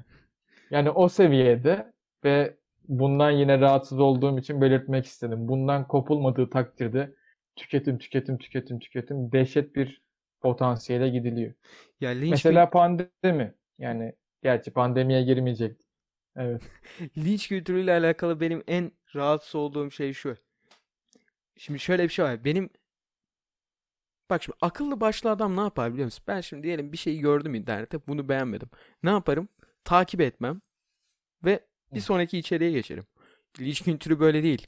Yani 0.72 0.89
o 0.89 1.10
seviyede 1.10 1.93
ve 2.24 2.57
bundan 2.88 3.32
yine 3.32 3.59
rahatsız 3.59 3.99
olduğum 3.99 4.39
için 4.39 4.61
belirtmek 4.61 5.05
istedim. 5.05 5.47
Bundan 5.47 5.88
kopulmadığı 5.88 6.49
takdirde 6.49 7.15
tüketim, 7.55 7.97
tüketim, 7.97 8.38
tüketim, 8.38 8.80
tüketim 8.80 9.32
dehşet 9.32 9.76
bir 9.76 10.01
potansiyele 10.41 11.09
gidiliyor. 11.09 11.53
ya 12.01 12.09
linç 12.09 12.32
Mesela 12.32 12.70
pandemi. 12.70 13.53
Yani 13.78 14.13
gerçi 14.43 14.72
pandemiye 14.72 15.24
girmeyecektik. 15.24 15.89
Evet. 16.36 16.61
linç 17.17 17.47
kültürüyle 17.47 17.93
alakalı 17.93 18.39
benim 18.39 18.63
en 18.67 18.91
rahatsız 19.15 19.55
olduğum 19.55 19.91
şey 19.91 20.13
şu 20.13 20.38
şimdi 21.57 21.80
şöyle 21.80 22.03
bir 22.03 22.09
şey 22.09 22.26
var 22.26 22.45
benim 22.45 22.70
bak 24.30 24.43
şimdi 24.43 24.57
akıllı 24.61 25.01
başlı 25.01 25.32
adam 25.32 25.57
ne 25.57 25.61
yapar 25.61 25.93
biliyor 25.93 26.05
musun 26.05 26.24
ben 26.28 26.41
şimdi 26.41 26.63
diyelim 26.63 26.91
bir 26.91 26.97
şeyi 26.97 27.20
gördüm 27.20 27.55
internette 27.55 28.07
bunu 28.07 28.30
beğenmedim 28.30 28.70
ne 29.03 29.09
yaparım 29.09 29.49
takip 29.84 30.22
etmem 30.22 30.61
ve 31.45 31.68
bir 31.94 32.00
sonraki 32.00 32.38
içeriğe 32.38 32.72
geçerim 32.72 33.04
linç 33.60 33.84
kültürü 33.84 34.20
böyle 34.20 34.44
değil 34.44 34.68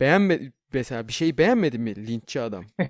beğenme 0.00 0.40
mesela 0.72 1.08
bir 1.08 1.12
şeyi 1.12 1.38
beğenmedi 1.38 1.78
mi 1.78 2.06
linççi 2.06 2.40
adam 2.40 2.64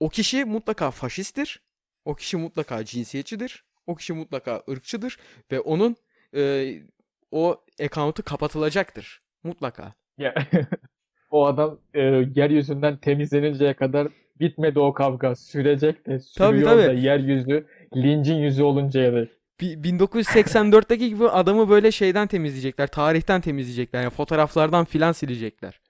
o 0.00 0.08
kişi 0.08 0.44
mutlaka 0.44 0.90
faşisttir. 0.90 1.60
O 2.04 2.14
kişi 2.14 2.36
mutlaka 2.36 2.84
cinsiyetçidir. 2.84 3.64
O 3.86 3.94
kişi 3.94 4.12
mutlaka 4.12 4.62
ırkçıdır 4.70 5.18
ve 5.52 5.60
onun 5.60 5.96
e, 6.36 6.72
o 7.30 7.64
account'u 7.82 8.22
kapatılacaktır. 8.22 9.22
Mutlaka. 9.42 9.94
Ya, 10.18 10.34
o 11.30 11.46
adam 11.46 11.80
e, 11.94 12.00
yeryüzünden 12.34 12.96
temizleninceye 12.96 13.74
kadar 13.74 14.08
bitmedi 14.40 14.78
o 14.78 14.94
kavga. 14.94 15.34
Sürecek 15.34 16.06
de 16.06 16.18
Tabii, 16.38 16.58
sürüyor 16.58 16.78
da 16.78 16.86
tabii. 16.86 17.00
yeryüzü 17.00 17.66
lincin 17.96 18.36
yüzü 18.36 18.62
oluncaya 18.62 19.12
dek. 19.12 19.30
Bi- 19.60 19.82
1984'teki 19.88 21.08
gibi 21.08 21.28
adamı 21.28 21.68
böyle 21.68 21.92
şeyden 21.92 22.26
temizleyecekler. 22.26 22.86
Tarihten 22.86 23.40
temizleyecekler. 23.40 24.02
Yani 24.02 24.10
fotoğraflardan 24.10 24.84
filan 24.84 25.12
silecekler. 25.12 25.80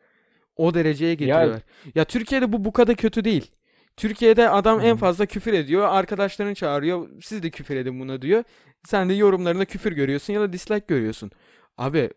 O 0.57 0.75
dereceye 0.75 1.15
getiriyorlar. 1.15 1.63
Ya 1.95 2.05
Türkiye'de 2.05 2.53
bu 2.53 2.65
bu 2.65 2.73
kadar 2.73 2.97
kötü 2.97 3.25
değil. 3.25 3.51
Türkiye'de 3.97 4.49
adam 4.49 4.81
en 4.81 4.97
fazla 4.97 5.27
küfür 5.27 5.53
ediyor. 5.53 5.89
Arkadaşlarını 5.89 6.55
çağırıyor. 6.55 7.09
Siz 7.23 7.43
de 7.43 7.51
küfür 7.51 7.77
edin 7.77 8.01
buna 8.01 8.23
diyor. 8.23 8.45
Sen 8.85 9.09
de 9.09 9.15
yorumlarında 9.15 9.65
küfür 9.65 9.93
görüyorsun 9.93 10.33
ya 10.33 10.41
da 10.41 10.53
dislike 10.53 10.85
görüyorsun. 10.89 11.31
Abi 11.79 12.11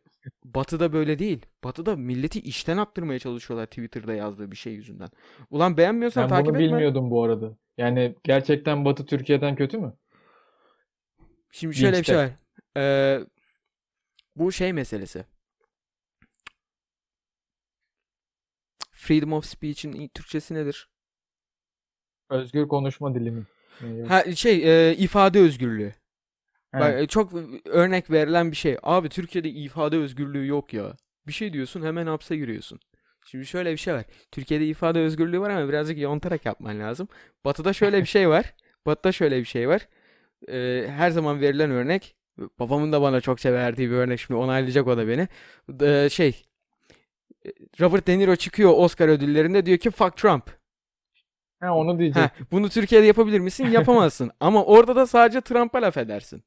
Batı'da 0.45 0.93
böyle 0.93 1.19
değil. 1.19 1.45
Batı'da 1.63 1.95
milleti 1.95 2.39
işten 2.39 2.77
attırmaya 2.77 3.19
çalışıyorlar 3.19 3.65
Twitter'da 3.65 4.13
yazdığı 4.13 4.51
bir 4.51 4.55
şey 4.55 4.73
yüzünden. 4.73 5.09
Ulan 5.49 5.77
beğenmiyorsan 5.77 6.23
Ben 6.23 6.29
takip 6.29 6.45
bunu 6.45 6.57
etme. 6.57 6.67
bilmiyordum 6.67 7.11
bu 7.11 7.23
arada. 7.23 7.57
Yani 7.77 8.15
gerçekten 8.23 8.85
Batı 8.85 9.05
Türkiye'den 9.05 9.55
kötü 9.55 9.77
mü? 9.77 9.93
Şimdi 11.53 11.75
şöyle 11.75 11.99
bir 11.99 12.03
şey 12.03 12.17
var. 12.17 12.29
Ee, 12.77 13.19
bu 14.35 14.51
şey 14.51 14.73
meselesi. 14.73 15.25
Freedom 18.91 19.33
of 19.33 19.45
Speech'in 19.45 20.07
Türkçesi 20.07 20.53
nedir? 20.53 20.89
Özgür 22.29 22.67
konuşma 22.67 23.15
dilimi. 23.15 23.45
Ha 24.07 24.35
şey 24.35 24.89
e, 24.89 24.95
ifade 24.95 25.39
özgürlüğü. 25.39 25.93
Bak, 26.73 27.01
e, 27.01 27.07
çok 27.07 27.33
örnek 27.65 28.11
verilen 28.11 28.51
bir 28.51 28.55
şey. 28.55 28.77
Abi 28.83 29.09
Türkiye'de 29.09 29.49
ifade 29.49 29.97
özgürlüğü 29.97 30.47
yok 30.47 30.73
ya. 30.73 30.95
Bir 31.27 31.33
şey 31.33 31.53
diyorsun 31.53 31.81
hemen 31.81 32.07
hapse 32.07 32.37
giriyorsun. 32.37 32.79
Şimdi 33.25 33.45
şöyle 33.45 33.71
bir 33.71 33.77
şey 33.77 33.93
var. 33.93 34.05
Türkiye'de 34.31 34.67
ifade 34.67 34.99
özgürlüğü 34.99 35.39
var 35.39 35.49
ama 35.49 35.69
birazcık 35.69 35.97
yontarak 35.97 36.45
yapman 36.45 36.79
lazım. 36.79 37.07
Batı'da 37.45 37.73
şöyle 37.73 38.01
bir 38.01 38.05
şey 38.05 38.29
var. 38.29 38.53
Batı'da 38.85 39.11
şöyle 39.11 39.39
bir 39.39 39.45
şey 39.45 39.69
var. 39.69 39.87
Ee, 40.49 40.85
her 40.89 41.09
zaman 41.09 41.41
verilen 41.41 41.71
örnek. 41.71 42.15
Babamın 42.59 42.91
da 42.91 43.01
bana 43.01 43.21
çokça 43.21 43.53
verdiği 43.53 43.89
bir 43.89 43.95
örnek. 43.95 44.19
Şimdi 44.19 44.39
onaylayacak 44.39 44.87
o 44.87 44.97
da 44.97 45.07
beni. 45.07 45.27
Ee, 45.81 46.09
şey. 46.09 46.43
e, 47.45 47.49
Robert 47.81 48.07
De 48.07 48.19
Niro 48.19 48.35
çıkıyor 48.35 48.73
Oscar 48.77 49.07
ödüllerinde 49.07 49.65
diyor 49.65 49.77
ki 49.77 49.91
fuck 49.91 50.17
Trump. 50.17 50.49
Ha, 51.59 51.73
onu 51.75 51.93
Ha, 51.93 51.99
diyecek. 51.99 52.23
bunu 52.51 52.69
Türkiye'de 52.69 53.05
yapabilir 53.05 53.39
misin? 53.39 53.67
Yapamazsın. 53.67 54.31
Ama 54.39 54.63
orada 54.65 54.95
da 54.95 55.07
sadece 55.07 55.41
Trump'a 55.41 55.81
laf 55.81 55.97
edersin. 55.97 56.43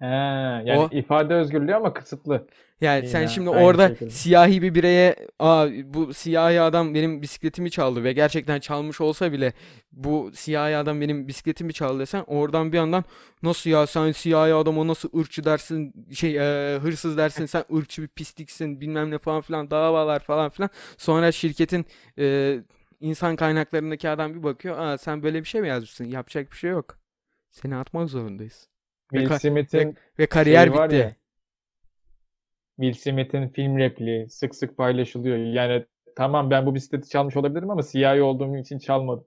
He, 0.00 0.06
yani 0.06 0.78
O- 0.78 0.88
ifade 0.92 1.34
özgürlüğü 1.34 1.74
ama 1.74 1.92
kısıtlı. 1.92 2.46
Yani 2.80 3.08
sen 3.08 3.20
Yine 3.20 3.30
şimdi 3.30 3.50
aynı 3.50 3.66
orada 3.66 3.88
şekilde. 3.88 4.10
siyahi 4.10 4.62
bir 4.62 4.74
bireye 4.74 5.16
Aa, 5.38 5.66
bu 5.84 6.14
siyahi 6.14 6.60
adam 6.60 6.94
benim 6.94 7.22
bisikletimi 7.22 7.70
çaldı 7.70 8.04
ve 8.04 8.12
gerçekten 8.12 8.60
çalmış 8.60 9.00
olsa 9.00 9.32
bile 9.32 9.52
bu 9.92 10.30
siyahi 10.34 10.76
adam 10.76 11.00
benim 11.00 11.28
bisikletimi 11.28 11.72
çaldı 11.72 11.98
desen 12.00 12.24
oradan 12.26 12.72
bir 12.72 12.76
yandan 12.76 13.04
nasıl 13.42 13.70
ya 13.70 13.86
sen 13.86 14.12
siyahi 14.12 14.54
adama 14.54 14.86
nasıl 14.86 15.20
ırkçı 15.20 15.44
dersin 15.44 16.06
şey 16.14 16.36
e, 16.38 16.78
hırsız 16.78 17.16
dersin 17.16 17.46
sen 17.46 17.64
ırkçı 17.76 18.02
bir 18.02 18.08
pisliksin 18.08 18.80
bilmem 18.80 19.10
ne 19.10 19.18
falan 19.18 19.40
filan 19.40 19.70
davalar 19.70 20.20
falan 20.20 20.48
filan 20.50 20.70
sonra 20.98 21.32
şirketin 21.32 21.86
e, 22.18 22.56
insan 23.00 23.36
kaynaklarındaki 23.36 24.08
adam 24.08 24.34
bir 24.34 24.42
bakıyor 24.42 24.78
Aa, 24.78 24.98
sen 24.98 25.22
böyle 25.22 25.40
bir 25.40 25.48
şey 25.48 25.60
mi 25.60 25.68
yazmışsın 25.68 26.04
yapacak 26.04 26.50
bir 26.52 26.56
şey 26.56 26.70
yok 26.70 26.98
seni 27.50 27.76
atmak 27.76 28.08
zorundayız 28.10 28.68
Will 29.10 29.26
ka- 29.26 29.38
Smith'in 29.38 29.96
ve 30.18 30.26
kariyer 30.26 30.66
şeyi 30.66 30.72
var 30.72 30.88
bitti. 30.88 30.96
ya, 30.96 31.12
Will 32.80 33.00
Smith'in 33.00 33.48
film 33.48 33.78
repliği 33.78 34.28
sık 34.30 34.54
sık 34.54 34.76
paylaşılıyor. 34.76 35.36
Yani 35.36 35.84
tamam 36.16 36.50
ben 36.50 36.66
bu 36.66 36.74
bisikleti 36.74 37.08
çalmış 37.08 37.36
olabilirim 37.36 37.70
ama 37.70 37.82
siyahi 37.82 38.22
olduğum 38.22 38.56
için 38.56 38.78
çalmadım 38.78 39.24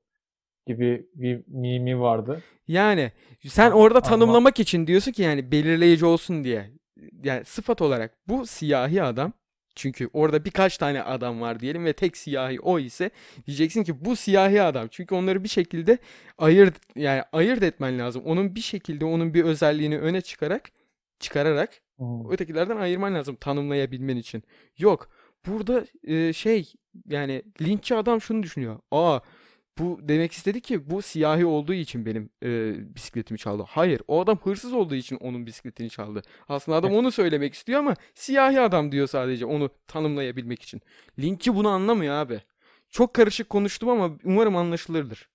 gibi 0.67 1.07
bir 1.15 1.43
mimi 1.47 1.99
vardı. 1.99 2.41
Yani 2.67 3.11
sen 3.47 3.71
orada 3.71 3.97
Ama 3.97 4.07
tanımlamak 4.07 4.59
için 4.59 4.87
diyorsun 4.87 5.11
ki 5.11 5.21
yani 5.21 5.51
belirleyici 5.51 6.05
olsun 6.05 6.43
diye. 6.43 6.69
Yani 7.23 7.45
sıfat 7.45 7.81
olarak 7.81 8.17
bu 8.27 8.45
siyahi 8.45 9.03
adam. 9.03 9.33
Çünkü 9.75 10.09
orada 10.13 10.45
birkaç 10.45 10.77
tane 10.77 11.03
adam 11.03 11.41
var 11.41 11.59
diyelim 11.59 11.85
ve 11.85 11.93
tek 11.93 12.17
siyahi 12.17 12.59
o 12.59 12.79
ise 12.79 13.11
diyeceksin 13.47 13.83
ki 13.83 14.05
bu 14.05 14.15
siyahi 14.15 14.61
adam. 14.61 14.87
Çünkü 14.91 15.15
onları 15.15 15.43
bir 15.43 15.49
şekilde 15.49 15.97
ayırt 16.37 16.75
yani 16.95 17.23
ayırt 17.31 17.63
etmen 17.63 17.99
lazım. 17.99 18.23
Onun 18.25 18.55
bir 18.55 18.61
şekilde 18.61 19.05
onun 19.05 19.33
bir 19.33 19.43
özelliğini 19.43 19.99
öne 19.99 20.21
çıkarak 20.21 20.71
çıkararak 21.19 21.81
hmm, 21.97 22.31
ötekilerden 22.31 22.77
ayırman 22.77 23.15
lazım 23.15 23.35
tanımlayabilmen 23.35 24.17
için. 24.17 24.43
Yok. 24.77 25.09
Burada 25.47 25.85
e, 26.03 26.33
şey 26.33 26.73
yani 27.09 27.43
linççi 27.61 27.95
adam 27.95 28.21
şunu 28.21 28.43
düşünüyor. 28.43 28.79
Aa 28.91 29.19
bu 29.77 29.99
demek 30.01 30.31
istedi 30.31 30.61
ki 30.61 30.89
bu 30.89 31.01
siyahi 31.01 31.45
olduğu 31.45 31.73
için 31.73 32.05
benim 32.05 32.29
e, 32.43 32.73
bisikletimi 32.95 33.37
çaldı. 33.37 33.63
Hayır, 33.67 34.01
o 34.07 34.21
adam 34.21 34.37
hırsız 34.43 34.73
olduğu 34.73 34.95
için 34.95 35.15
onun 35.15 35.45
bisikletini 35.45 35.89
çaldı. 35.89 36.21
Aslında 36.49 36.77
adam 36.77 36.93
onu 36.93 37.11
söylemek 37.11 37.53
istiyor 37.53 37.79
ama 37.79 37.95
siyahi 38.13 38.59
adam 38.61 38.91
diyor 38.91 39.07
sadece 39.07 39.45
onu 39.45 39.69
tanımlayabilmek 39.87 40.61
için. 40.61 40.81
Linççi 41.19 41.55
bunu 41.55 41.69
anlamıyor 41.69 42.13
abi. 42.15 42.41
Çok 42.89 43.13
karışık 43.13 43.49
konuştum 43.49 43.89
ama 43.89 44.17
umarım 44.23 44.55
anlaşılırdır. 44.55 45.29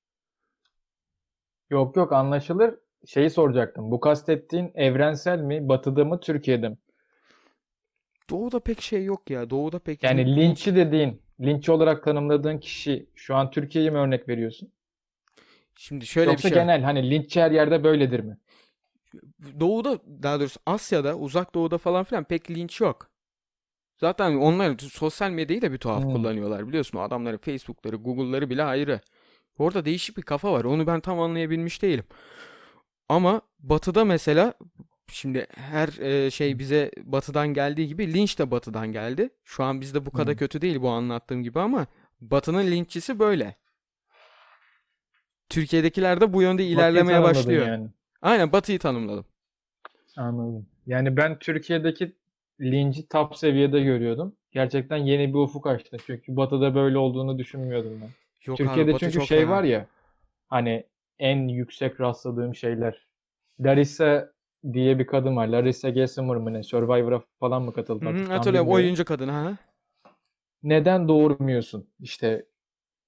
yok 1.71 1.97
yok 1.97 2.13
anlaşılır. 2.13 2.75
Şeyi 3.07 3.31
soracaktım. 3.31 3.91
Bu 3.91 4.01
kastettiğin 4.01 4.71
evrensel 4.75 5.39
mi, 5.41 5.69
batıda 5.69 6.05
mı, 6.05 6.21
Türkiye'de 6.21 6.69
mi? 6.69 6.77
Doğuda 8.31 8.61
pek 8.61 8.81
şey 8.83 9.05
yok 9.05 9.31
ya. 9.31 9.51
Doğuda 9.51 9.79
pek 9.79 10.03
Yani 10.03 10.21
lin- 10.21 10.37
linç 10.37 10.39
linççi 10.39 10.77
dediğin, 10.77 11.23
linççi 11.41 11.73
olarak 11.73 12.05
tanımladığın 12.05 12.59
kişi 12.59 13.07
şu 13.15 13.37
an 13.37 13.51
Türkiye'yi 13.51 13.91
mi 13.91 13.99
örnek 13.99 14.29
veriyorsun? 14.29 14.73
Şimdi 15.75 16.07
şöyle 16.07 16.39
bir 16.39 16.43
Yoksa 16.43 16.43
şey 16.43 16.59
var. 16.59 16.69
genel 16.69 16.83
hani 16.83 17.11
linççi 17.11 17.41
her 17.43 17.51
yerde 17.51 17.85
böyledir 17.85 18.21
mi? 18.21 18.39
Doğuda 19.61 19.99
daha 20.23 20.41
doğrusu 20.41 20.61
Asya'da, 20.67 21.17
Uzak 21.19 21.55
Doğu'da 21.55 21.79
falan 21.79 22.05
filan 22.05 22.25
pek 22.25 22.51
linç 22.51 22.81
yok. 22.81 23.11
Zaten 24.01 24.37
onlar 24.37 24.79
sosyal 24.79 25.31
medyayı 25.31 25.63
da 25.63 25.73
bir 25.73 25.79
tuhaf 25.79 26.05
Hmm. 26.05 26.09
kullanıyorlar 26.09 26.69
biliyorsun. 26.69 26.99
O 26.99 27.03
adamların 27.03 27.39
Facebook'ları, 27.39 27.97
Google'ları 27.97 28.51
bile 28.51 28.65
ayrı. 28.65 29.01
Orada 29.59 29.85
değişik 29.85 30.17
bir 30.17 30.23
kafa 30.23 30.53
var. 30.53 30.65
Onu 30.65 30.87
ben 30.87 31.01
tam 31.01 31.21
anlayabilmiş 31.21 31.83
değilim. 31.83 32.05
Ama 33.09 33.43
Batı'da 33.59 34.05
mesela 34.05 34.55
şimdi 35.11 35.47
her 35.51 35.89
e, 35.89 36.31
şey 36.31 36.59
bize 36.59 36.91
Batı'dan 37.05 37.49
geldiği 37.49 37.89
gibi 37.89 38.15
linç 38.15 38.39
de 38.39 38.51
Batı'dan 38.51 38.93
geldi. 38.93 39.31
Şu 39.45 39.65
an 39.65 39.81
bizde 39.81 40.07
bu 40.07 40.11
kadar 40.11 40.33
Hmm. 40.33 40.39
kötü 40.39 40.61
değil 40.61 40.81
bu 40.83 40.89
anlattığım 40.91 41.43
gibi 41.43 41.61
ama 41.61 41.87
Batı'nın 42.21 42.67
linççisi 42.71 43.19
böyle. 43.19 43.57
Türkiye'dekiler 45.49 46.21
de 46.21 46.33
bu 46.33 46.43
yönde 46.43 46.65
ilerlemeye 46.67 47.23
başlıyor. 47.23 47.67
yani. 47.67 47.89
Aynen 48.23 48.53
Batı'yı 48.53 48.79
tanımladım. 48.79 49.25
Anladım. 50.17 50.67
Yani 50.87 51.17
ben 51.17 51.39
Türkiye'deki 51.39 52.17
linci 52.61 53.09
top 53.09 53.37
seviyede 53.37 53.81
görüyordum. 53.81 54.37
Gerçekten 54.53 54.97
yeni 54.97 55.29
bir 55.29 55.39
ufuk 55.39 55.67
açtı. 55.67 55.97
Çünkü 56.07 56.37
Batı'da 56.37 56.75
böyle 56.75 56.99
olduğunu 56.99 57.39
düşünmüyordum 57.39 58.01
ben. 58.01 58.11
Yok 58.47 58.65
abi 58.67 58.67
Türkiye'de 58.67 58.93
Batı 58.93 59.11
çünkü 59.11 59.27
şey 59.27 59.41
fena. 59.41 59.51
var 59.51 59.65
ya 59.65 59.87
hani 60.49 60.85
en 61.19 61.49
yüksek 61.49 62.01
rastladığım 62.01 62.55
şeyler. 62.55 63.07
Larissa 63.61 64.33
diye 64.73 64.99
bir 64.99 65.07
kadın 65.07 65.37
var. 65.37 65.47
Larissa 65.49 65.91
Gessler 65.91 66.25
mı 66.25 66.53
ne? 66.53 66.63
Survivor'a 66.63 67.23
falan 67.41 67.63
mı 67.63 67.73
katıldı 67.73 68.05
Hı 68.05 68.09
hı, 68.11 68.33
hatırlıyorum 68.33 68.71
oyuncu 68.71 69.05
kadın 69.05 69.29
ha. 69.29 69.57
Neden 70.63 71.09
doğurmuyorsun? 71.09 71.89
İşte 72.01 72.47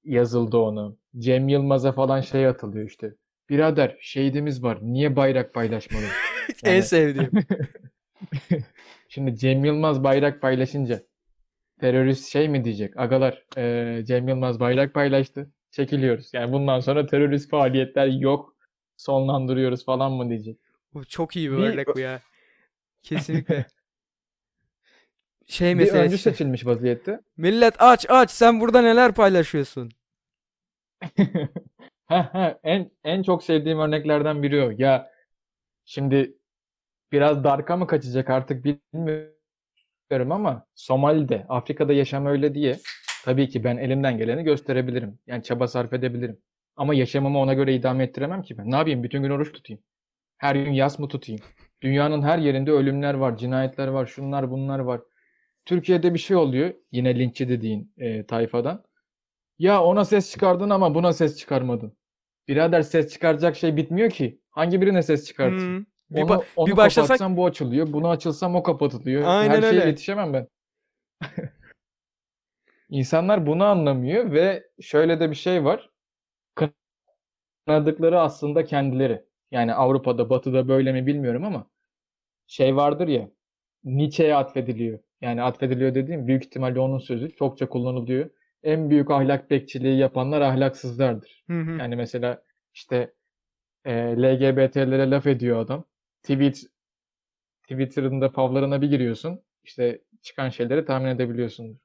yazıldı 0.05 0.57
onu. 0.57 0.97
Cem 1.19 1.49
Yılmaz'a 1.49 1.93
falan 1.93 2.21
şey 2.21 2.47
atılıyor 2.47 2.87
işte. 2.87 3.15
Birader 3.49 3.97
şehidimiz 4.01 4.63
var. 4.63 4.79
Niye 4.83 5.17
bayrak 5.17 5.55
paylaşmalı? 5.55 6.05
En 6.65 6.73
Yani 6.73 6.83
sevdiğim. 6.83 7.31
Şimdi 9.09 9.37
Cem 9.37 9.65
Yılmaz 9.65 10.05
bayrak 10.05 10.43
paylaşınca 10.43 11.03
terörist 11.81 12.33
şey 12.33 12.49
mi 12.49 12.65
diyecek? 12.65 12.97
Agalar 12.97 13.45
eee, 13.57 14.05
Cem 14.07 14.29
Yılmaz 14.29 14.61
bayrak 14.61 14.95
paylaştı. 14.95 15.51
Çekiliyoruz. 15.71 16.31
Yani 16.35 16.53
bundan 16.53 16.81
sonra 16.81 17.07
terörist 17.07 17.51
faaliyetler 17.51 18.07
yok. 18.07 18.57
Sonlandırıyoruz 18.97 19.85
falan 19.85 20.13
mı 20.13 20.29
diyecek? 20.29 20.59
Bu 20.95 21.05
çok 21.05 21.37
iyi 21.37 21.51
bir 21.53 21.57
Bir 21.57 21.63
örnek 21.63 21.89
bu 21.95 21.99
ya. 21.99 22.21
Kesinlikle. 23.03 23.67
Şey 25.47 25.75
bir 25.75 25.79
öncü 25.79 25.93
meselesi. 25.93 26.23
seçilmiş 26.23 26.67
vaziyette. 26.67 27.21
Millet 27.37 27.75
aç 27.79 28.07
aç 28.09 28.31
sen 28.31 28.61
burada 28.61 28.83
neler 28.83 29.15
paylaşıyorsun? 29.15 29.91
En 32.65 32.91
en 33.05 33.23
çok 33.23 33.43
sevdiğim 33.45 33.79
örneklerden 33.79 34.43
biri 34.43 34.63
o. 34.63 34.73
Ya 34.79 35.11
şimdi 35.85 36.35
biraz 37.13 37.45
darka 37.45 37.77
mı 37.77 37.87
kaçacak 37.87 38.31
artık 38.31 38.65
bilmiyorum 38.65 40.33
ama 40.33 40.67
Somali'de, 40.75 41.47
Afrika'da 41.49 41.93
yaşam 41.93 42.27
öyle 42.27 42.55
diye 42.55 42.79
tabii 43.25 43.49
ki 43.49 43.65
ben 43.65 43.77
elimden 43.77 44.19
geleni 44.19 44.45
gösterebilirim. 44.45 45.19
Yani 45.27 45.43
çaba 45.43 45.69
sarf 45.69 45.93
edebilirim. 45.93 46.39
Ama 46.77 46.95
yaşamımı 46.95 47.39
ona 47.39 47.55
göre 47.55 47.75
idame 47.75 48.05
ettiremem 48.05 48.43
ki 48.43 48.59
ben. 48.59 48.71
Ne 48.71 48.77
yapayım? 48.77 49.03
Bütün 49.03 49.23
gün 49.23 49.31
oruç 49.31 49.53
tutayım. 49.53 49.83
Her 50.41 50.55
gün 50.57 50.73
yas 50.73 50.99
mı 50.99 51.09
tutayım? 51.09 51.41
Dünyanın 51.83 52.23
her 52.23 52.39
yerinde 52.39 52.71
ölümler 52.71 53.15
var, 53.15 53.37
cinayetler 53.37 53.89
var, 53.89 54.07
şunlar 54.07 54.51
bunlar 54.51 54.79
var. 54.79 55.01
Türkiye'de 55.65 56.15
bir 56.15 56.19
şey 56.19 56.37
oluyor. 56.37 56.75
Yine 56.93 57.19
linççi 57.19 57.49
dediğin 57.49 57.93
e, 57.99 58.27
tayfadan. 58.27 58.85
Ya 59.59 59.83
ona 59.83 60.05
ses 60.05 60.33
çıkardın 60.33 60.71
ama 60.71 60.95
buna 60.95 61.13
ses 61.13 61.37
çıkarmadın. 61.39 61.97
Birader 62.49 62.83
ses 62.83 63.13
çıkaracak 63.13 63.57
şey 63.57 63.77
bitmiyor 63.77 64.11
ki. 64.11 64.41
Hangi 64.51 64.81
birine 64.81 65.03
ses 65.03 65.27
çıkartayım? 65.27 65.79
Hmm. 65.79 65.85
Bir, 66.11 66.23
Onu 66.23 66.45
onu 66.57 66.67
bir 66.67 66.77
başlasak 66.77 67.09
kapatsam 67.09 67.37
bu 67.37 67.47
açılıyor. 67.47 67.93
Bunu 67.93 68.09
açılsam 68.09 68.57
o 68.57 68.63
kapatılıyor. 68.63 69.23
aynen 69.27 69.55
Her 69.55 69.61
şeye 69.61 69.67
öyle. 69.67 69.87
yetişemem 69.87 70.33
ben. 70.33 70.49
İnsanlar 72.89 73.47
bunu 73.47 73.65
anlamıyor 73.65 74.33
ve 74.33 74.65
şöyle 74.81 75.21
de 75.21 75.31
bir 75.31 75.37
şey 75.37 75.65
var. 75.65 75.91
Kınadıkları 77.67 78.21
aslında 78.21 78.65
kendileri. 78.65 79.30
Yani 79.51 79.75
Avrupa'da, 79.75 80.31
Batı'da 80.31 80.69
böyle 80.69 80.93
mi 80.93 81.07
bilmiyorum 81.07 81.45
ama 81.45 81.71
şey 82.47 82.77
vardır 82.77 83.09
ya 83.09 83.31
Nietzsche'ye 83.85 84.35
atfediliyor. 84.35 84.99
Yani 85.21 85.43
atfediliyor 85.43 85.95
dediğim 85.95 86.27
büyük 86.27 86.45
ihtimalle 86.45 86.81
onun 86.81 86.99
sözü 86.99 87.35
çokça 87.37 87.69
kullanılıyor. 87.69 88.31
En 88.63 88.91
büyük 88.91 89.11
ahlak 89.11 89.51
bekçiliği 89.51 89.99
yapanlar 89.99 90.41
ahlaksızlardır. 90.41 91.45
Hı 91.51 91.61
hı. 91.61 91.71
Yani 91.71 91.97
mesela 91.97 92.43
işte 92.75 93.15
e, 93.85 93.93
LGBT'lere 93.95 95.11
laf 95.11 95.27
ediyor 95.27 95.61
adam. 95.61 95.85
Tweet 96.23 96.63
Twitter'ın 97.63 98.21
da 98.21 98.29
favlarına 98.29 98.83
bir 98.83 98.91
giriyorsun. 98.91 99.43
İşte 99.65 100.03
çıkan 100.23 100.49
şeyleri 100.49 100.85
tahmin 100.85 101.09
edebiliyorsundur. 101.09 101.79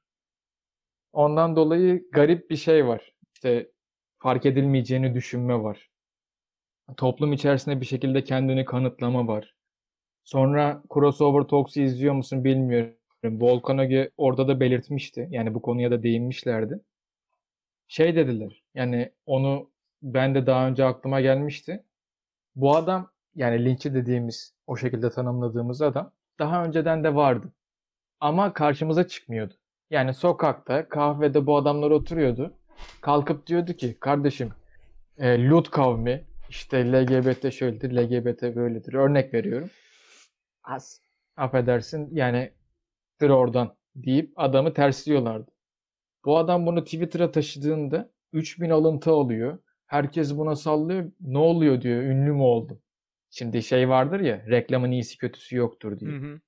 Ondan 1.12 1.56
dolayı 1.56 2.10
garip 2.12 2.50
bir 2.50 2.56
şey 2.56 2.86
var. 2.86 3.12
İşte 3.34 3.70
fark 4.18 4.46
edilmeyeceğini 4.46 5.14
düşünme 5.14 5.62
var. 5.62 5.90
Toplum 6.96 7.32
içerisinde 7.32 7.80
bir 7.80 7.86
şekilde 7.86 8.24
kendini 8.24 8.64
kanıtlama 8.64 9.28
var. 9.28 9.54
Sonra 10.24 10.82
Crossover 10.94 11.42
Talks'u 11.42 11.80
izliyor 11.80 12.14
musun 12.14 12.44
bilmiyorum. 12.44 12.94
Volkan 13.24 13.78
Öge 13.78 14.10
orada 14.16 14.48
da 14.48 14.60
belirtmişti. 14.60 15.28
Yani 15.30 15.54
bu 15.54 15.62
konuya 15.62 15.90
da 15.90 16.02
değinmişlerdi. 16.02 16.80
Şey 17.88 18.16
dediler. 18.16 18.62
Yani 18.74 19.12
onu 19.26 19.70
ben 20.02 20.34
de 20.34 20.46
daha 20.46 20.68
önce 20.68 20.84
aklıma 20.84 21.20
gelmişti. 21.20 21.84
Bu 22.56 22.76
adam 22.76 23.10
yani 23.34 23.64
linççi 23.64 23.94
dediğimiz 23.94 24.54
o 24.66 24.76
şekilde 24.76 25.10
tanımladığımız 25.10 25.82
adam 25.82 26.12
daha 26.38 26.64
önceden 26.64 27.04
de 27.04 27.14
vardı. 27.14 27.52
Ama 28.20 28.52
karşımıza 28.52 29.08
çıkmıyordu. 29.08 29.54
Yani 29.90 30.14
sokakta, 30.14 30.88
kahvede 30.88 31.46
bu 31.46 31.56
adamlar 31.56 31.90
oturuyordu. 31.90 32.54
Kalkıp 33.00 33.46
diyordu 33.46 33.72
ki 33.72 33.96
kardeşim 34.00 34.50
e, 35.18 35.48
Lut 35.48 35.70
kavmi 35.70 36.24
işte 36.48 36.92
LGBT 36.92 37.52
şöyledir, 37.52 37.96
LGBT 37.96 38.42
böyledir. 38.42 38.94
Örnek 38.94 39.34
veriyorum. 39.34 39.70
Az. 40.64 41.00
Affedersin 41.36 42.08
yani 42.12 42.52
dır 43.20 43.30
oradan 43.30 43.76
deyip 43.94 44.32
adamı 44.36 44.74
tersliyorlardı. 44.74 45.50
Bu 46.24 46.38
adam 46.38 46.66
bunu 46.66 46.84
Twitter'a 46.84 47.30
taşıdığında 47.32 48.10
3000 48.32 48.70
alıntı 48.70 49.10
alıyor. 49.10 49.58
Herkes 49.86 50.36
buna 50.36 50.56
sallıyor. 50.56 51.12
Ne 51.20 51.38
oluyor 51.38 51.80
diyor. 51.82 52.02
Ünlü 52.02 52.32
mü 52.32 52.42
oldum? 52.42 52.82
Şimdi 53.30 53.62
şey 53.62 53.88
vardır 53.88 54.20
ya 54.20 54.44
reklamın 54.46 54.90
iyisi 54.90 55.18
kötüsü 55.18 55.56
yoktur 55.56 55.92
Hı 55.92 56.00
diye. 56.00 56.10
hı. 56.10 56.40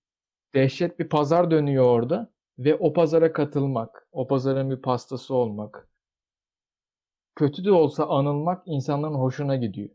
Dehşet 0.54 0.98
bir 0.98 1.08
pazar 1.08 1.50
dönüyor 1.50 1.84
orada 1.84 2.32
ve 2.58 2.74
o 2.74 2.92
pazara 2.92 3.32
katılmak, 3.32 4.08
o 4.12 4.26
pazarın 4.26 4.70
bir 4.70 4.82
pastası 4.82 5.34
olmak, 5.34 5.88
kötü 7.38 7.64
de 7.64 7.72
olsa 7.72 8.06
anılmak 8.08 8.62
insanların 8.66 9.14
hoşuna 9.14 9.56
gidiyor. 9.56 9.88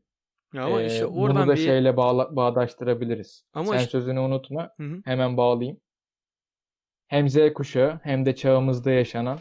Ya 0.54 0.64
ama 0.66 0.82
işte 0.84 1.06
Ee, 1.06 1.08
bunu 1.14 1.22
oradan 1.24 1.48
da 1.48 1.52
bir 1.54 1.58
şeyle 1.58 1.98
bağla- 1.98 2.36
bağdaştırabiliriz. 2.36 3.46
ama 3.54 3.66
Sen 3.66 3.78
işte 3.80 3.92
sözünü 3.92 4.20
unutma. 4.20 4.70
hı 4.78 4.84
hı. 4.84 5.02
Hemen 5.06 5.38
bağlayayım. 5.38 5.80
hem 7.08 7.30
Z 7.30 7.54
kuşağı 7.54 8.00
hem 8.04 8.26
de 8.26 8.36
çağımızda 8.36 8.92
yaşanan 8.92 9.40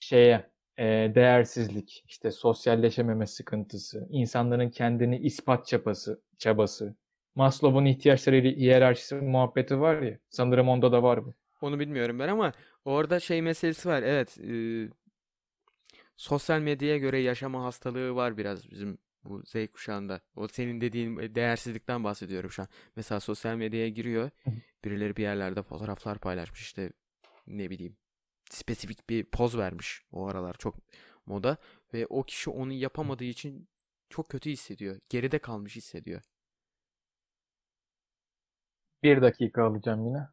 şeye 0.00 0.50
e, 0.78 0.84
değersizlik, 1.14 2.04
işte 2.06 2.30
sosyalleşememe 2.30 3.26
sıkıntısı, 3.26 4.06
insanların 4.10 4.70
kendini 4.70 5.18
ispat 5.18 5.66
çabası, 5.66 6.22
çabası. 6.38 6.96
Maslow'un 7.34 7.84
ihtiyaçları 7.84 8.36
hiyerarşisi 8.36 9.14
muhabbeti 9.14 9.80
var 9.80 10.02
ya. 10.02 10.18
Sanırım 10.30 10.68
onda 10.68 10.92
da 10.92 11.02
var 11.02 11.24
bu. 11.24 11.34
Onu 11.60 11.78
bilmiyorum 11.80 12.18
ben 12.18 12.28
ama 12.28 12.52
orada 12.84 13.20
şey 13.20 13.42
meselesi 13.42 13.88
var. 13.88 14.02
Evet, 14.02 14.38
e, 14.38 14.52
sosyal 16.16 16.60
medyaya 16.60 16.98
göre 16.98 17.18
yaşama 17.20 17.64
hastalığı 17.64 18.14
var 18.14 18.36
biraz 18.38 18.70
bizim 18.70 18.98
bu 19.24 19.42
Z 19.46 19.54
kuşağında. 19.72 20.20
O 20.36 20.48
senin 20.48 20.80
dediğin 20.80 21.18
e, 21.18 21.34
değersizlikten 21.34 22.04
bahsediyorum 22.04 22.50
şu 22.50 22.62
an. 22.62 22.68
Mesela 22.96 23.20
sosyal 23.20 23.56
medyaya 23.56 23.88
giriyor. 23.88 24.30
Birileri 24.84 25.16
bir 25.16 25.22
yerlerde 25.22 25.62
fotoğraflar 25.62 26.18
paylaşmış 26.18 26.60
işte 26.60 26.92
ne 27.46 27.70
bileyim 27.70 27.96
spesifik 28.50 29.10
bir 29.10 29.24
poz 29.24 29.56
vermiş. 29.58 30.02
O 30.12 30.26
aralar 30.26 30.54
çok 30.58 30.76
moda 31.26 31.56
ve 31.94 32.06
o 32.06 32.22
kişi 32.22 32.50
onu 32.50 32.72
yapamadığı 32.72 33.24
için 33.24 33.68
çok 34.10 34.28
kötü 34.28 34.50
hissediyor. 34.50 35.00
Geride 35.08 35.38
kalmış 35.38 35.76
hissediyor. 35.76 36.22
Bir 39.02 39.22
dakika 39.22 39.64
alacağım 39.64 40.06
yine. 40.06 40.28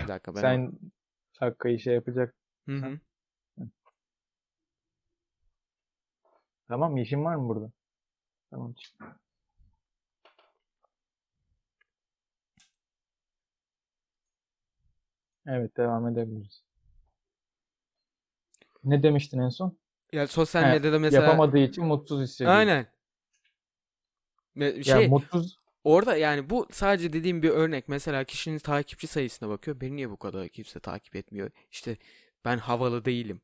Bir 0.00 0.08
dakika 0.08 0.34
ben 0.34 0.40
Sen 0.40 0.72
dakikayı 1.40 1.78
şey 1.78 1.94
yapacak. 1.94 2.34
Hı 2.66 2.76
hı. 2.76 3.00
Tamam? 6.68 6.96
İşin 6.96 7.24
var 7.24 7.34
mı 7.36 7.48
burada? 7.48 7.70
Tamam. 8.50 8.72
çık. 8.72 8.94
Evet 15.46 15.76
devam 15.76 16.08
edebiliriz. 16.08 16.62
Ne 18.84 19.02
demiştin 19.02 19.38
en 19.38 19.48
son? 19.48 19.78
Ya 20.12 20.26
sosyal 20.26 20.64
He, 20.64 20.68
medyada 20.72 20.98
mesela 20.98 21.22
Yapamadığı 21.22 21.58
için 21.58 21.84
mutsuz 21.84 22.22
hissediyor. 22.22 22.50
aynen. 22.52 22.86
Me- 24.56 24.76
Ya 24.84 24.84
Şey 24.84 25.08
mutsuz 25.08 25.58
Orada 25.84 26.16
yani 26.16 26.50
bu 26.50 26.66
sadece 26.72 27.12
dediğim 27.12 27.42
bir 27.42 27.50
örnek. 27.50 27.88
Mesela 27.88 28.24
kişinin 28.24 28.58
takipçi 28.58 29.06
sayısına 29.06 29.48
bakıyor. 29.48 29.80
Beni 29.80 29.96
niye 29.96 30.10
bu 30.10 30.16
kadar 30.16 30.48
kimse 30.48 30.80
takip 30.80 31.16
etmiyor? 31.16 31.50
İşte 31.70 31.96
ben 32.44 32.58
havalı 32.58 33.04
değilim. 33.04 33.40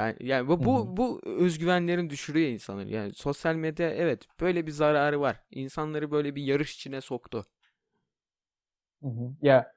Ben 0.00 0.16
yani 0.20 0.48
bu 0.48 0.64
bu, 0.64 0.96
bu 0.96 1.20
özgüvenlerini 1.24 2.10
düşürüyor 2.10 2.48
insanları. 2.48 2.88
Yani 2.88 3.14
sosyal 3.14 3.54
medya 3.54 3.90
evet 3.90 4.26
böyle 4.40 4.66
bir 4.66 4.70
zararı 4.72 5.20
var. 5.20 5.40
İnsanları 5.50 6.10
böyle 6.10 6.34
bir 6.34 6.42
yarış 6.42 6.74
içine 6.74 7.00
soktu. 7.00 7.46
Hı 9.02 9.08
hı. 9.08 9.32
Ya 9.42 9.72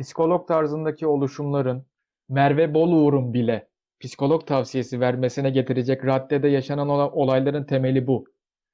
psikolog 0.00 0.48
tarzındaki 0.48 1.06
oluşumların 1.06 1.86
Merve 2.28 2.74
Boluğur'un 2.74 3.34
bile 3.34 3.68
psikolog 4.00 4.46
tavsiyesi 4.46 5.00
vermesine 5.00 5.50
getirecek 5.50 6.04
raddede 6.06 6.48
yaşanan 6.48 6.88
ola- 6.88 7.10
olayların 7.12 7.64
temeli 7.64 8.06
bu. 8.06 8.24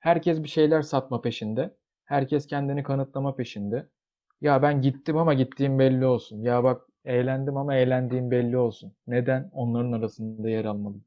Herkes 0.00 0.42
bir 0.42 0.48
şeyler 0.48 0.82
satma 0.82 1.20
peşinde. 1.20 1.76
Herkes 2.04 2.46
kendini 2.46 2.82
kanıtlama 2.82 3.36
peşinde. 3.36 3.88
Ya 4.40 4.62
ben 4.62 4.82
gittim 4.82 5.16
ama 5.16 5.34
gittiğim 5.34 5.78
belli 5.78 6.06
olsun. 6.06 6.42
Ya 6.42 6.64
bak 6.64 6.82
eğlendim 7.04 7.56
ama 7.56 7.76
eğlendiğim 7.76 8.30
belli 8.30 8.58
olsun. 8.58 8.92
Neden? 9.06 9.50
Onların 9.52 9.92
arasında 9.92 10.50
yer 10.50 10.64
almalıyım. 10.64 11.04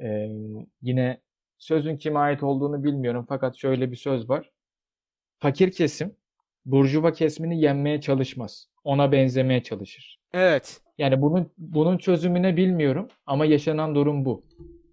Ee, 0.00 0.28
yine 0.82 1.20
sözün 1.58 1.96
kime 1.96 2.18
ait 2.18 2.42
olduğunu 2.42 2.84
bilmiyorum 2.84 3.26
fakat 3.28 3.56
şöyle 3.56 3.90
bir 3.90 3.96
söz 3.96 4.28
var. 4.30 4.50
Fakir 5.38 5.70
kesim 5.70 6.16
burjuva 6.64 7.12
kesimini 7.12 7.60
yenmeye 7.60 8.00
çalışmaz. 8.00 8.68
Ona 8.84 9.12
benzemeye 9.12 9.62
çalışır. 9.62 10.20
Evet. 10.32 10.80
Yani 10.98 11.22
bunun 11.22 11.52
bunun 11.58 11.98
çözümüne 11.98 12.56
bilmiyorum 12.56 13.08
ama 13.26 13.44
yaşanan 13.44 13.94
durum 13.94 14.24
bu. 14.24 14.44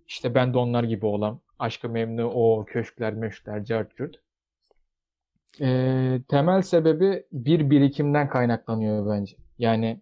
İşte 0.08 0.36
ben 0.36 0.54
de 0.54 0.58
onlar 0.58 0.84
gibi 0.84 1.06
olan 1.06 1.40
aşkı 1.60 1.90
memnu 1.90 2.26
o 2.26 2.66
köşkler 2.66 3.14
möşkler 3.14 3.64
cart 3.64 3.96
curt. 3.96 4.16
Ee, 5.62 6.20
temel 6.28 6.62
sebebi 6.62 7.24
bir 7.32 7.70
birikimden 7.70 8.30
kaynaklanıyor 8.30 9.10
bence. 9.10 9.38
Yani 9.60 10.02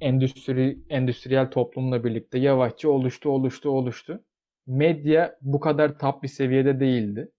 endüstri 0.00 0.78
endüstriyel 0.88 1.50
toplumla 1.50 2.04
birlikte 2.04 2.38
yavaşça 2.38 2.88
oluştu 2.88 3.30
oluştu 3.30 3.70
oluştu. 3.70 4.24
Medya 4.66 5.38
bu 5.40 5.60
kadar 5.60 5.98
tap 5.98 6.22
bir 6.22 6.28
seviyede 6.28 6.80
değildi. 6.80 7.30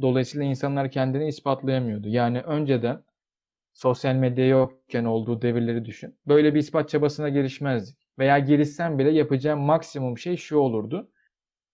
Dolayısıyla 0.00 0.46
insanlar 0.46 0.90
kendini 0.90 1.28
ispatlayamıyordu. 1.28 2.08
Yani 2.08 2.40
önceden 2.40 3.04
sosyal 3.72 4.14
medya 4.14 4.46
yokken 4.46 5.04
olduğu 5.04 5.42
devirleri 5.42 5.84
düşün. 5.84 6.18
Böyle 6.26 6.54
bir 6.54 6.58
ispat 6.58 6.88
çabasına 6.88 7.28
girişmezdik. 7.28 7.98
Veya 8.18 8.38
girişsen 8.38 8.98
bile 8.98 9.10
yapacağım 9.10 9.60
maksimum 9.60 10.18
şey 10.18 10.36
şu 10.36 10.56
olurdu. 10.56 11.10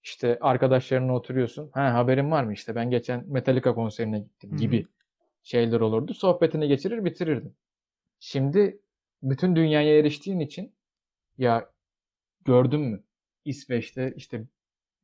İşte 0.02 0.38
arkadaşlarınla 0.40 1.12
oturuyorsun. 1.12 1.70
Ha 1.74 1.94
haberin 1.94 2.30
var 2.30 2.44
mı 2.44 2.52
işte 2.52 2.74
ben 2.74 2.90
geçen 2.90 3.24
Metallica 3.28 3.74
konserine 3.74 4.18
gittim 4.18 4.56
gibi 4.56 4.86
şeyler 5.42 5.80
olurdu. 5.80 6.14
Sohbetini 6.14 6.68
geçirir 6.68 7.04
bitirirdin. 7.04 7.56
Şimdi 8.20 8.80
bütün 9.22 9.56
dünyaya 9.56 9.98
eriştiğin 9.98 10.40
için 10.40 10.74
ya 11.38 11.70
gördün 12.44 12.80
mü? 12.80 13.04
İsveç'te 13.44 14.14
işte 14.16 14.44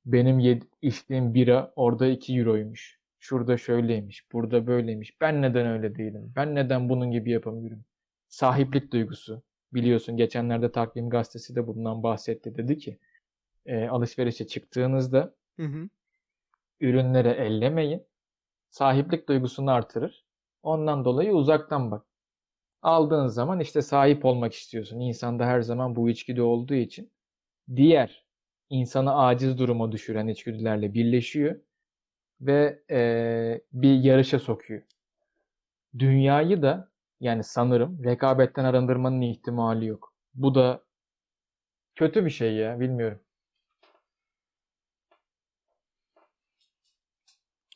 benim 0.07 0.41
yed- 0.41 0.69
içtiğim 0.83 1.35
bira 1.35 1.73
orada 1.77 2.07
2 2.07 2.39
euroymuş. 2.39 3.01
Şurada 3.21 3.57
şöyleymiş, 3.59 4.33
burada 4.33 4.67
böyleymiş. 4.67 5.21
Ben 5.21 5.43
neden 5.43 5.67
öyle 5.67 5.97
değilim? 5.97 6.33
Ben 6.37 6.55
neden 6.55 6.89
bunun 6.89 7.11
gibi 7.11 7.31
yapamıyorum? 7.31 7.85
Sahiplik 8.29 8.93
duygusu. 8.93 9.43
Biliyorsun 9.75 10.17
geçenlerde 10.17 10.73
Takvim 10.73 11.11
Gazetesi 11.11 11.57
de 11.57 11.67
bundan 11.67 12.03
bahsetti. 12.03 12.57
Dedi 12.57 12.79
ki 12.79 12.99
e, 13.67 13.89
alışverişe 13.89 14.47
çıktığınızda 14.47 15.35
Hı 15.57 15.63
hı. 15.67 15.89
ürünlere 16.81 17.31
ellemeyin. 17.31 18.03
Sahiplik 18.71 19.29
duygusunu 19.29 19.71
artırır. 19.71 20.25
Ondan 20.63 21.05
dolayı 21.05 21.33
uzaktan 21.33 21.91
bak. 21.91 22.07
Aldığın 22.83 23.27
zaman 23.27 23.61
işte 23.61 23.83
sahip 23.83 24.25
olmak 24.25 24.55
istiyorsun. 24.55 25.01
İnsanda 25.01 25.47
her 25.47 25.61
zaman 25.61 25.97
bu 25.97 26.11
içgüdü 26.11 26.41
olduğu 26.41 26.75
için 26.75 27.13
diğer 27.77 28.25
insanı 28.71 29.17
aciz 29.17 29.59
duruma 29.59 29.93
düşüren 29.93 30.29
içgüdülerle 30.29 30.95
birleşiyor 30.95 31.61
ve 32.41 32.83
eee, 32.91 33.63
bir 33.73 33.95
yarışa 34.05 34.39
sokuyor. 34.39 34.83
Dünyayı 35.99 36.63
da 36.63 36.91
yani 37.21 37.45
sanırım 37.45 38.05
rekabetten 38.05 38.65
arındırmanın 38.65 39.21
ihtimali 39.21 39.87
yok. 39.87 40.15
Bu 40.35 40.55
da 40.55 40.85
kötü 41.95 42.25
bir 42.25 42.31
şey 42.31 42.55
ya 42.55 42.81
bilmiyorum. 42.81 43.21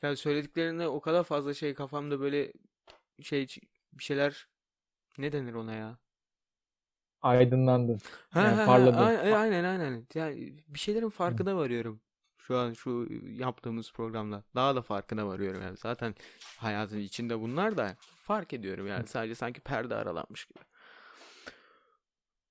Yani 0.02 0.16
söylediklerinde 0.16 0.88
o 0.88 1.00
kadar 1.00 1.24
fazla 1.24 1.54
şey 1.54 1.74
kafamda 1.74 2.20
böyle 2.20 2.52
şey 3.22 3.46
bir 3.92 4.04
şeyler 4.04 4.48
ne 5.18 5.32
denir 5.32 5.54
ona 5.54 5.74
ya? 5.74 5.98
Aydınlandı. 7.22 7.98
Ha 8.30 8.40
Yani 8.42 8.54
ha 8.54 8.62
ha 8.62 8.66
parladı. 8.66 8.96
ay- 8.96 9.34
aynen 9.34 9.64
aynen. 9.64 10.06
Yani 10.14 10.54
bir 10.68 10.78
şeylerin 10.78 11.08
farkına 11.08 11.56
varıyorum. 11.56 12.00
Şu 12.38 12.56
an 12.58 12.72
şu 12.72 13.08
yaptığımız 13.26 13.92
programda. 13.92 14.44
Daha 14.54 14.76
da 14.76 14.82
farkına 14.82 15.26
varıyorum 15.26 15.62
yani. 15.62 15.76
Zaten 15.76 16.14
hayatın 16.58 16.98
içinde 16.98 17.40
bunlar 17.40 17.76
da 17.76 17.96
fark 18.24 18.52
ediyorum 18.52 18.86
yani. 18.86 19.06
Sadece 19.06 19.34
sanki 19.34 19.60
perde 19.60 19.94
aralanmış 19.94 20.44
gibi. 20.44 20.58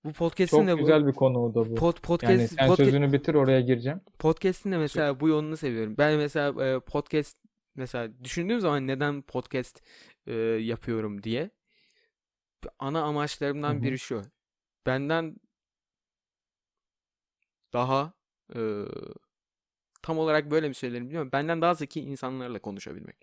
Bu 0.03 0.13
podcast'in 0.13 0.57
Çok 0.57 0.67
de 0.67 0.73
bu 0.73 0.77
güzel 0.77 1.07
bir 1.07 1.13
konu 1.13 1.55
da 1.55 1.69
bu. 1.69 1.75
pod, 1.75 1.93
Yani 1.95 2.01
podcast 2.01 2.53
sen 2.55 2.67
podca- 2.69 2.75
sözünü 2.75 3.13
bitir 3.13 3.33
oraya 3.35 3.61
gireceğim. 3.61 4.01
podcast'in 4.19 4.71
de 4.71 4.77
mesela 4.77 5.19
bu 5.19 5.27
yolunu 5.29 5.57
seviyorum. 5.57 5.95
Ben 5.97 6.17
mesela 6.17 6.65
e, 6.65 6.79
podcast 6.79 7.37
mesela 7.75 8.23
düşündüğüm 8.23 8.59
zaman 8.59 8.87
neden 8.87 9.21
podcast 9.21 9.81
e, 10.27 10.33
yapıyorum 10.43 11.23
diye 11.23 11.49
ana 12.79 13.03
amaçlarımdan 13.03 13.83
biri 13.83 13.99
şu. 13.99 14.23
Benden 14.85 15.35
daha 17.73 18.13
e, 18.55 18.85
tam 20.01 20.17
olarak 20.19 20.51
böyle 20.51 20.67
mi 20.69 20.75
söylerim 20.75 21.05
bilmiyorum. 21.05 21.29
Benden 21.31 21.61
daha 21.61 21.73
zeki 21.73 22.01
insanlarla 22.01 22.59
konuşabilmek. 22.59 23.17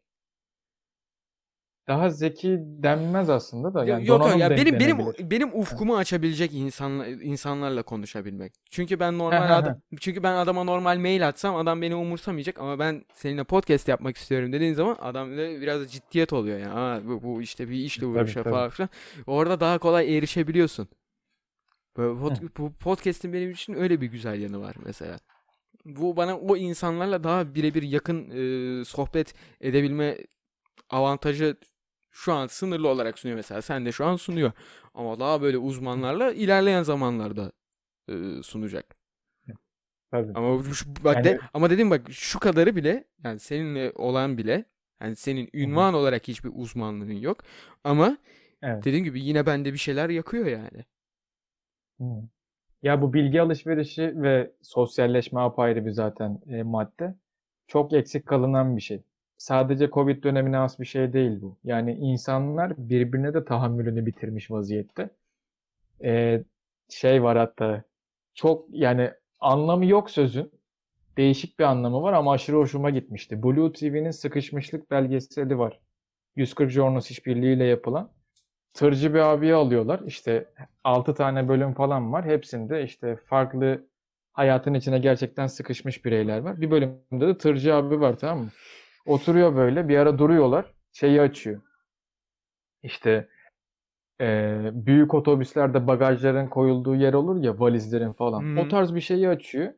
Daha 1.89 2.11
zeki 2.11 2.59
denmez 2.61 3.31
aslında 3.31 3.75
da 3.75 3.81
Yok 3.81 3.89
yani 3.89 4.07
yok 4.07 4.21
donanım 4.21 4.39
ya 4.39 4.51
benim 4.51 4.81
benim 4.81 4.99
benim 5.31 5.49
ufkumu 5.61 5.97
açabilecek 5.97 6.55
insanla, 6.55 7.07
insanlarla 7.07 7.83
konuşabilmek. 7.83 8.53
Çünkü 8.71 9.01
ben 9.01 9.19
normal 9.19 9.37
adam 9.59 9.81
çünkü 10.01 10.23
ben 10.23 10.35
adama 10.35 10.65
normal 10.65 10.99
mail 10.99 11.29
atsam 11.29 11.57
adam 11.57 11.83
beni 11.83 11.95
umursamayacak 11.95 12.59
ama 12.61 12.79
ben 12.79 13.05
seninle 13.15 13.45
podcast 13.45 13.89
yapmak 13.89 14.17
istiyorum 14.17 14.53
dediğin 14.53 14.75
zaman 14.75 14.97
adam 15.01 15.31
biraz 15.37 15.93
ciddiyet 15.93 16.33
oluyor 16.33 16.59
ya. 16.59 16.75
Aa, 16.75 17.05
bu, 17.07 17.23
bu 17.23 17.43
işte 17.43 17.69
bir 17.69 17.75
işle 17.77 18.07
uğraşıyor 18.07 18.45
falan 18.45 18.71
filan. 18.71 18.89
Orada 19.27 19.61
daha 19.61 19.79
kolay 19.79 20.19
erişebiliyorsun. 20.19 20.89
Böyle 21.97 22.21
pod- 22.21 22.49
bu 22.59 22.73
podcast'in 22.73 23.33
benim 23.33 23.51
için 23.51 23.75
öyle 23.75 24.01
bir 24.01 24.07
güzel 24.07 24.41
yanı 24.41 24.61
var 24.61 24.77
mesela. 24.85 25.19
Bu 25.85 26.17
bana 26.17 26.39
o 26.39 26.57
insanlarla 26.57 27.25
daha 27.25 27.55
birebir 27.55 27.83
yakın 27.83 28.31
e, 28.31 28.85
sohbet 28.85 29.35
edebilme 29.61 30.19
avantajı 30.91 31.57
Şu 32.13 32.33
an 32.33 32.47
sınırlı 32.47 32.89
olarak 32.89 33.19
sunuyor 33.19 33.37
mesela. 33.37 33.63
Sen 33.63 33.87
de 33.87 33.93
şu 33.93 34.05
an 34.07 34.17
sunuyor. 34.17 34.53
Ama 34.95 35.21
daha 35.21 35.43
böyle 35.43 35.59
uzmanlarla 35.59 36.33
ilerleyen 36.33 36.83
zamanlarda 36.83 37.53
e, 38.09 38.43
sunacak. 38.43 38.97
Tabii. 40.11 40.33
Ama 40.35 40.63
şu, 40.75 40.87
bak 41.05 41.17
Yani- 41.17 41.25
de, 41.25 41.39
ama 41.55 41.71
dedim 41.71 41.91
bak 41.91 42.01
şu 42.11 42.39
kadarı 42.41 42.77
bile 42.77 43.05
yani 43.25 43.39
seninle 43.39 43.93
olan 43.95 44.39
bile 44.39 44.65
yani 45.03 45.17
senin 45.17 45.49
ünvan 45.55 45.95
olarak 45.95 46.29
hiçbir 46.29 46.51
uzmanlığın 46.55 47.13
yok. 47.13 47.39
Ama 47.85 48.19
Evet. 48.63 48.85
dediğim 48.85 49.05
gibi 49.05 49.21
yine 49.23 49.47
bende 49.47 49.73
bir 49.73 49.79
şeyler 49.79 50.11
yakıyor 50.11 50.47
yani. 50.47 50.85
Hı. 52.01 52.05
Ya 52.83 53.03
bu 53.03 53.13
bilgi 53.13 53.43
alışverişi 53.43 54.23
ve 54.23 54.53
sosyalleşme 54.63 55.41
apayrı 55.41 55.87
bir 55.87 55.91
zaten 55.91 56.41
e, 56.47 56.63
madde. 56.63 57.15
Çok 57.67 57.93
eksik 57.93 58.27
kalınan 58.27 58.77
bir 58.77 58.83
şey. 58.83 59.03
Sadece 59.43 59.91
Covid 59.91 60.23
dönemine 60.25 60.57
has 60.57 60.81
bir 60.81 60.85
şey 60.85 61.13
değil 61.13 61.43
bu. 61.43 61.59
Yani 61.65 61.93
insanlar 61.93 62.73
birbirine 62.79 63.35
de 63.35 63.45
tahammülünü 63.45 64.07
bitirmiş 64.07 64.51
vaziyette. 64.51 65.11
E, 66.05 66.45
şey 66.89 67.23
var 67.23 67.39
hatta 67.39 67.85
çok 68.35 68.67
yani 68.71 69.11
anlamı 69.41 69.87
yok 69.87 70.11
sözün. 70.11 70.53
Değişik 71.17 71.59
bir 71.59 71.65
anlamı 71.65 72.03
var 72.03 72.13
ama 72.13 72.33
aşırı 72.33 72.57
hoşuma 72.57 72.91
gitmişti. 72.91 73.43
Blue 73.43 73.73
TV'nin 73.73 74.11
sıkışmışlık 74.11 74.91
belgeseli 74.91 75.59
var. 75.59 75.81
140 76.37 76.71
Journos 76.71 77.11
işbirliğiyle 77.11 77.65
yapılan. 77.65 78.13
Tırcı 78.75 79.15
bir 79.15 79.21
abiyi 79.21 79.55
alıyorlar. 79.55 80.01
İşte 80.07 80.53
6 80.85 81.15
tane 81.15 81.49
bölüm 81.49 81.75
falan 81.75 82.13
var. 82.13 82.25
Hepsinde 82.25 82.85
işte 82.85 83.17
farklı 83.17 83.87
hayatın 84.33 84.75
içine 84.75 84.99
gerçekten 84.99 85.47
sıkışmış 85.47 86.05
bireyler 86.05 86.39
var. 86.39 86.61
Bir 86.61 86.71
bölümde 86.71 87.27
de 87.29 87.39
tırcı 87.39 87.75
abi 87.75 88.01
var 88.01 88.19
tamam 88.19 88.45
mı? 88.45 88.51
Oturuyor 89.07 89.57
böyle 89.57 89.89
bir 89.89 89.97
ara 89.97 90.19
duruyorlar. 90.19 90.75
Şeyi 90.93 91.21
açıyor. 91.21 91.63
İşte 92.83 93.29
eee, 94.21 94.71
büyük 94.75 95.15
otobüslerde 95.15 95.87
bagajların 95.87 96.49
koyulduğu 96.51 96.95
yer 96.95 97.13
olur 97.13 97.43
ya 97.45 97.61
valizlerin 97.61 98.13
falan. 98.13 98.57
Hı. 98.57 98.61
O 98.61 98.69
tarz 98.69 98.95
bir 98.95 99.01
şeyi 99.01 99.29
açıyor. 99.29 99.73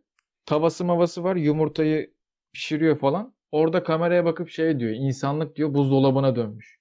Tavası 0.46 0.84
mavası 0.84 1.24
var. 1.24 1.36
Yumurtayı 1.36 2.14
pişiriyor 2.52 2.98
falan. 2.98 3.34
Orada 3.52 3.82
kameraya 3.82 4.24
bakıp 4.24 4.48
şey 4.48 4.80
diyor. 4.80 4.90
İnsanlık 4.90 5.56
diyor 5.56 5.74
buzdolabına 5.74 6.36
dönmüş. 6.36 6.78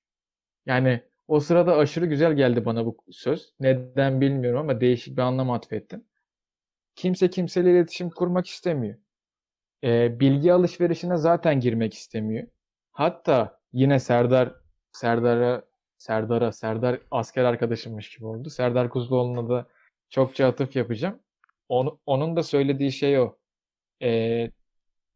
Yani 0.65 1.01
o 1.27 1.39
sırada 1.39 1.77
aşırı 1.77 2.05
güzel 2.05 2.33
geldi 2.33 2.65
bana 2.65 2.85
bu 2.85 2.97
söz. 3.11 3.53
Neden 3.59 4.21
bilmiyorum 4.21 4.59
ama 4.59 4.81
değişik 4.81 5.17
bir 5.17 5.21
anlam 5.21 5.51
atfettim. 5.51 6.05
Kimse 6.95 7.29
kimseyle 7.29 7.71
iletişim 7.71 8.09
kurmak 8.09 8.47
istemiyor. 8.47 8.95
Ee, 9.83 10.19
bilgi 10.19 10.53
alışverişine 10.53 11.17
zaten 11.17 11.59
girmek 11.59 11.93
istemiyor. 11.93 12.47
Hatta 12.91 13.59
yine 13.73 13.99
Serdar 13.99 14.55
Serdar'a 14.91 15.63
Serdar'a 15.97 16.51
Serdar 16.51 16.99
asker 17.11 17.43
arkadaşımmış 17.43 18.15
gibi 18.15 18.25
oldu. 18.25 18.49
Serdar 18.49 18.89
Kuzuloğlu'na 18.89 19.49
da 19.49 19.67
çokça 20.09 20.47
atıf 20.47 20.75
yapacağım. 20.75 21.19
Onu- 21.69 21.99
onun 22.05 22.35
da 22.35 22.43
söylediği 22.43 22.91
şey 22.91 23.19
o. 23.19 23.37
Ee, 24.03 24.51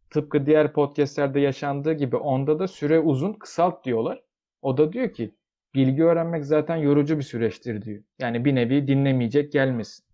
tıpkı 0.10 0.46
diğer 0.46 0.74
podcastlerde 0.74 1.40
yaşandığı 1.40 1.94
gibi 1.94 2.16
onda 2.16 2.60
da 2.60 2.68
süre 2.68 3.00
uzun 3.00 3.34
kısalt 3.34 3.86
diyorlar. 3.86 4.24
O 4.62 4.78
da 4.78 4.94
diyor 4.94 5.14
ki 5.14 5.36
bilgi 5.76 6.04
öğrenmek 6.04 6.46
zaten 6.46 6.76
yorucu 6.76 7.18
bir 7.18 7.24
süreçtir 7.24 7.82
diyor. 7.82 8.04
Yani 8.20 8.46
bir 8.46 8.56
nevi 8.56 8.88
dinlemeyecek 8.88 9.52
gelmesin. 9.52 10.06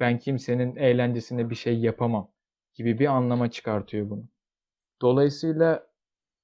Ben 0.00 0.18
kimsenin 0.18 0.76
eğlencesine 0.76 1.50
bir 1.50 1.54
şey 1.54 1.78
yapamam 1.80 2.31
gibi 2.74 2.98
bir 2.98 3.06
anlama 3.06 3.50
çıkartıyor 3.50 4.10
bunu. 4.10 4.24
Dolayısıyla 5.02 5.86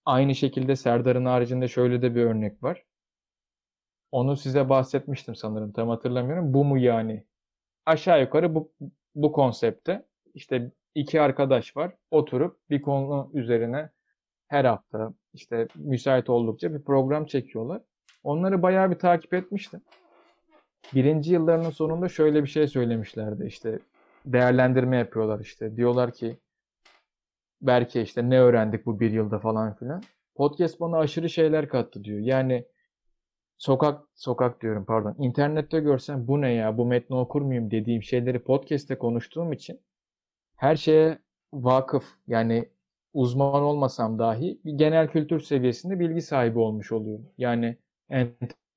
aynı 0.04 0.34
şekilde 0.34 0.76
Serdar'ın 0.76 1.24
haricinde 1.24 1.68
şöyle 1.68 2.02
de 2.02 2.14
bir 2.14 2.22
örnek 2.22 2.62
var. 2.62 2.84
Onu 4.12 4.36
size 4.36 4.68
bahsetmiştim 4.68 5.34
sanırım 5.34 5.72
tam 5.72 5.88
hatırlamıyorum. 5.88 6.54
Bu 6.54 6.64
mu 6.64 6.78
yani? 6.78 7.24
Aşağı 7.86 8.20
yukarı 8.20 8.54
bu, 8.54 8.72
bu 9.14 9.32
konsepte 9.32 10.06
işte 10.34 10.72
iki 10.94 11.20
arkadaş 11.20 11.76
var. 11.76 11.92
Oturup 12.10 12.70
bir 12.70 12.82
konu 12.82 13.30
üzerine 13.34 13.90
her 14.48 14.64
hafta 14.64 15.14
işte 15.34 15.68
müsait 15.74 16.30
oldukça 16.30 16.74
bir 16.74 16.82
program 16.82 17.26
çekiyorlar. 17.26 17.82
Onları 18.24 18.62
bayağı 18.62 18.90
bir 18.90 18.98
takip 18.98 19.34
etmiştim. 19.34 19.80
Birinci 20.94 21.32
yıllarının 21.32 21.70
sonunda 21.70 22.08
şöyle 22.08 22.42
bir 22.42 22.48
şey 22.48 22.68
söylemişlerdi. 22.68 23.46
İşte 23.46 23.78
değerlendirme 24.32 24.96
yapıyorlar 24.96 25.40
işte. 25.40 25.76
Diyorlar 25.76 26.12
ki 26.12 26.38
belki 27.62 28.00
işte 28.00 28.30
ne 28.30 28.40
öğrendik 28.40 28.86
bu 28.86 29.00
bir 29.00 29.10
yılda 29.10 29.38
falan 29.38 29.76
filan. 29.76 30.02
Podcast 30.34 30.80
bana 30.80 30.98
aşırı 30.98 31.28
şeyler 31.28 31.68
kattı 31.68 32.04
diyor. 32.04 32.20
Yani 32.20 32.64
sokak 33.58 34.02
sokak 34.14 34.62
diyorum 34.62 34.84
pardon. 34.84 35.16
İnternette 35.18 35.80
görsem 35.80 36.28
bu 36.28 36.40
ne 36.40 36.52
ya 36.52 36.78
bu 36.78 36.86
metni 36.86 37.16
okur 37.16 37.42
muyum 37.42 37.70
dediğim 37.70 38.02
şeyleri 38.02 38.38
podcast'te 38.38 38.98
konuştuğum 38.98 39.52
için 39.52 39.80
her 40.56 40.76
şeye 40.76 41.18
vakıf 41.52 42.04
yani 42.26 42.68
uzman 43.12 43.62
olmasam 43.62 44.18
dahi 44.18 44.60
bir 44.64 44.72
genel 44.72 45.08
kültür 45.08 45.40
seviyesinde 45.40 46.00
bilgi 46.00 46.22
sahibi 46.22 46.58
olmuş 46.58 46.92
oluyorum. 46.92 47.26
Yani 47.38 47.78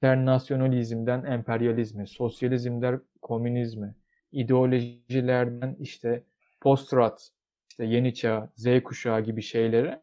internasyonalizmden 0.02 1.24
emperyalizme, 1.24 2.06
sosyalizmden 2.06 3.02
komünizme, 3.22 3.96
ideolojilerden 4.32 5.76
işte 5.80 6.24
post-rat, 6.62 7.30
işte 7.70 7.86
yeni 7.86 8.14
çağ, 8.14 8.50
Z 8.56 8.84
kuşağı 8.84 9.22
gibi 9.22 9.42
şeylere 9.42 10.02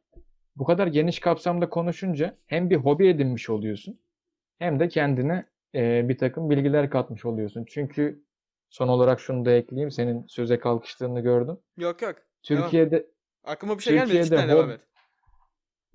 bu 0.56 0.64
kadar 0.64 0.86
geniş 0.86 1.20
kapsamda 1.20 1.68
konuşunca 1.68 2.36
hem 2.46 2.70
bir 2.70 2.76
hobi 2.76 3.08
edinmiş 3.08 3.50
oluyorsun 3.50 4.00
hem 4.58 4.80
de 4.80 4.88
kendine 4.88 5.46
e, 5.74 6.08
bir 6.08 6.18
takım 6.18 6.50
bilgiler 6.50 6.90
katmış 6.90 7.24
oluyorsun. 7.24 7.64
Çünkü 7.68 8.24
son 8.70 8.88
olarak 8.88 9.20
şunu 9.20 9.44
da 9.44 9.50
ekleyeyim. 9.50 9.90
Senin 9.90 10.26
söze 10.26 10.58
kalkıştığını 10.58 11.20
gördüm. 11.20 11.58
Yok 11.76 12.02
yok. 12.02 12.16
Türkiye'de 12.42 13.06
Aklıma 13.44 13.78
bir 13.78 13.82
şey 13.82 13.94
gelmedi. 13.94 14.08
Türkiye'de 14.08 14.42
Cidden 14.42 14.48
devam 14.48 14.70
et. 14.70 14.80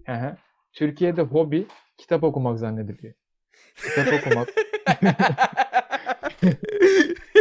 Hı. 0.06 0.38
Türkiye'de 0.74 1.22
hobi 1.22 1.68
kitap 1.98 2.24
okumak 2.24 2.60
zannediliyor. 2.60 3.14
Kitap 3.76 4.14
okumak. 4.14 4.50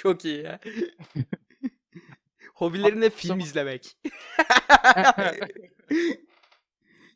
Çok 0.00 0.24
iyi 0.24 0.42
ya. 0.42 0.60
Hobilerine 2.54 3.10
film 3.10 3.28
Zaman- 3.28 3.44
izlemek. 3.44 3.96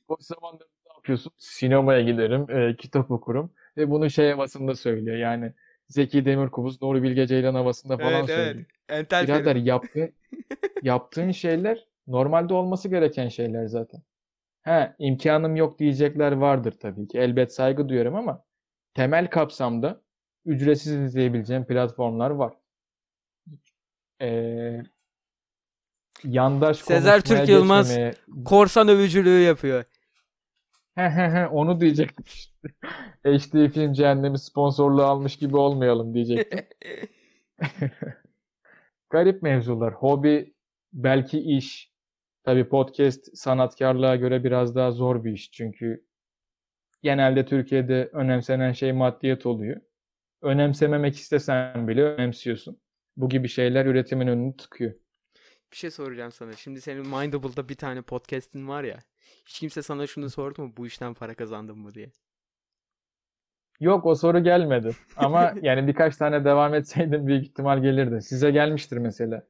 Boş 0.08 0.20
zamanlarında 0.20 0.64
ne 0.86 0.92
yapıyorsun? 0.96 1.32
Sinemaya 1.38 2.00
giderim, 2.00 2.50
e, 2.50 2.76
kitap 2.76 3.10
okurum 3.10 3.52
ve 3.76 3.90
bunu 3.90 4.10
şey 4.10 4.30
havasında 4.30 4.74
söylüyor. 4.74 5.16
Yani 5.16 5.52
Zeki 5.88 6.24
Demirkubuz, 6.24 6.82
Nuri 6.82 7.02
Bilge 7.02 7.26
Ceylan 7.26 7.54
havasında 7.54 7.98
falan 7.98 8.12
Evet 8.12 8.26
söylüyor. 8.26 8.66
evet. 8.88 9.00
Entel 9.00 9.24
Birader 9.26 9.80
Ferit. 9.92 10.14
yaptığın, 10.82 11.30
şeyler 11.30 11.86
normalde 12.06 12.54
olması 12.54 12.88
gereken 12.88 13.28
şeyler 13.28 13.66
zaten. 13.66 14.02
He, 14.62 14.94
imkanım 14.98 15.56
yok 15.56 15.78
diyecekler 15.78 16.32
vardır 16.32 16.74
tabii 16.80 17.08
ki. 17.08 17.18
Elbet 17.18 17.54
saygı 17.54 17.88
duyuyorum 17.88 18.14
ama 18.14 18.44
temel 18.94 19.30
kapsamda 19.30 20.00
ücretsiz 20.44 20.92
izleyebileceğim 20.92 21.64
platformlar 21.64 22.30
var. 22.30 22.54
Ee, 24.22 24.82
yandaş 26.24 26.78
Sezer 26.78 27.20
Türk 27.20 27.48
Yılmaz 27.48 27.90
geçmemeye- 27.96 28.14
korsan 28.44 28.88
övücülüğü 28.88 29.40
yapıyor. 29.42 29.84
He 30.94 31.10
he 31.10 31.30
he 31.30 31.46
onu 31.46 31.80
diyecektim. 31.80 32.24
HD 33.24 33.68
Film 33.72 33.92
Cehennemi 33.92 34.38
sponsorluğu 34.38 35.02
almış 35.04 35.36
gibi 35.36 35.56
olmayalım 35.56 36.14
diyecektim. 36.14 36.60
Garip 39.10 39.42
mevzular. 39.42 39.94
Hobi, 39.94 40.54
belki 40.92 41.38
iş. 41.40 41.94
Tabii 42.44 42.68
podcast 42.68 43.36
sanatkarlığa 43.38 44.16
göre 44.16 44.44
biraz 44.44 44.74
daha 44.74 44.90
zor 44.92 45.24
bir 45.24 45.32
iş. 45.32 45.50
Çünkü 45.52 46.04
genelde 47.02 47.46
Türkiye'de 47.46 48.10
önemsenen 48.12 48.72
şey 48.72 48.92
maddiyat 48.92 49.46
oluyor. 49.46 49.80
Önemsememek 50.42 51.16
istesen 51.16 51.88
bile 51.88 52.02
önemsiyorsun. 52.02 52.80
Bu 53.16 53.28
gibi 53.28 53.48
şeyler 53.48 53.86
üretimin 53.86 54.26
önünü 54.26 54.56
tıkıyor. 54.56 54.94
Bir 55.72 55.76
şey 55.76 55.90
soracağım 55.90 56.32
sana. 56.32 56.52
Şimdi 56.52 56.80
senin 56.80 57.06
Mindable'da 57.06 57.68
bir 57.68 57.74
tane 57.74 58.02
podcast'in 58.02 58.68
var 58.68 58.84
ya. 58.84 58.98
Hiç 59.46 59.60
kimse 59.60 59.82
sana 59.82 60.06
şunu 60.06 60.30
sordu 60.30 60.62
mu? 60.62 60.72
Bu 60.76 60.86
işten 60.86 61.14
para 61.14 61.34
kazandın 61.34 61.78
mı 61.78 61.94
diye. 61.94 62.10
Yok 63.80 64.06
o 64.06 64.14
soru 64.14 64.44
gelmedi. 64.44 64.96
Ama 65.16 65.54
yani 65.62 65.86
birkaç 65.86 66.16
tane 66.16 66.44
devam 66.44 66.74
etseydim 66.74 67.26
büyük 67.26 67.44
ihtimal 67.44 67.82
gelirdi. 67.82 68.22
Size 68.22 68.50
gelmiştir 68.50 68.96
mesela. 68.96 69.46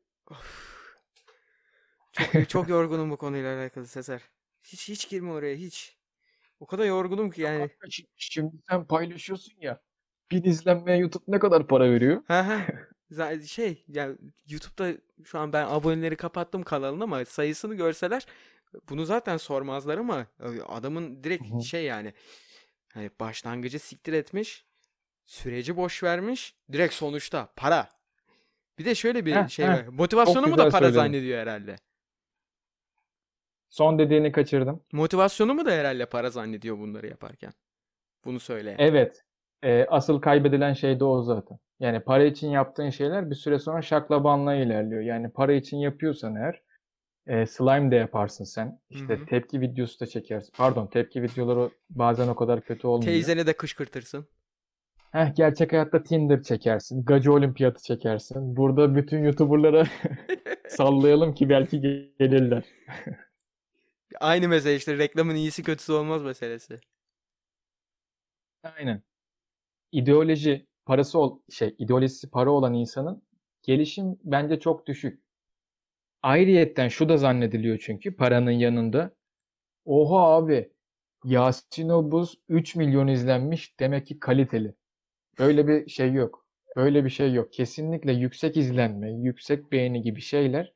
Çok, 2.12 2.48
çok 2.48 2.68
yorgunum 2.68 3.10
bu 3.10 3.16
konuyla 3.16 3.58
alakalı 3.58 3.86
Sezer. 3.86 4.22
Hiç 4.62 4.88
hiç 4.88 5.08
girme 5.08 5.32
oraya 5.32 5.56
hiç. 5.56 5.96
O 6.60 6.66
kadar 6.66 6.84
yorgunum 6.84 7.30
ki 7.30 7.42
yani. 7.42 7.70
Şimdi 8.16 8.56
sen 8.68 8.86
paylaşıyorsun 8.86 9.54
ya. 9.60 9.80
Bin 10.30 10.42
izlenmeye 10.42 10.98
YouTube 10.98 11.24
ne 11.28 11.38
kadar 11.38 11.66
para 11.66 11.90
veriyor? 11.90 12.22
Şey 13.46 13.84
yani 13.88 14.16
YouTube'da 14.48 14.98
şu 15.24 15.38
an 15.38 15.52
ben 15.52 15.66
aboneleri 15.66 16.16
kapattım 16.16 16.62
kanalın 16.62 17.00
ama 17.00 17.24
sayısını 17.24 17.74
görseler 17.74 18.26
bunu 18.88 19.05
zaten 19.05 19.36
sormazlar 19.36 19.98
ama 19.98 20.26
adamın 20.68 21.24
direkt 21.24 21.50
Hı 21.50 21.57
hı. 21.57 21.62
şey 21.62 21.84
yani 21.84 22.14
Hani 22.94 23.11
başlangıcı 23.20 23.78
siktir 23.78 24.12
etmiş. 24.12 24.64
Süreci 25.26 25.76
boş 25.76 26.02
vermiş. 26.02 26.55
Direkt 26.72 26.94
sonuçta 26.94 27.48
para. 27.57 27.88
Bir 28.78 28.84
de 28.84 28.94
şöyle 28.94 29.26
bir 29.26 29.36
Heh, 29.36 29.48
şey 29.48 29.66
heh. 29.66 29.72
var. 29.72 29.86
Motivasyonu 29.86 30.46
mu 30.46 30.59
da 30.59 30.68
para 30.68 30.78
söyledin. 30.78 30.94
zannediyor 30.94 31.38
herhalde. 31.38 31.76
Son 33.68 33.98
dediğini 33.98 34.32
kaçırdım. 34.32 34.84
Motivasyonu 34.92 35.55
mu 35.55 35.66
da 35.66 35.70
herhalde 35.70 36.07
para 36.07 36.30
zannediyor 36.30 36.78
bunları 36.78 37.07
yaparken. 37.07 37.52
Bunu 38.24 38.40
söyle. 38.40 38.76
Evet. 38.78 39.24
Ee, 39.62 39.86
asıl 39.88 40.20
kaybedilen 40.20 40.72
şey 40.72 41.00
de 41.00 41.05
o 41.05 41.22
zaten. 41.22 41.59
Yani 41.81 42.01
para 42.01 42.25
için 42.25 42.51
yaptığın 42.51 42.91
şeyler 42.91 43.31
bir 43.31 43.35
süre 43.35 43.59
sonra 43.59 43.83
şaklabanlığa 43.83 44.55
ilerliyor. 44.55 45.03
Yani 45.03 45.31
para 45.31 45.53
için 45.53 45.77
yapıyorsan 45.77 46.37
eğer 46.37 46.62
e, 47.27 47.47
slime 47.47 47.91
de 47.91 47.97
yaparsın 47.97 48.45
sen. 48.45 48.81
İşte 48.91 49.16
hı. 49.16 49.27
tepki 49.27 49.61
videosu 49.61 50.01
da 50.01 50.07
çekersin. 50.07 50.53
Pardon, 50.57 50.87
tepki 50.87 51.22
videoları 51.22 51.70
bazen 51.91 52.29
o 52.29 52.35
kadar 52.35 52.61
kötü 52.61 52.87
olmuyor. 52.87 53.12
Teyzene 53.12 53.47
de 53.47 53.53
kışkırtırsın. 53.53 54.29
Heh, 55.12 55.35
gerçek 55.37 55.72
hayatta 55.72 56.03
Tinder 56.03 56.43
çekersin. 56.43 57.05
Gacı 57.05 57.33
olimpiyatı 57.33 57.83
çekersin. 57.83 58.57
Burada 58.57 58.95
bütün 58.95 59.25
YouTuber'lara 59.25 59.87
sallayalım 60.68 61.35
ki 61.35 61.49
belki 61.49 61.81
gelirler. 62.18 62.64
Aynı 64.20 64.49
mesele 64.49 64.77
işte 64.77 64.99
reklamın 64.99 65.35
iyisi 65.35 65.62
kötüsü 65.62 65.93
olmaz 65.93 66.22
meselesi. 66.22 66.81
Aynen. 68.62 69.03
İdeoloji 69.93 70.66
parası 70.87 71.18
ol 71.18 71.39
şey 71.51 71.74
ideolojisi 71.78 72.30
para 72.30 72.51
olan 72.51 72.74
insanın 72.74 73.22
gelişim 73.62 74.18
bence 74.24 74.61
çok 74.61 74.87
düşük. 74.87 75.22
Ayrıyetten 76.22 76.89
şu 76.89 77.09
da 77.09 77.16
zannediliyor 77.16 77.78
çünkü 77.78 78.16
paranın 78.16 78.51
yanında. 78.51 79.14
Oha 79.85 80.37
abi 80.37 80.72
Yasin 81.24 81.89
Obuz 81.89 82.39
3 82.49 82.76
milyon 82.76 83.09
izlenmiş 83.09 83.80
demek 83.80 84.07
ki 84.07 84.20
kaliteli. 84.20 84.74
Böyle 85.39 85.68
bir 85.68 85.89
şey 85.91 86.12
yok. 86.12 86.47
Böyle 86.76 87.05
bir 87.05 87.11
şey 87.11 87.32
yok. 87.32 87.53
Kesinlikle 87.53 88.12
yüksek 88.12 88.57
izlenme, 88.57 89.12
yüksek 89.12 89.72
beğeni 89.72 90.03
gibi 90.03 90.20
şeyler 90.20 90.72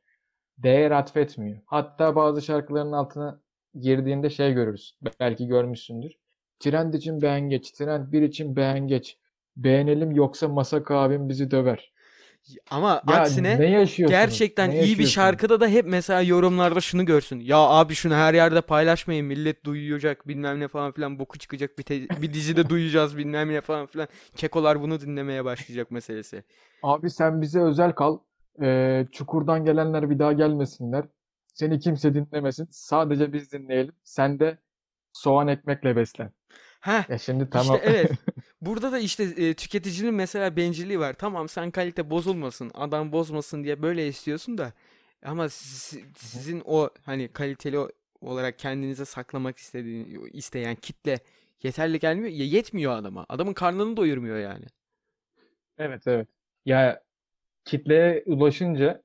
değer 0.58 0.90
atfetmiyor. 0.90 1.60
Hatta 1.66 2.16
bazı 2.16 2.42
şarkıların 2.42 2.92
altına 2.92 3.40
girdiğinde 3.80 4.30
şey 4.30 4.52
görürüz. 4.52 4.96
Belki 5.20 5.46
görmüşsündür. 5.46 6.12
Trend 6.60 6.94
için 6.94 7.22
beğen 7.22 7.48
geç, 7.48 7.70
trend 7.70 8.12
1 8.12 8.22
için 8.22 8.56
beğen 8.56 8.88
geç. 8.88 9.18
Beğenelim 9.58 10.10
yoksa 10.12 10.48
Masak 10.48 10.90
abim 10.90 11.28
bizi 11.28 11.50
döver. 11.50 11.92
Ama 12.70 13.02
Ya 13.08 13.16
aksine 13.16 13.58
ne 13.58 13.70
gerçekten 14.08 14.70
Ne 14.70 14.78
iyi 14.78 14.98
bir 14.98 15.04
şarkıda 15.04 15.60
da 15.60 15.68
hep 15.68 15.86
mesela 15.86 16.22
yorumlarda 16.22 16.80
şunu 16.80 17.04
görsün. 17.04 17.40
Ya 17.40 17.58
abi 17.58 17.94
şunu 17.94 18.14
her 18.14 18.34
yerde 18.34 18.60
paylaşmayın 18.60 19.26
millet 19.26 19.64
duyacak 19.64 20.28
bilmem 20.28 20.60
ne 20.60 20.68
falan 20.68 20.92
filan 20.92 21.18
boku 21.18 21.38
çıkacak 21.38 21.78
bir, 21.78 21.82
te- 21.82 22.22
bir 22.22 22.32
dizide 22.32 22.68
duyacağız 22.70 23.16
bilmem 23.16 23.48
ne 23.52 23.60
falan 23.60 23.86
filan. 23.86 24.08
Kekolar 24.36 24.80
bunu 24.82 25.00
dinlemeye 25.00 25.44
başlayacak 25.44 25.90
meselesi. 25.90 26.44
Abi 26.82 27.10
sen 27.10 27.42
bize 27.42 27.60
özel 27.60 27.92
kal. 27.92 28.18
Ee, 28.62 29.06
çukurdan 29.12 29.64
gelenler 29.64 30.10
bir 30.10 30.18
daha 30.18 30.32
gelmesinler. 30.32 31.04
Seni 31.54 31.80
kimse 31.80 32.14
dinlemesin. 32.14 32.68
Sadece 32.70 33.32
biz 33.32 33.52
dinleyelim. 33.52 33.94
Sen 34.04 34.40
de 34.40 34.58
soğan 35.12 35.48
ekmekle 35.48 35.96
beslen. 35.96 36.32
Heh 36.80 37.04
Ya 37.10 37.18
şimdi 37.18 37.50
tamam. 37.50 37.76
İşte 37.76 37.90
evet. 37.90 38.10
Burada 38.60 38.92
da 38.92 38.98
işte 38.98 39.22
e, 39.24 39.54
tüketicinin 39.54 40.14
mesela 40.14 40.56
bencilliği 40.56 40.98
var. 41.00 41.12
Tamam 41.18 41.48
sen 41.48 41.70
kalite 41.70 42.10
bozulmasın, 42.10 42.70
adam 42.74 43.12
bozmasın 43.12 43.64
diye 43.64 43.82
böyle 43.82 44.08
istiyorsun 44.08 44.58
da 44.58 44.72
ama 45.24 45.48
si- 45.48 46.04
sizin 46.16 46.62
o 46.64 46.90
hani 47.04 47.28
kaliteli 47.28 47.78
olarak 48.20 48.58
kendinize 48.58 49.04
saklamak 49.04 49.58
istediğin 49.58 50.28
isteyen 50.32 50.74
kitle 50.74 51.18
yeterli 51.62 51.98
gelmiyor. 51.98 52.28
Ya 52.30 52.44
yetmiyor 52.46 52.92
adama. 52.92 53.26
Adamın 53.28 53.52
karnını 53.54 53.96
doyurmuyor 53.96 54.38
yani. 54.38 54.64
Evet 55.78 56.06
evet. 56.06 56.28
Ya 56.66 57.02
kitleye 57.64 58.24
ulaşınca 58.26 59.02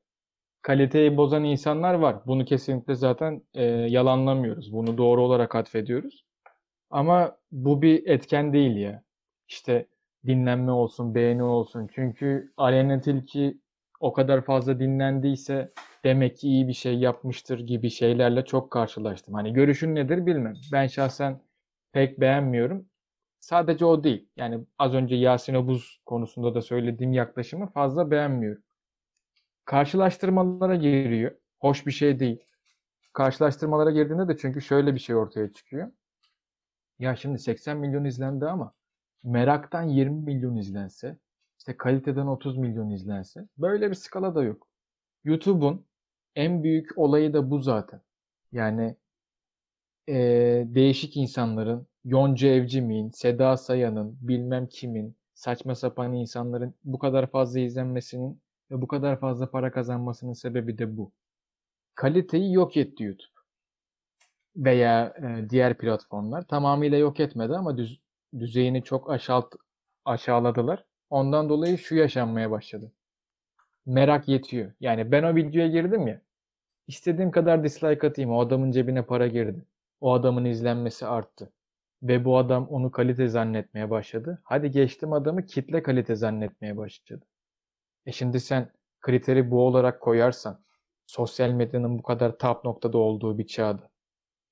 kaliteyi 0.62 1.18
bozan 1.18 1.44
insanlar 1.44 1.94
var. 1.94 2.18
Bunu 2.28 2.46
kesinlikle 2.46 2.96
zaten 2.96 3.44
e, 3.54 3.64
yalanlamıyoruz. 3.66 4.74
Bunu 4.74 4.98
doğru 4.98 5.24
olarak 5.24 5.56
atfediyoruz. 5.56 6.26
Ama 6.90 7.38
bu 7.52 7.82
bir 7.82 8.08
etken 8.08 8.54
değil 8.54 8.78
ya. 8.78 9.04
İşte 9.54 9.88
dinlenme 10.28 10.72
olsun, 10.72 11.16
beğeni 11.16 11.44
olsun. 11.44 11.90
Çünkü 11.96 12.54
Aleyna 12.58 13.02
Tilki 13.02 13.58
o 14.00 14.14
kadar 14.14 14.42
fazla 14.42 14.80
dinlendiyse 14.80 15.74
demek 16.04 16.38
ki 16.38 16.48
iyi 16.48 16.68
bir 16.68 16.74
şey 16.74 16.96
yapmıştır 17.00 17.60
gibi 17.60 17.90
şeylerle 17.90 18.46
çok 18.46 18.72
karşılaştım. 18.72 19.34
Hani 19.34 19.54
görüşün 19.54 19.96
nedir 19.96 20.26
bilmem. 20.26 20.54
Ben 20.72 20.88
şahsen 20.88 21.42
pek 21.92 22.20
beğenmiyorum. 22.20 22.86
Sadece 23.40 23.86
o 23.86 24.04
değil. 24.04 24.30
Yani 24.36 24.66
az 24.80 24.94
önce 24.94 25.16
Yasin 25.16 25.56
Obuz 25.56 26.02
konusunda 26.06 26.56
da 26.56 26.62
söylediğim 26.62 27.14
yaklaşımı 27.14 27.68
fazla 27.72 28.12
beğenmiyorum. 28.12 28.64
Karşılaştırmalara 29.66 30.76
giriyor. 30.76 31.32
Hoş 31.60 31.88
bir 31.88 31.92
şey 31.92 32.20
değil. 32.20 32.44
Karşılaştırmalara 33.14 33.92
girdiğinde 33.92 34.28
de 34.28 34.38
çünkü 34.38 34.62
şöyle 34.62 34.96
bir 34.96 35.00
şey 35.00 35.16
ortaya 35.16 35.54
çıkıyor. 35.54 35.92
Ya 37.00 37.16
şimdi 37.16 37.40
80 37.40 37.78
milyon 37.78 38.06
izlendi 38.06 38.46
ama 38.46 38.74
meraktan 39.24 39.84
20 39.84 40.22
milyon 40.24 40.56
izlense, 40.58 41.18
işte 41.60 41.78
kaliteden 41.78 42.28
30 42.28 42.58
milyon 42.58 42.90
izlense 42.90 43.48
böyle 43.58 43.90
bir 43.90 43.96
skala 43.96 44.36
da 44.36 44.44
yok. 44.44 44.68
YouTube'un 45.26 45.86
en 46.36 46.64
büyük 46.64 46.98
olayı 46.98 47.34
da 47.34 47.52
bu 47.52 47.60
zaten. 47.60 48.02
Yani 48.52 48.96
eee, 50.08 50.66
değişik 50.76 51.18
insanların, 51.18 51.88
Yonca 52.06 52.48
Evcimik'in, 52.48 53.10
Seda 53.10 53.58
Sayan'ın, 53.58 54.18
bilmem 54.22 54.68
kimin, 54.68 55.18
saçma 55.34 55.76
sapan 55.76 56.14
insanların 56.14 56.74
bu 56.84 57.00
kadar 57.00 57.28
fazla 57.32 57.60
izlenmesinin 57.60 58.42
ve 58.72 58.82
bu 58.82 58.88
kadar 58.88 59.20
fazla 59.20 59.52
para 59.52 59.72
kazanmasının 59.72 60.34
sebebi 60.34 60.78
de 60.78 60.98
bu. 60.98 61.12
Kaliteyi 61.96 62.54
yok 62.54 62.78
etti 62.78 63.04
YouTube 63.04 63.34
veya 64.56 65.14
e, 65.24 65.50
diğer 65.50 65.78
platformlar 65.78 66.48
tamamıyla 66.48 66.98
yok 66.98 67.20
etmedi 67.20 67.54
ama 67.56 67.78
düz- 67.78 68.00
düzeyini 68.40 68.84
çok 68.84 69.12
aşalt 69.12 69.56
aşağıladılar. 70.06 70.86
Ondan 71.10 71.50
dolayı 71.50 71.78
şu 71.78 71.96
yaşanmaya 71.96 72.52
başladı. 72.52 72.92
Merak 73.86 74.28
yetiyor. 74.28 74.72
Yani 74.80 75.12
ben 75.12 75.24
o 75.24 75.36
videoya 75.36 75.68
girdim 75.68 76.08
ya. 76.08 76.22
istediğim 76.88 77.32
kadar 77.32 77.64
dislike 77.64 78.08
atayım. 78.08 78.32
O 78.32 78.42
adamın 78.42 78.72
cebine 78.72 79.06
para 79.06 79.28
girdi. 79.28 79.66
O 80.02 80.14
adamın 80.14 80.46
izlenmesi 80.46 81.06
arttı. 81.06 81.54
Ve 82.04 82.26
bu 82.26 82.38
adam 82.38 82.68
onu 82.68 82.92
kalite 82.92 83.28
zannetmeye 83.28 83.90
başladı. 83.90 84.42
Hadi 84.44 84.72
geçtim 84.72 85.14
adamı 85.14 85.46
kitle 85.46 85.84
kalite 85.84 86.16
zannetmeye 86.16 86.78
başladı. 86.78 87.26
E 88.06 88.12
şimdi 88.12 88.40
sen 88.40 88.72
kriteri 89.02 89.52
bu 89.52 89.68
olarak 89.68 90.02
koyarsan 90.02 90.64
sosyal 91.06 91.50
medyanın 91.50 91.98
bu 91.98 92.04
kadar 92.04 92.38
top 92.38 92.66
noktada 92.66 92.98
olduğu 92.98 93.38
bir 93.38 93.48
çağda 93.48 93.93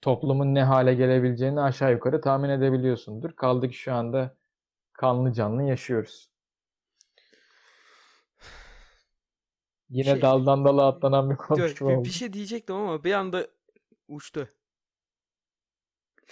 toplumun 0.01 0.55
ne 0.55 0.63
hale 0.63 0.93
gelebileceğini 0.93 1.61
aşağı 1.61 1.91
yukarı 1.91 2.21
tahmin 2.21 2.49
edebiliyorsundur. 2.49 3.31
Kaldı 3.35 3.69
ki 3.69 3.73
şu 3.77 3.93
anda 3.93 4.35
kanlı 4.93 5.33
canlı 5.33 5.63
yaşıyoruz. 5.63 6.29
Yine 9.89 10.03
Şey- 10.11 10.21
daldan 10.21 10.65
dala 10.65 10.87
atlanan 10.87 11.29
bir 11.29 11.35
konuşma 11.35 11.89
bir, 11.89 11.95
oldu. 11.95 12.05
bir 12.05 12.09
şey 12.09 12.33
diyecektim 12.33 12.75
ama 12.75 13.03
bir 13.03 13.13
anda 13.13 13.47
uçtu. 14.07 14.49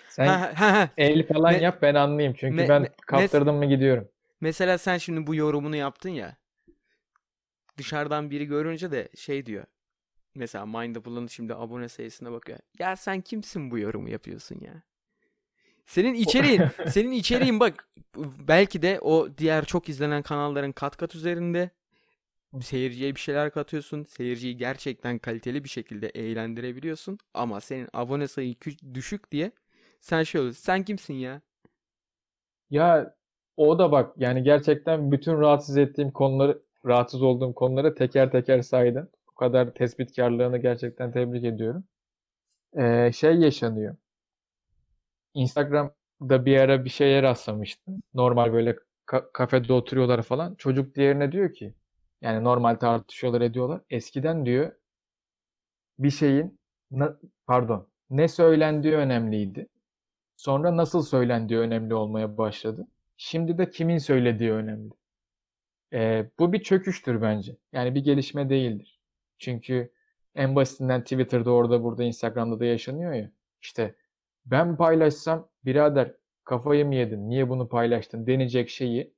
Sen 0.09 0.27
Ha, 0.27 0.53
ha, 0.55 0.73
ha. 0.73 0.89
el 0.97 1.27
falan 1.27 1.53
Me- 1.53 1.61
yap 1.61 1.81
ben 1.81 1.95
anlayayım. 1.95 2.35
Çünkü 2.39 2.55
me- 2.63 2.69
ben 2.69 2.81
me- 2.81 2.87
mes- 2.87 2.95
kaptırdım 3.07 3.55
mı 3.55 3.65
gidiyorum. 3.65 4.09
Mesela 4.41 4.77
sen 4.77 4.97
şimdi 4.97 5.27
bu 5.27 5.35
yorumunu 5.35 5.75
yaptın 5.75 6.09
ya. 6.09 6.37
Dışarıdan 7.77 8.29
biri 8.31 8.45
görünce 8.45 8.91
de 8.91 9.09
şey 9.15 9.45
diyor. 9.45 9.65
Mesela 10.35 10.65
Mindable'ın 10.65 11.27
şimdi 11.27 11.55
abone 11.55 11.89
sayısına 11.89 12.31
bakıyor. 12.31 12.59
Ya 12.79 12.95
sen 12.95 13.21
kimsin 13.21 13.71
bu 13.71 13.79
yorumu 13.79 14.09
yapıyorsun 14.09 14.59
ya? 14.61 14.83
Senin 15.85 16.13
içeriğin, 16.13 16.63
senin 16.87 17.11
içeriğin 17.11 17.59
bak 17.59 17.87
belki 18.47 18.81
de 18.81 18.99
o 19.01 19.37
diğer 19.37 19.65
çok 19.65 19.89
izlenen 19.89 20.21
kanalların 20.21 20.71
kat 20.71 20.97
kat 20.97 21.15
üzerinde 21.15 21.69
seyirciye 22.61 23.15
bir 23.15 23.19
şeyler 23.19 23.51
katıyorsun. 23.51 24.03
Seyirciyi 24.03 24.57
gerçekten 24.57 25.19
kaliteli 25.19 25.63
bir 25.63 25.69
şekilde 25.69 26.09
eğlendirebiliyorsun. 26.09 27.17
Ama 27.33 27.61
senin 27.61 27.87
abone 27.93 28.27
sayın 28.27 28.53
kü- 28.53 28.93
düşük 28.95 29.31
diye 29.31 29.51
sen 30.01 30.23
şey 30.23 30.41
oluyorsun. 30.41 30.63
Sen 30.63 30.83
kimsin 30.85 31.13
ya? 31.13 31.41
Ya 32.69 33.15
o 33.57 33.79
da 33.79 33.91
bak 33.91 34.13
yani 34.17 34.43
gerçekten 34.43 35.11
bütün 35.11 35.39
rahatsız 35.39 35.77
ettiğim 35.77 36.11
konuları, 36.11 36.61
rahatsız 36.85 37.21
olduğum 37.21 37.53
konuları 37.53 37.95
teker 37.95 38.31
teker 38.31 38.61
saydın. 38.61 39.09
Kadar 39.39 39.73
tespitkarlığını 39.73 40.57
gerçekten 40.57 41.11
tebrik 41.11 41.43
ediyorum. 41.45 41.83
Ee, 42.77 43.11
şey 43.13 43.35
yaşanıyor. 43.35 43.97
Instagram'da 45.33 46.45
bir 46.45 46.57
ara 46.57 46.85
bir 46.85 46.89
şeye 46.89 47.23
rastlamıştım. 47.23 48.01
Normal 48.13 48.53
böyle 48.53 48.75
ka- 49.07 49.31
kafede 49.33 49.73
oturuyorlar 49.73 50.21
falan. 50.23 50.55
Çocuk 50.55 50.95
diğerine 50.95 51.31
diyor 51.31 51.53
ki 51.53 51.73
yani 52.21 52.43
normal 52.43 52.75
tartışıyorlar 52.75 53.41
ediyorlar. 53.41 53.81
Eskiden 53.89 54.45
diyor 54.45 54.71
bir 55.99 56.09
şeyin 56.11 56.59
pardon 57.47 57.87
ne 58.09 58.27
söylendiği 58.27 58.93
önemliydi. 58.95 59.67
Sonra 60.37 60.77
nasıl 60.77 61.03
söylendiği 61.03 61.59
önemli 61.59 61.95
olmaya 61.95 62.37
başladı. 62.37 62.87
Şimdi 63.17 63.57
de 63.57 63.71
kimin 63.71 63.97
söylediği 63.97 64.51
önemli. 64.51 64.91
Ee, 65.93 66.29
bu 66.39 66.53
bir 66.53 66.63
çöküştür 66.63 67.21
bence. 67.21 67.57
Yani 67.73 67.95
bir 67.95 68.03
gelişme 68.03 68.49
değildir. 68.49 68.98
Çünkü 69.39 69.91
en 70.35 70.55
basitinden 70.55 71.03
Twitter'da 71.03 71.51
orada 71.51 71.83
burada 71.83 72.03
Instagram'da 72.03 72.59
da 72.59 72.65
yaşanıyor 72.65 73.13
ya. 73.13 73.31
İşte 73.61 73.95
ben 74.45 74.77
paylaşsam 74.77 75.49
birader 75.65 76.15
kafayı 76.43 76.85
mı 76.85 76.95
yedin? 76.95 77.29
Niye 77.29 77.49
bunu 77.49 77.69
paylaştın? 77.69 78.27
denecek 78.27 78.69
şeyi 78.69 79.13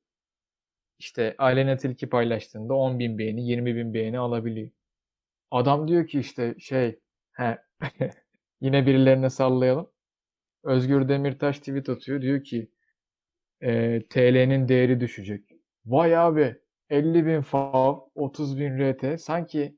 işte 0.99 1.35
Aleyna 1.37 1.77
Tilki 1.77 2.09
paylaştığında 2.09 2.73
10 2.73 2.99
bin 2.99 3.17
beğeni, 3.17 3.47
20 3.47 3.75
bin 3.75 3.93
beğeni 3.93 4.19
alabiliyor. 4.19 4.69
Adam 5.51 5.87
diyor 5.87 6.07
ki 6.07 6.19
işte 6.19 6.55
şey 6.59 6.99
he, 7.31 7.57
yine 8.61 8.85
birilerine 8.85 9.29
sallayalım. 9.29 9.91
Özgür 10.63 11.07
Demirtaş 11.09 11.59
tweet 11.59 11.89
atıyor. 11.89 12.21
Diyor 12.21 12.43
ki 12.43 12.71
e, 13.61 14.01
TL'nin 14.09 14.67
değeri 14.67 14.99
düşecek. 14.99 15.43
Vay 15.85 16.17
abi 16.17 16.55
50 16.89 17.25
bin 17.25 17.41
fav, 17.41 17.99
30 18.15 18.59
bin 18.59 18.79
RT. 18.79 19.21
Sanki 19.21 19.77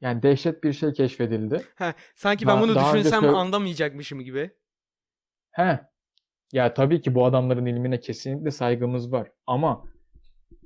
yani 0.00 0.22
dehşet 0.22 0.64
bir 0.64 0.72
şey 0.72 0.92
keşfedildi. 0.92 1.62
Ha, 1.76 1.94
sanki 2.14 2.46
ben 2.46 2.54
Daha- 2.54 2.62
bunu 2.62 2.74
daha 2.74 2.90
önce 2.92 2.98
düşünsem 2.98 3.22
sö- 3.24 3.34
anlamayacakmışım 3.34 4.20
gibi. 4.20 4.50
He. 5.50 5.80
Ya 6.52 6.74
tabii 6.74 7.00
ki 7.00 7.14
bu 7.14 7.24
adamların 7.24 7.66
ilmine 7.66 8.00
kesinlikle 8.00 8.50
saygımız 8.50 9.12
var. 9.12 9.30
Ama 9.46 9.84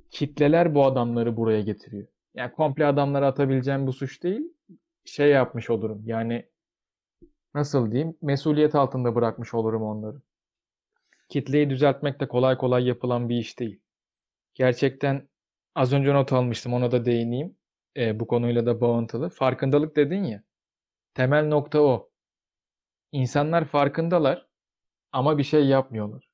kitleler 0.09 0.75
bu 0.75 0.85
adamları 0.85 1.37
buraya 1.37 1.61
getiriyor. 1.61 2.07
Yani 2.33 2.51
komple 2.51 2.85
adamlara 2.85 3.27
atabileceğim 3.27 3.87
bu 3.87 3.93
suç 3.93 4.23
değil. 4.23 4.41
Şey 5.05 5.29
yapmış 5.29 5.69
olurum. 5.69 6.01
Yani 6.05 6.45
nasıl 7.53 7.91
diyeyim? 7.91 8.17
Mesuliyet 8.21 8.75
altında 8.75 9.15
bırakmış 9.15 9.53
olurum 9.53 9.83
onları. 9.83 10.21
Kitleyi 11.29 11.69
düzeltmek 11.69 12.19
de 12.19 12.27
kolay 12.27 12.57
kolay 12.57 12.87
yapılan 12.87 13.29
bir 13.29 13.35
iş 13.37 13.59
değil. 13.59 13.79
Gerçekten 14.53 15.29
az 15.75 15.93
önce 15.93 16.13
not 16.13 16.33
almıştım. 16.33 16.73
Ona 16.73 16.91
da 16.91 17.05
değineyim. 17.05 17.57
Ee, 17.97 18.19
bu 18.19 18.27
konuyla 18.27 18.65
da 18.65 18.81
bağıntılı. 18.81 19.29
Farkındalık 19.29 19.95
dedin 19.95 20.23
ya. 20.23 20.43
Temel 21.13 21.47
nokta 21.47 21.81
o. 21.81 22.09
İnsanlar 23.11 23.65
farkındalar 23.65 24.47
ama 25.11 25.37
bir 25.37 25.43
şey 25.43 25.65
yapmıyorlar. 25.65 26.29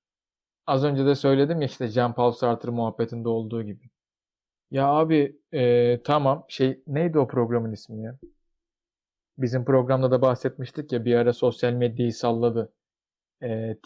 Az 0.67 0.83
önce 0.83 1.05
de 1.05 1.15
söyledim 1.15 1.61
ya 1.61 1.67
işte 1.67 1.85
Jean-Paul 1.85 2.33
Sartre 2.33 2.71
muhabbetinde 2.71 3.29
olduğu 3.29 3.63
gibi. 3.63 3.89
Ya 4.71 4.87
abi 4.87 5.39
e, 5.53 6.01
tamam 6.03 6.45
şey 6.49 6.83
neydi 6.87 7.19
o 7.19 7.27
programın 7.27 7.71
ismi 7.71 8.03
ya? 8.03 8.17
Bizim 9.37 9.65
programda 9.65 10.11
da 10.11 10.21
bahsetmiştik 10.21 10.91
ya 10.91 11.05
bir 11.05 11.15
ara 11.15 11.33
sosyal 11.33 11.73
medyayı 11.73 12.13
salladı. 12.13 12.73
E, 13.43 13.77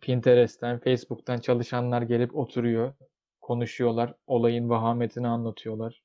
Pinterest'ten, 0.00 0.78
Facebook'tan 0.80 1.38
çalışanlar 1.38 2.02
gelip 2.02 2.36
oturuyor, 2.36 2.94
konuşuyorlar, 3.40 4.14
olayın 4.26 4.68
vahametini 4.68 5.28
anlatıyorlar. 5.28 6.02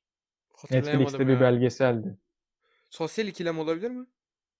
Netflix'te 0.71 1.27
bir 1.27 1.33
ya. 1.33 1.41
belgeseldi. 1.41 2.17
Sosyal 2.89 3.27
ikilem 3.27 3.59
olabilir 3.59 3.91
mi? 3.91 4.05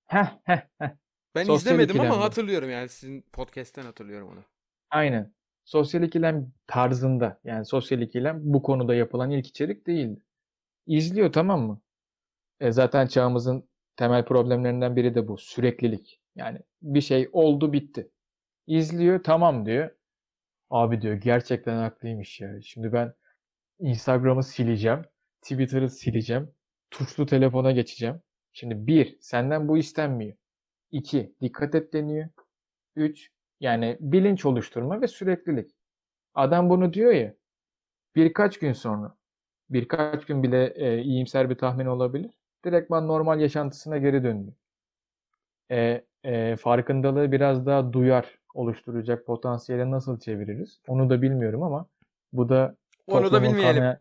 Heh 0.06 0.38
heh 0.44 0.62
heh. 0.80 0.90
Ben 1.36 1.44
Sosyal 1.44 1.56
izlemedim 1.56 1.96
ama 1.96 2.06
ikilemde. 2.06 2.24
hatırlıyorum 2.24 2.70
yani 2.70 2.90
sizin 2.90 3.22
podcast'ten 3.22 3.84
hatırlıyorum 3.84 4.28
onu. 4.30 4.44
Aynen. 4.90 5.34
Sosyal 5.66 6.04
ikilem 6.04 6.52
tarzında 6.68 7.40
yani 7.44 7.66
sosyal 7.66 8.02
ikilem 8.02 8.40
bu 8.44 8.62
konuda 8.62 8.96
yapılan 8.96 9.32
ilk 9.32 9.48
içerik 9.48 9.88
değildi. 9.88 10.20
İzliyor 10.88 11.32
tamam 11.34 11.62
mı? 11.62 11.82
E 12.60 12.72
zaten 12.72 13.08
çağımızın 13.08 13.70
temel 13.96 14.26
problemlerinden 14.26 14.96
biri 14.96 15.16
de 15.16 15.28
bu. 15.28 15.38
Süreklilik. 15.38 16.20
Yani 16.36 16.60
bir 16.82 17.02
şey 17.02 17.30
oldu 17.32 17.74
bitti. 17.74 18.12
İzliyor 18.68 19.24
tamam 19.24 19.66
diyor. 19.66 19.90
Abi 20.70 21.02
diyor 21.02 21.14
gerçekten 21.16 21.78
haklıymış 21.78 22.42
ya. 22.42 22.62
Şimdi 22.62 22.94
ben 22.94 23.14
Instagram'ı 23.80 24.44
sileceğim. 24.44 25.02
Twitter'ı 25.44 25.90
sileceğim. 25.90 26.52
Tuşlu 26.92 27.26
telefona 27.26 27.72
geçeceğim. 27.72 28.22
Şimdi 28.54 28.88
bir, 28.88 29.18
senden 29.22 29.68
bu 29.68 29.78
istenmiyor. 29.78 30.34
İki, 30.92 31.34
dikkat 31.42 31.76
et 31.76 31.94
deniyor. 31.94 32.30
Üç, 32.96 33.30
yani 33.60 33.98
bilinç 34.00 34.46
oluşturma 34.46 35.02
ve 35.02 35.08
süreklilik. 35.08 35.72
Adam 36.36 36.70
bunu 36.70 36.94
diyor 36.94 37.12
ya, 37.12 37.34
birkaç 38.16 38.60
gün 38.60 38.74
sonra, 38.74 39.16
birkaç 39.70 40.26
gün 40.26 40.44
bile 40.44 40.66
e, 40.76 41.02
iyimser 41.02 41.50
bir 41.50 41.56
tahmin 41.56 41.86
olabilir. 41.86 42.32
Direktman 42.66 43.08
normal 43.08 43.40
yaşantısına 43.40 43.98
geri 43.98 44.24
dönüyor. 44.24 44.54
E, 45.72 46.04
e, 46.24 46.56
farkındalığı 46.56 47.32
biraz 47.32 47.66
daha 47.66 47.94
duyar 47.94 48.40
oluşturacak 48.54 49.26
potansiyele 49.26 49.92
nasıl 49.92 50.20
çeviririz? 50.20 50.80
Onu 50.88 51.10
da 51.10 51.22
bilmiyorum 51.22 51.64
ama 51.64 51.86
bu 52.34 52.50
da 52.50 52.76
Onu 53.08 53.32
da 53.32 53.44
bilmeyelim. 53.44 53.62
kanaya- 53.62 54.00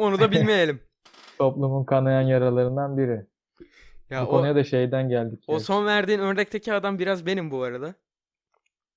Onu 0.00 0.20
da 0.20 0.32
bilmeyelim. 0.32 0.80
toplumun 1.38 1.84
kanayan 1.84 2.22
yaralarından 2.22 2.98
biri. 2.98 3.26
Ya 4.10 4.22
bu 4.22 4.26
o, 4.26 4.30
konuya 4.30 4.54
da 4.54 4.64
şeyden 4.64 5.08
geldik. 5.08 5.44
o 5.46 5.52
ya. 5.52 5.60
son 5.60 5.86
verdiğin 5.86 6.18
örnekteki 6.18 6.72
adam 6.72 6.98
biraz 6.98 7.26
benim 7.26 7.50
bu 7.50 7.62
arada. 7.62 7.94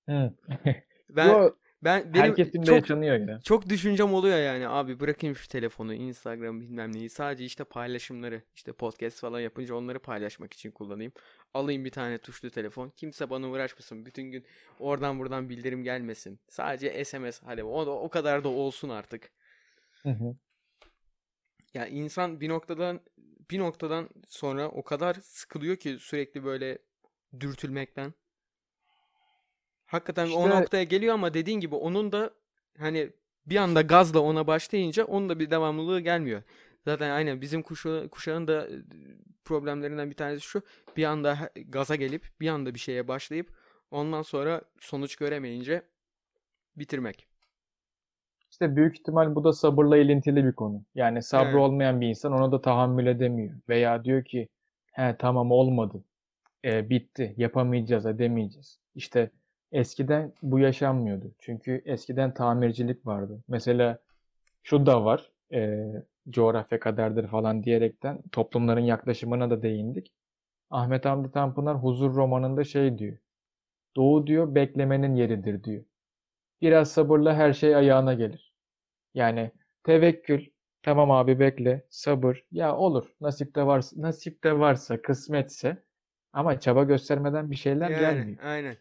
Hı. 0.10 0.34
Ben 1.10 1.28
Yo, 1.28 1.52
ben 1.84 2.14
benim 2.14 2.26
herkesin 2.26 2.64
çok 2.64 2.76
yaşanıyor 2.76 3.20
yine. 3.20 3.40
çok 3.40 3.70
düşüncem 3.70 4.14
oluyor 4.14 4.38
yani 4.38 4.68
abi 4.68 5.00
bırakayım 5.00 5.36
şu 5.36 5.48
telefonu, 5.48 5.94
Instagram 5.94 6.62
bilmem 6.62 6.94
neyi. 6.94 7.10
Sadece 7.10 7.46
işte 7.46 7.64
paylaşımları, 7.64 8.42
işte 8.56 8.74
podcast 8.74 9.20
falan 9.20 9.40
yapınca 9.40 9.76
onları 9.76 10.00
paylaşmak 10.00 10.54
için 10.54 10.72
kullanayım. 10.72 11.12
Alayım 11.54 11.86
bir 11.86 11.90
tane 11.90 12.18
tuşlu 12.18 12.50
telefon. 12.50 12.90
Kimse 12.90 13.30
bana 13.30 13.50
uğraşmasın. 13.50 14.06
Bütün 14.06 14.24
gün 14.24 14.46
oradan 14.80 15.20
buradan 15.20 15.50
bildirim 15.50 15.84
gelmesin. 15.84 16.40
Sadece 16.50 17.06
SMS 17.06 17.42
hadi 17.46 17.64
o 17.64 17.82
o 17.86 18.10
kadar 18.10 18.44
da 18.44 18.50
olsun 18.50 18.90
artık. 18.90 19.32
Hı 20.04 20.10
hı. 20.10 20.36
Ya 21.74 21.88
insan 21.88 22.42
bir 22.42 22.50
noktadan 22.50 23.00
bir 23.52 23.60
noktadan 23.60 24.10
sonra 24.28 24.70
o 24.70 24.84
kadar 24.84 25.14
sıkılıyor 25.14 25.76
ki 25.76 25.98
sürekli 26.00 26.44
böyle 26.44 26.78
dürtülmekten. 27.40 28.14
Hakikaten 29.86 30.26
o 30.26 30.28
İşte- 30.28 30.50
noktaya 30.50 30.84
geliyor 30.84 31.14
ama 31.14 31.34
dediğin 31.34 31.60
gibi 31.60 31.76
onun 31.76 32.12
da 32.12 32.34
hani 32.78 33.14
bir 33.46 33.56
anda 33.56 33.82
gazla 33.82 34.20
ona 34.20 34.48
başlayınca 34.48 35.06
onun 35.06 35.30
da 35.30 35.40
bir 35.40 35.52
devamlılığı 35.52 36.00
gelmiyor. 36.00 36.44
Zaten 36.86 37.10
aynen 37.10 37.42
bizim 37.42 37.62
kuşa, 37.62 38.08
kuşağın 38.08 38.48
da 38.48 38.68
e, 38.68 38.74
problemlerinden 39.46 40.10
bir 40.10 40.16
tanesi 40.16 40.42
şu. 40.42 40.62
Bir 40.98 41.04
anda 41.04 41.52
gaza 41.56 41.96
gelip 41.96 42.26
bir 42.42 42.48
anda 42.48 42.74
bir 42.74 42.80
şeye 42.80 43.08
başlayıp 43.08 43.54
ondan 43.92 44.22
sonra 44.22 44.62
sonuç 44.80 45.16
göremeyince 45.16 45.82
bitirmek. 46.76 47.28
İşte 48.64 48.76
büyük 48.76 49.00
ihtimal 49.00 49.36
bu 49.36 49.44
da 49.44 49.54
sabırla 49.54 49.98
ilintili 49.98 50.46
bir 50.46 50.52
konu. 50.54 50.84
Yani 50.96 51.22
sabrı 51.22 51.50
Evet. 51.50 51.60
olmayan 51.60 52.02
bir 52.02 52.08
insan 52.08 52.34
ona 52.34 52.52
da 52.52 52.62
tahammül 52.62 53.08
edemiyor. 53.08 53.56
Veya 53.70 54.04
diyor 54.04 54.24
ki 54.24 54.48
he 54.92 55.16
tamam 55.20 55.52
olmadı. 55.52 56.04
E, 56.66 56.90
bitti. 56.90 57.34
Yapamayacağız, 57.38 58.06
edemeyeceğiz. 58.06 58.80
İşte 58.96 59.30
eskiden 59.72 60.34
bu 60.44 60.60
yaşanmıyordu. 60.60 61.32
Çünkü 61.40 61.82
eskiden 61.86 62.34
tamircilik 62.34 63.06
vardı. 63.06 63.44
Mesela 63.48 64.00
şu 64.64 64.86
da 64.86 65.06
var. 65.06 65.32
E, 65.54 65.86
coğrafya 66.30 66.80
kaderdir 66.80 67.28
falan 67.28 67.64
diyerekten 67.64 68.20
toplumların 68.32 68.82
yaklaşımına 68.82 69.50
da 69.50 69.62
değindik. 69.62 70.14
Ahmet 70.70 71.06
Hamdi 71.06 71.32
Tanpınar 71.32 71.78
Huzur 71.78 72.16
romanında 72.16 72.64
şey 72.64 72.98
diyor. 72.98 73.18
Doğu 73.96 74.28
diyor 74.28 74.56
beklemenin 74.56 75.16
yeridir 75.16 75.64
diyor. 75.64 75.84
Biraz 76.62 76.92
sabırla 76.92 77.36
her 77.36 77.54
şey 77.54 77.76
ayağına 77.76 78.14
gelir. 78.14 78.53
Yani 79.14 79.52
tevekkül, 79.84 80.46
tamam 80.84 81.12
abi 81.12 81.40
bekle, 81.40 81.86
sabır. 81.90 82.44
Ya 82.52 82.76
olur. 82.78 83.16
Nasipte 83.22 83.66
varsa, 83.66 83.96
nasipte 84.02 84.60
varsa, 84.60 85.02
kısmetse 85.02 85.84
ama 86.34 86.60
çaba 86.60 86.84
göstermeden 86.84 87.52
bir 87.52 87.56
şeyler 87.56 87.90
Yani 87.90 88.00
gelmiyor. 88.02 88.38
aynen. 88.44 88.78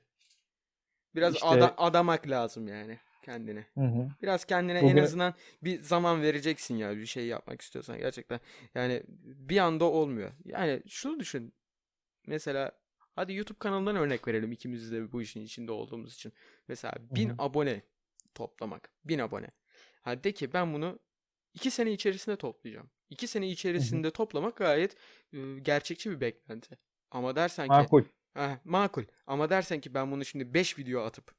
Biraz 1.14 1.34
İşte- 1.34 1.46
ada- 1.46 1.74
adamak 1.78 2.28
lazım 2.28 2.68
yani 2.68 2.98
kendine. 3.24 3.66
Hı 3.74 3.80
hı. 3.84 4.08
Biraz 4.22 4.44
kendine 4.44 4.78
en 4.78 4.84
Bugün- 4.90 5.02
azından 5.02 5.34
bir 5.64 5.82
zaman 5.82 6.22
vereceksin 6.22 6.76
ya 6.76 6.96
bir 6.96 7.06
şey 7.06 7.26
yapmak 7.26 7.60
istiyorsan 7.60 7.98
gerçekten. 7.98 8.40
Yani 8.74 9.02
bir 9.24 9.58
anda 9.58 9.84
olmuyor. 9.84 10.30
Yani 10.44 10.82
şunu 10.88 11.20
düşün. 11.20 11.54
Mesela 12.26 12.72
hadi 13.16 13.34
YouTube 13.34 13.58
kanalından 13.58 13.96
örnek 13.96 14.28
verelim 14.28 14.52
ikimiz 14.52 14.92
de 14.92 15.12
bu 15.12 15.22
işin 15.22 15.40
içinde 15.42 15.72
olduğumuz 15.72 16.14
için. 16.14 16.32
Mesela 16.68 16.92
bin 17.10 17.28
hı. 17.28 17.34
abone 17.38 17.82
toplamak. 18.34 18.90
Bin 19.04 19.18
abone. 19.18 19.48
Ha 20.02 20.24
de 20.24 20.32
ki 20.32 20.52
ben 20.52 20.74
bunu 20.74 20.98
iki 21.54 21.70
sene 21.70 21.92
içerisinde 21.92 22.36
toplayacağım. 22.36 22.90
İki 23.10 23.26
sene 23.26 23.48
içerisinde 23.48 24.10
toplamak 24.10 24.56
gayet 24.56 24.96
e, 25.32 25.38
gerçekçi 25.62 26.10
bir 26.10 26.20
beklenti. 26.20 26.78
Ama 27.10 27.36
dersen 27.36 27.66
ki 27.66 27.72
Makul. 27.72 28.02
Ha, 28.34 28.60
makul. 28.64 29.04
Ama 29.26 29.50
dersen 29.50 29.80
ki 29.80 29.94
ben 29.94 30.10
bunu 30.10 30.24
şimdi 30.24 30.54
5 30.54 30.78
video 30.78 31.02
atıp 31.02 31.34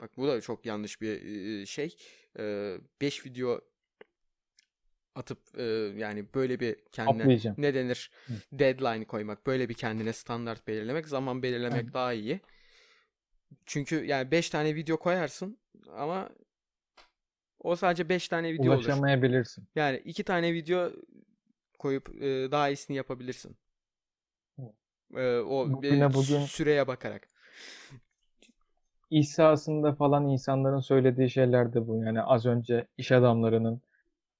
bak 0.00 0.16
bu 0.16 0.28
da 0.28 0.40
çok 0.40 0.66
yanlış 0.66 1.00
bir 1.00 1.22
e, 1.62 1.66
şey. 1.66 1.96
5 2.36 3.26
video 3.26 3.60
atıp 5.14 5.58
e, 5.58 5.62
yani 5.96 6.34
böyle 6.34 6.60
bir 6.60 6.76
kendine 6.92 7.54
ne 7.56 7.74
denir? 7.74 8.10
Hı. 8.26 8.32
Deadline 8.52 9.04
koymak. 9.04 9.46
Böyle 9.46 9.68
bir 9.68 9.74
kendine 9.74 10.12
standart 10.12 10.66
belirlemek, 10.66 11.08
zaman 11.08 11.42
belirlemek 11.42 11.86
Hı. 11.86 11.92
daha 11.92 12.12
iyi. 12.12 12.40
Çünkü 13.66 14.04
yani 14.04 14.30
5 14.30 14.50
tane 14.50 14.74
video 14.74 14.96
koyarsın 14.96 15.58
ama 15.96 16.30
o 17.60 17.76
sadece 17.76 18.08
5 18.08 18.28
tane 18.28 18.52
video 18.52 18.72
olur. 18.72 18.84
Ulaşamayabilirsin. 18.84 19.64
Yani 19.76 20.02
2 20.04 20.24
tane 20.24 20.52
video 20.54 20.90
koyup 21.78 22.22
e, 22.22 22.50
daha 22.50 22.68
iyisini 22.68 22.96
yapabilirsin. 22.96 23.56
E, 25.16 25.38
o 25.38 25.72
Bugüne 25.72 26.14
bugün- 26.14 26.44
süreye 26.44 26.86
bakarak. 26.86 27.28
İş 29.10 29.28
sahasında 29.28 29.92
falan 29.94 30.28
insanların 30.28 30.80
söylediği 30.80 31.30
şeyler 31.30 31.72
de 31.72 31.88
bu. 31.88 31.96
Yani 32.04 32.22
az 32.22 32.46
önce 32.46 32.86
iş 32.98 33.12
adamlarının 33.12 33.80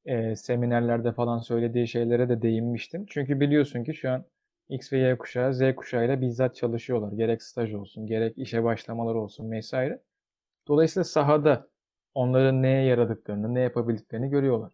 e, 0.06 0.36
seminerlerde 0.36 1.12
falan 1.12 1.38
söylediği 1.38 1.88
şeylere 1.88 2.28
de 2.28 2.42
değinmiştim. 2.42 3.06
Çünkü 3.08 3.40
biliyorsun 3.40 3.84
ki 3.84 3.94
şu 3.94 4.10
an 4.10 4.24
X 4.68 4.92
ve 4.92 4.98
Y 4.98 5.18
kuşağı 5.18 5.54
Z 5.54 5.60
kuşağıyla 5.76 6.20
bizzat 6.20 6.56
çalışıyorlar. 6.56 7.12
Gerek 7.12 7.42
staj 7.42 7.74
olsun, 7.74 8.06
gerek 8.06 8.38
işe 8.38 8.64
başlamaları 8.64 9.18
olsun 9.18 9.50
vesaire. 9.50 10.00
Dolayısıyla 10.68 11.04
sahada 11.04 11.68
onların 12.16 12.62
neye 12.62 12.84
yaradıklarını, 12.84 13.54
ne 13.54 13.60
yapabildiklerini 13.60 14.30
görüyorlar. 14.30 14.72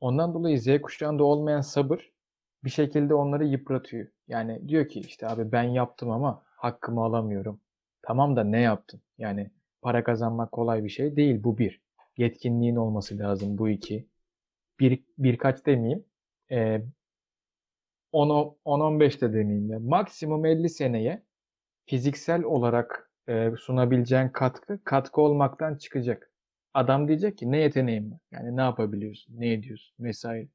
Ondan 0.00 0.34
dolayı 0.34 0.60
Z 0.60 0.80
kuşağında 0.82 1.24
olmayan 1.24 1.60
sabır 1.60 2.12
bir 2.64 2.70
şekilde 2.70 3.14
onları 3.14 3.44
yıpratıyor. 3.44 4.08
Yani 4.28 4.68
diyor 4.68 4.88
ki 4.88 5.00
işte 5.00 5.28
abi 5.28 5.52
ben 5.52 5.62
yaptım 5.62 6.10
ama 6.10 6.42
hakkımı 6.44 7.00
alamıyorum. 7.04 7.60
Tamam 8.02 8.36
da 8.36 8.44
ne 8.44 8.60
yaptın? 8.60 9.00
Yani 9.18 9.50
para 9.82 10.04
kazanmak 10.04 10.52
kolay 10.52 10.84
bir 10.84 10.88
şey 10.88 11.16
değil. 11.16 11.44
Bu 11.44 11.58
bir. 11.58 11.82
Yetkinliğin 12.16 12.76
olması 12.76 13.18
lazım. 13.18 13.58
Bu 13.58 13.68
iki. 13.68 14.08
Bir, 14.80 15.04
birkaç 15.18 15.66
demeyeyim. 15.66 16.04
Ee, 16.50 16.82
10 18.12 18.56
10-15 18.64 19.20
de 19.20 19.32
demeyeyim 19.32 19.70
ya. 19.70 19.78
Maksimum 19.80 20.46
50 20.46 20.68
seneye 20.68 21.22
fiziksel 21.86 22.42
olarak 22.42 23.10
e, 23.28 23.50
sunabileceğin 23.58 24.28
katkı 24.28 24.84
katkı 24.84 25.20
olmaktan 25.20 25.76
çıkacak. 25.76 26.31
Adam 26.74 27.08
diyecek 27.08 27.38
ki 27.38 27.52
ne 27.52 27.58
yeteneğin 27.58 28.10
var? 28.10 28.20
Yani 28.30 28.56
ne 28.56 28.60
yapabiliyorsun? 28.60 29.40
Ne 29.40 29.52
ediyorsun? 29.52 30.04
Vesaire. 30.04 30.48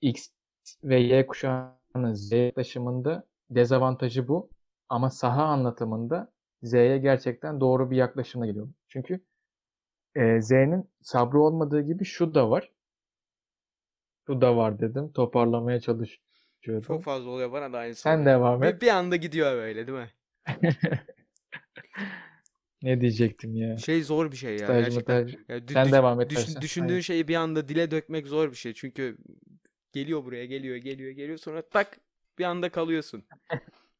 X 0.00 0.28
ve 0.84 1.00
Y 1.00 1.26
kuşağının 1.26 2.14
Z 2.14 2.32
yaklaşımında 2.32 3.26
dezavantajı 3.50 4.28
bu. 4.28 4.50
Ama 4.88 5.10
saha 5.10 5.44
anlatımında 5.44 6.32
Z'ye 6.62 6.98
gerçekten 6.98 7.60
doğru 7.60 7.90
bir 7.90 7.96
yaklaşımla 7.96 8.46
geliyor. 8.46 8.68
Çünkü 8.88 9.20
e, 10.14 10.40
Z'nin 10.40 10.90
sabrı 11.02 11.40
olmadığı 11.40 11.80
gibi 11.80 12.04
şu 12.04 12.34
da 12.34 12.50
var. 12.50 12.70
Şu 14.26 14.40
da 14.40 14.56
var 14.56 14.80
dedim. 14.80 15.12
Toparlamaya 15.12 15.80
çalışıyordum. 15.80 16.82
Çok 16.86 17.02
fazla 17.02 17.30
oluyor 17.30 17.52
bana 17.52 17.72
da 17.72 17.78
aynısı 17.78 18.02
Sen 18.02 18.26
devam 18.26 18.64
et. 18.64 18.74
Bir, 18.74 18.80
bir 18.80 18.90
anda 18.90 19.16
gidiyor 19.16 19.52
böyle 19.52 19.86
değil 19.86 19.98
mi? 19.98 20.10
Ne 22.82 23.00
diyecektim 23.00 23.56
ya? 23.56 23.76
Şey 23.78 24.02
zor 24.02 24.32
bir 24.32 24.36
şey 24.36 24.52
ya 24.52 24.58
Stajımı 24.58 24.84
gerçekten. 24.84 25.22
tercih- 25.26 25.38
Ya 25.48 25.58
dü- 25.58 25.72
Sen 25.72 25.86
düş- 25.86 25.92
devam 25.92 26.20
et 26.20 26.30
düşün- 26.30 26.60
düşündüğün 26.60 26.88
Aynen. 26.88 27.00
şeyi 27.00 27.28
bir 27.28 27.34
anda 27.34 27.68
dile 27.68 27.90
dökmek 27.90 28.26
zor 28.26 28.50
bir 28.50 28.56
şey. 28.56 28.74
Çünkü 28.74 29.16
geliyor 29.92 30.24
buraya, 30.24 30.46
geliyor, 30.46 30.76
geliyor, 30.76 31.10
geliyor. 31.10 31.38
Sonra 31.38 31.62
tak 31.68 31.98
bir 32.38 32.44
anda 32.44 32.68
kalıyorsun. 32.68 33.24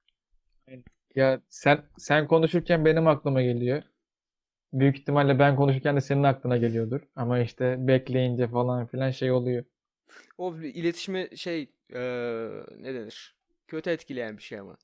Ya 1.14 1.40
sen 1.48 1.82
sen 1.98 2.28
konuşurken 2.28 2.84
benim 2.84 3.06
aklıma 3.06 3.42
geliyor. 3.42 3.82
Büyük 4.72 4.98
ihtimalle 4.98 5.38
ben 5.38 5.56
konuşurken 5.56 5.96
de 5.96 6.00
senin 6.00 6.22
aklına 6.22 6.56
geliyordur. 6.56 7.00
Ama 7.16 7.38
işte 7.40 7.76
bekleyince 7.88 8.48
falan 8.48 8.86
filan 8.86 9.10
şey 9.10 9.30
oluyor. 9.32 9.64
O 10.38 10.60
bir 10.60 10.74
iletişimi 10.74 11.28
şey 11.36 11.60
eee, 11.94 12.50
ne 12.78 12.94
denir? 12.94 13.36
Kötü 13.68 13.90
etkileyen 13.90 14.36
bir 14.36 14.42
şey 14.42 14.58
ama. 14.58 14.76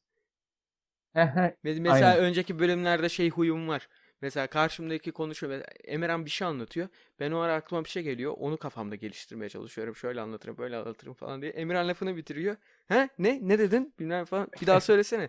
Me- 1.17 1.81
Mesela 1.81 2.11
Aynen. 2.11 2.25
önceki 2.25 2.59
bölümlerde 2.59 3.09
şey 3.09 3.31
huyum 3.31 3.69
var. 3.69 3.89
Mesela 4.21 4.47
karşımdaki 4.47 5.13
konuşuyor. 5.13 5.51
Mesela 5.53 5.71
Emirhan 5.85 6.25
bir 6.25 6.31
şey 6.31 6.47
anlatıyor. 6.49 6.89
Ben 7.21 7.31
o 7.31 7.39
ara 7.39 7.55
aklıma 7.55 7.85
bir 7.85 7.89
şey 7.89 8.03
geliyor. 8.03 8.35
Onu 8.39 8.57
kafamda 8.57 8.95
geliştirmeye 8.95 9.49
çalışıyorum. 9.49 9.97
Şöyle 9.97 10.21
anlatırım, 10.21 10.59
böyle 10.59 10.77
anlatırım 10.77 11.15
falan 11.15 11.43
diye. 11.43 11.53
Emirhan 11.53 11.89
lafını 11.89 12.17
bitiriyor. 12.17 12.57
He? 12.89 13.09
Ne? 13.19 13.39
Ne 13.43 13.59
dedin? 13.59 13.95
Bilmem 13.99 14.25
falan. 14.25 14.49
Bir 14.61 14.67
daha 14.67 14.81
söylesene. 14.81 15.29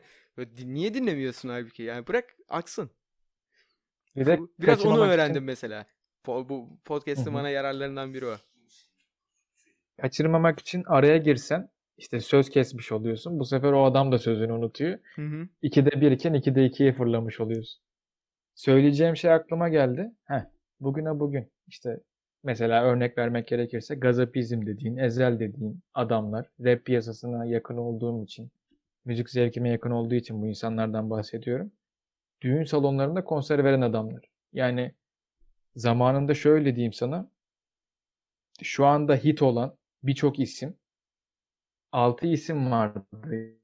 Niye 0.64 0.94
dinlemiyorsun 0.94 1.50
halbuki? 1.50 1.84
Yani 1.84 2.08
bırak 2.08 2.36
aksın. 2.50 2.90
Bir 4.16 4.26
de 4.26 4.38
Biraz 4.38 4.40
onu 4.60 4.76
kaçırmamak 4.76 5.00
için- 5.06 5.14
öğrendim 5.14 5.44
mesela. 5.44 5.86
Po- 6.26 6.50
bu 6.50 6.80
hı. 7.30 7.34
bana 7.34 7.50
yararlarından 7.50 8.14
biri 8.14 8.26
o. 8.26 8.38
kaçırmamak 10.02 10.60
için 10.60 10.84
araya 10.88 11.18
girsen 11.18 11.70
işte 11.98 12.20
söz 12.20 12.50
kesmiş 12.50 12.92
oluyorsun. 12.92 13.40
Bu 13.40 13.46
sefer 13.46 13.72
o 13.72 13.84
adam 13.86 14.12
da 14.12 14.20
sözünü 14.20 14.52
unutuyor. 14.52 15.00
Hı 15.16 15.22
hı. 15.22 15.48
2'de 15.64 16.02
1 16.02 16.12
iken 16.12 16.34
2'de 16.34 16.68
2'ye 16.68 16.94
fırlamış 16.94 17.40
oluyorsun. 17.40 17.82
Söyleyeceğim 18.56 19.16
şey 19.16 19.32
aklıma 19.32 19.70
geldi. 19.70 20.12
Heh, 20.26 20.42
bugüne 20.80 21.20
bugün 21.20 21.52
işte 21.68 22.00
mesela 22.44 22.84
örnek 22.84 23.18
vermek 23.18 23.48
gerekirse 23.48 23.96
gazapizm 23.96 24.66
dediğin, 24.66 24.98
ezel 24.98 25.40
dediğin 25.40 25.80
adamlar 25.94 26.50
rap 26.60 26.86
piyasasına 26.86 27.46
yakın 27.46 27.78
olduğum 27.78 28.24
için, 28.24 28.52
müzik 29.06 29.30
zevkime 29.30 29.70
yakın 29.70 29.92
olduğu 29.92 30.16
için 30.16 30.42
bu 30.42 30.48
insanlardan 30.48 31.10
bahsediyorum. 31.10 31.72
Düğün 32.42 32.64
salonlarında 32.64 33.24
konser 33.24 33.64
veren 33.64 33.82
adamlar. 33.82 34.24
Yani 34.54 34.92
zamanında 35.76 36.34
şöyle 36.34 36.76
diyeyim 36.76 36.94
sana. 36.94 37.30
Şu 38.64 38.86
anda 38.86 39.16
hit 39.16 39.42
olan 39.42 39.76
birçok 40.04 40.40
isim 40.40 40.76
6 41.92 42.28
isim 42.28 42.72
vardı. 42.72 43.06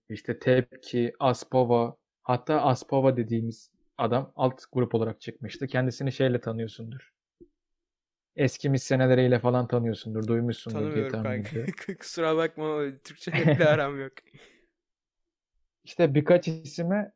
İşte 0.10 0.40
Tepki, 0.40 1.14
Aspova, 1.20 1.96
hatta 2.24 2.62
Aspova 2.62 3.18
dediğimiz 3.18 3.72
adam 3.98 4.32
alt 4.36 4.62
grup 4.72 4.96
olarak 4.96 5.22
çıkmıştı. 5.22 5.68
Kendisini 5.68 6.12
şeyle 6.12 6.42
tanıyorsundur. 6.42 7.14
Eski 8.36 8.70
misyeneleriyle 8.70 9.40
falan 9.40 9.68
tanıyorsundur, 9.68 10.28
duymuşsundur 10.28 10.80
diye 10.80 10.90
Tanımıyorum 10.90 11.12
tahmin 11.24 11.44
kanka. 11.44 11.50
ediyorum. 11.50 11.74
Kusura 12.00 12.38
bakma 12.38 12.82
Türkçe 13.04 13.32
rap'le 13.46 13.68
aram 13.68 14.02
yok. 14.02 14.14
İşte 15.84 16.16
birkaç 16.16 16.48
isime 16.48 17.12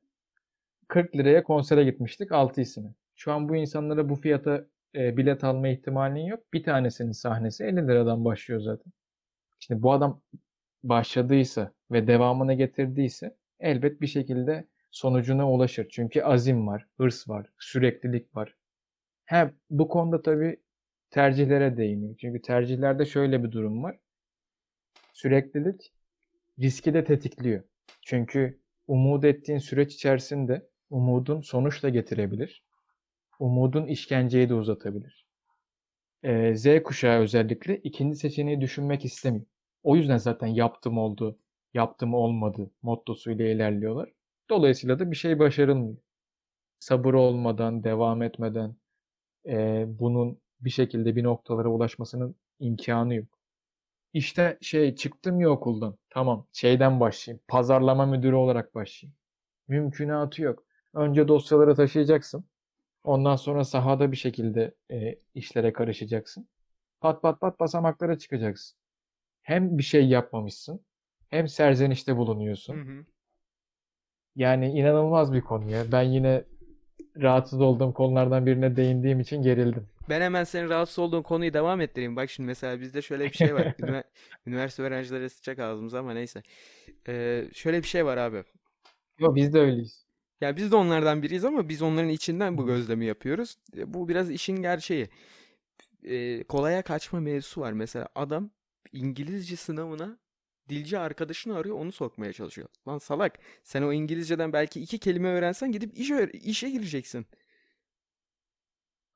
40 0.88 1.16
liraya 1.16 1.44
konsere 1.44 1.84
gitmiştik 1.84 2.32
6 2.32 2.62
isime. 2.62 2.90
Şu 3.16 3.32
an 3.32 3.50
bu 3.50 3.56
insanlara 3.56 4.10
bu 4.10 4.16
fiyata 4.16 4.66
e, 4.96 5.18
bilet 5.18 5.44
alma 5.44 5.68
ihtimalin 5.68 6.26
yok. 6.26 6.54
Bir 6.54 6.64
tanesinin 6.64 7.12
sahnesi 7.12 7.64
50 7.64 7.76
liradan 7.88 8.26
başlıyor 8.26 8.62
zaten. 8.62 8.94
Şimdi 9.60 9.82
bu 9.82 9.92
adam 9.92 10.22
başladıysa 10.90 11.74
ve 11.92 12.08
devamını 12.08 12.54
getirdiyse 12.54 13.36
elbet 13.60 14.02
bir 14.02 14.08
şekilde 14.08 14.68
sonucuna 14.92 15.52
ulaşır. 15.52 15.88
Çünkü 15.90 16.22
azim 16.22 16.68
var, 16.68 16.88
hırs 16.98 17.30
var, 17.30 17.50
süreklilik 17.60 18.36
var. 18.36 18.56
Hem 19.26 19.54
bu 19.70 19.88
konuda 19.88 20.22
tabii 20.22 20.60
tercihlere 21.10 21.78
değiniyor. 21.78 22.16
Çünkü 22.22 22.42
tercihlerde 22.42 23.06
şöyle 23.06 23.44
bir 23.44 23.52
durum 23.52 23.84
var. 23.84 24.00
Süreklilik 25.14 25.94
riski 26.60 26.94
de 26.94 27.04
tetikliyor. 27.04 27.64
Çünkü 28.02 28.60
umut 28.88 29.26
ettiğin 29.26 29.60
süreç 29.60 29.94
içerisinde 29.94 30.70
umudun 30.90 31.42
sonuç 31.42 31.84
da 31.84 31.90
getirebilir. 31.90 32.64
Umudun 33.40 33.88
işkenceyi 33.88 34.50
de 34.50 34.54
uzatabilir. 34.54 35.28
Ee, 36.24 36.56
Z 36.56 36.84
kuşağı 36.84 37.20
özellikle 37.20 37.78
ikinci 37.78 38.18
seçeneği 38.18 38.62
düşünmek 38.62 39.06
istemiyor. 39.06 39.46
O 39.88 39.96
yüzden 39.96 40.18
zaten 40.18 40.48
yaptım 40.48 40.98
oldu, 40.98 41.40
yaptım 41.74 42.14
olmadı 42.14 42.72
mottosuyla 42.82 43.46
ilerliyorlar. 43.46 44.10
Dolayısıyla 44.50 45.00
da 45.00 45.12
bir 45.12 45.16
şey 45.16 45.40
başarılmıyor. 45.40 45.98
Sabır 46.80 47.14
olmadan, 47.14 47.84
devam 47.84 48.22
etmeden 48.24 48.76
e, 49.48 49.86
bunun 50.00 50.42
bir 50.62 50.70
şekilde 50.70 51.16
bir 51.16 51.24
noktalara 51.24 51.70
ulaşmasının 51.70 52.36
imkanı 52.60 53.16
yok. 53.16 53.28
İşte 54.14 54.58
şey 54.62 54.96
çıktım 54.96 55.42
ya 55.42 55.50
okuldan. 55.50 55.98
Tamam 56.10 56.48
şeyden 56.54 57.00
başlayayım. 57.00 57.44
Pazarlama 57.48 58.06
müdürü 58.06 58.36
olarak 58.36 58.76
başlayayım. 58.76 59.18
Mümkünatı 59.68 60.42
yok. 60.42 60.66
Önce 60.94 61.28
dosyaları 61.28 61.76
taşıyacaksın. 61.76 62.46
Ondan 63.04 63.36
sonra 63.36 63.66
sahada 63.66 64.12
bir 64.12 64.18
şekilde 64.18 64.76
e, 64.92 65.16
işlere 65.36 65.74
karışacaksın. 65.74 66.50
Pat 67.02 67.22
pat 67.22 67.42
pat 67.42 67.60
basamaklara 67.60 68.18
çıkacaksın. 68.20 68.78
Hem 69.48 69.78
bir 69.78 69.84
şey 69.84 70.07
yapmamışsın, 70.07 70.82
hem 71.30 71.48
serzenişte 71.48 72.18
bulunuyorsun. 72.18 72.74
Hı 72.76 72.82
hı. 72.82 73.06
Yani 74.36 74.72
inanılmaz 74.72 75.34
bir 75.34 75.41
konu 75.41 75.72
ya. 75.72 75.91
Ben 75.91 76.02
yine 76.02 76.44
rahatsız 77.22 77.61
olduğum 77.61 77.94
konulardan 77.94 78.45
birine 78.45 78.76
değindiğim 78.76 79.19
için 79.19 79.41
gerildim. 79.41 79.88
Ben 80.10 80.22
hemen 80.22 80.44
senin 80.44 80.69
rahatsız 80.69 80.99
olduğun 80.99 81.22
konuyu 81.22 81.53
devam 81.53 81.82
ettireyim. 81.82 82.15
Bak 82.15 82.30
şimdi 82.30 82.48
mesela 82.48 82.82
bizde 82.82 83.02
şöyle 83.02 83.26
bir 83.26 83.34
şey 83.34 83.56
var. 83.56 83.61
Ünivers- 83.80 84.03
Üniversite 84.48 84.84
öğrencileri 84.84 85.30
sıçacak 85.30 85.60
ağzımıza 85.60 85.99
ama 85.99 86.14
neyse. 86.14 86.44
Ee, 87.07 87.45
şöyle 87.53 87.84
bir 87.84 87.88
şey 87.88 88.06
var 88.06 88.18
abi. 88.18 88.44
Yok 89.19 89.36
biz 89.36 89.53
de 89.53 89.60
öyleyiz. 89.60 90.06
Ya 90.41 90.56
biz 90.56 90.72
de 90.72 90.76
onlardan 90.76 91.22
biriyiz 91.22 91.45
ama 91.45 91.69
biz 91.69 91.82
onların 91.82 92.10
içinden 92.10 92.57
bu 92.57 92.65
gözlemi 92.65 93.06
yapıyoruz. 93.06 93.57
Bu 93.86 94.10
biraz 94.10 94.32
işin 94.32 94.61
gerçeği. 94.61 95.10
E, 96.03 96.44
kolaya 96.44 96.82
kaçma 96.82 97.19
mevzusu 97.19 97.61
var. 97.61 97.72
Mesela 97.72 98.07
adam 98.15 98.52
İngilizce 98.92 99.56
sınavına 99.56 100.18
dilci 100.70 101.00
arkadaşını 101.00 101.58
arıyor 101.58 101.76
onu 101.76 101.92
sokmaya 101.92 102.34
çalışıyor. 102.34 102.68
Lan 102.88 102.98
salak 102.98 103.40
sen 103.64 103.82
o 103.82 103.94
İngilizceden 103.94 104.54
belki 104.54 104.82
iki 104.82 105.00
kelime 105.00 105.30
öğrensen 105.30 105.72
gidip 105.72 105.98
işe, 105.98 106.14
öğre- 106.14 106.38
işe 106.38 106.70
gireceksin. 106.70 107.26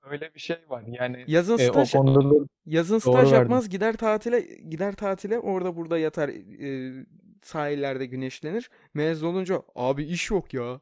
Öyle 0.03 0.33
bir 0.35 0.39
şey 0.39 0.57
var. 0.69 0.83
Yani 0.87 1.23
Yazın 1.27 1.57
e, 1.57 1.67
staj 1.67 1.91
konuda 1.91 2.45
yazın 2.65 2.97
staj 2.99 3.33
yapmaz 3.33 3.69
gider 3.69 3.97
tatile 3.97 4.39
gider 4.69 4.95
tatile 4.95 5.39
orada 5.39 5.75
burada 5.75 5.97
yatar 5.97 6.29
e, 6.29 7.05
sahillerde 7.43 8.05
güneşlenir. 8.05 8.69
Mezun 8.93 9.27
olunca 9.27 9.63
abi 9.75 10.03
iş 10.03 10.29
yok 10.31 10.53
ya. 10.53 10.81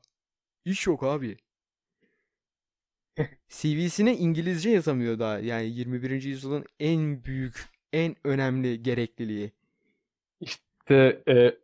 İş 0.66 0.88
yok 0.88 1.04
abi. 1.04 1.38
CV'sine 3.50 4.18
İngilizce 4.18 4.70
yazamıyor 4.70 5.20
daha. 5.20 5.40
Yani 5.40 5.70
21. 5.70 6.24
yüzyılın 6.24 6.66
en 6.80 7.24
büyük, 7.24 7.70
en 7.94 8.16
önemli 8.24 8.84
gerekliliği. 8.84 9.52
İşte 10.40 11.24
e, 11.28 11.58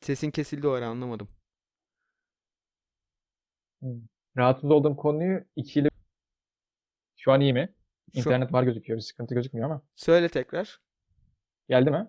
Sesin 0.00 0.30
kesildi 0.30 0.68
o 0.68 0.70
ara 0.70 0.88
anlamadım. 0.88 1.28
rahatsız 4.36 4.70
olduğum 4.70 4.96
konuyu 4.96 5.44
ikili 5.56 5.88
şu 7.16 7.32
an 7.32 7.40
iyi 7.40 7.52
mi? 7.52 7.74
Şu 8.14 8.18
İnternet 8.20 8.52
var 8.52 8.62
gözüküyor. 8.62 8.96
Bir 8.96 9.02
sıkıntı 9.02 9.34
gözükmüyor 9.34 9.70
ama. 9.70 9.82
söyle 9.96 10.28
tekrar. 10.28 10.80
Geldi 11.68 11.90
mi? 11.90 12.06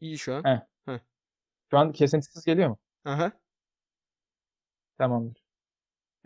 İyi 0.00 0.18
şu 0.18 0.34
an. 0.34 0.44
Heh. 0.44 0.60
Heh. 0.86 0.98
Şu 1.70 1.78
an 1.78 1.92
kesintisiz 1.92 2.44
geliyor 2.44 2.68
mu? 2.68 2.78
Aha. 3.04 3.32
Tamamdır. 4.98 5.45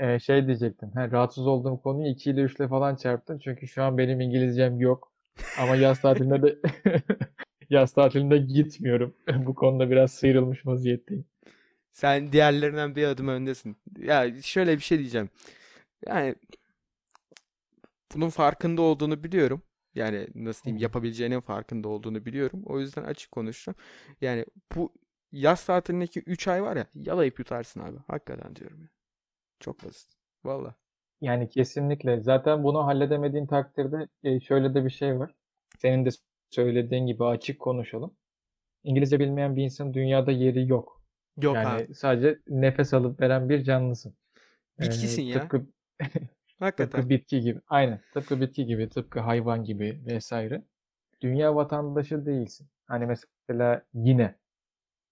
Ee, 0.00 0.18
şey 0.18 0.46
diyecektim. 0.46 0.90
He, 0.94 1.10
rahatsız 1.10 1.46
olduğum 1.46 1.82
konuyu 1.82 2.08
2 2.08 2.30
ile 2.30 2.42
3 2.42 2.56
ile 2.56 2.68
falan 2.68 2.96
çarptım. 2.96 3.38
Çünkü 3.38 3.68
şu 3.68 3.82
an 3.82 3.98
benim 3.98 4.20
İngilizcem 4.20 4.80
yok. 4.80 5.12
Ama 5.58 5.76
yaz 5.76 6.00
tatilinde 6.02 6.42
de 6.42 6.58
yaz 7.70 7.92
tatilinde 7.92 8.38
gitmiyorum. 8.38 9.14
Bu 9.46 9.54
konuda 9.54 9.90
biraz 9.90 10.12
sıyrılmış 10.12 10.66
vaziyetteyim. 10.66 11.24
Sen 11.92 12.32
diğerlerinden 12.32 12.96
bir 12.96 13.04
adım 13.04 13.28
öndesin. 13.28 13.76
Ya 13.98 14.42
şöyle 14.42 14.76
bir 14.76 14.82
şey 14.82 14.98
diyeceğim. 14.98 15.28
Yani 16.06 16.34
bunun 18.14 18.30
farkında 18.30 18.82
olduğunu 18.82 19.24
biliyorum. 19.24 19.62
Yani 19.94 20.28
nasıl 20.34 20.64
diyeyim 20.64 20.82
yapabileceğinin 20.82 21.40
farkında 21.40 21.88
olduğunu 21.88 22.26
biliyorum. 22.26 22.62
O 22.66 22.80
yüzden 22.80 23.04
açık 23.04 23.32
konuşacağım. 23.32 23.76
Yani 24.20 24.44
bu 24.76 24.92
yaz 25.32 25.64
tatilindeki 25.66 26.20
3 26.20 26.48
ay 26.48 26.62
var 26.62 26.76
ya 26.76 26.86
yalayıp 26.94 27.38
yutarsın 27.38 27.80
abi. 27.80 27.98
Hakikaten 28.06 28.56
diyorum 28.56 28.82
ya. 28.82 28.99
Çok 29.60 29.84
basit. 29.84 30.10
Valla. 30.44 30.74
Yani 31.20 31.48
kesinlikle. 31.48 32.20
Zaten 32.20 32.64
bunu 32.64 32.86
halledemediğin 32.86 33.46
takdirde 33.46 34.08
e, 34.24 34.40
şöyle 34.40 34.74
de 34.74 34.84
bir 34.84 34.90
şey 34.90 35.18
var. 35.18 35.34
Senin 35.78 36.04
de 36.04 36.08
söylediğin 36.50 37.06
gibi 37.06 37.24
açık 37.24 37.60
konuşalım. 37.60 38.16
İngilizce 38.84 39.20
bilmeyen 39.20 39.56
bir 39.56 39.64
insanın 39.64 39.94
dünyada 39.94 40.30
yeri 40.32 40.68
yok. 40.68 41.02
Yok 41.42 41.56
abi. 41.56 41.64
Yani 41.64 41.94
sadece 41.94 42.38
nefes 42.48 42.94
alıp 42.94 43.20
veren 43.20 43.48
bir 43.48 43.64
canlısın. 43.64 44.14
Ee, 44.80 44.82
Bitkisin 44.82 45.22
ya. 45.22 45.40
tıpkı 45.40 45.66
Hakikaten. 46.58 46.90
tıpkı 46.90 47.08
bitki 47.08 47.40
gibi. 47.40 47.60
Aynen. 47.68 48.00
Tıpkı 48.14 48.40
bitki 48.40 48.66
gibi, 48.66 48.88
tıpkı 48.88 49.20
hayvan 49.20 49.64
gibi 49.64 50.00
vesaire. 50.06 50.62
Dünya 51.20 51.54
vatandaşı 51.56 52.26
değilsin. 52.26 52.68
Hani 52.86 53.06
mesela 53.06 53.82
yine 53.94 54.34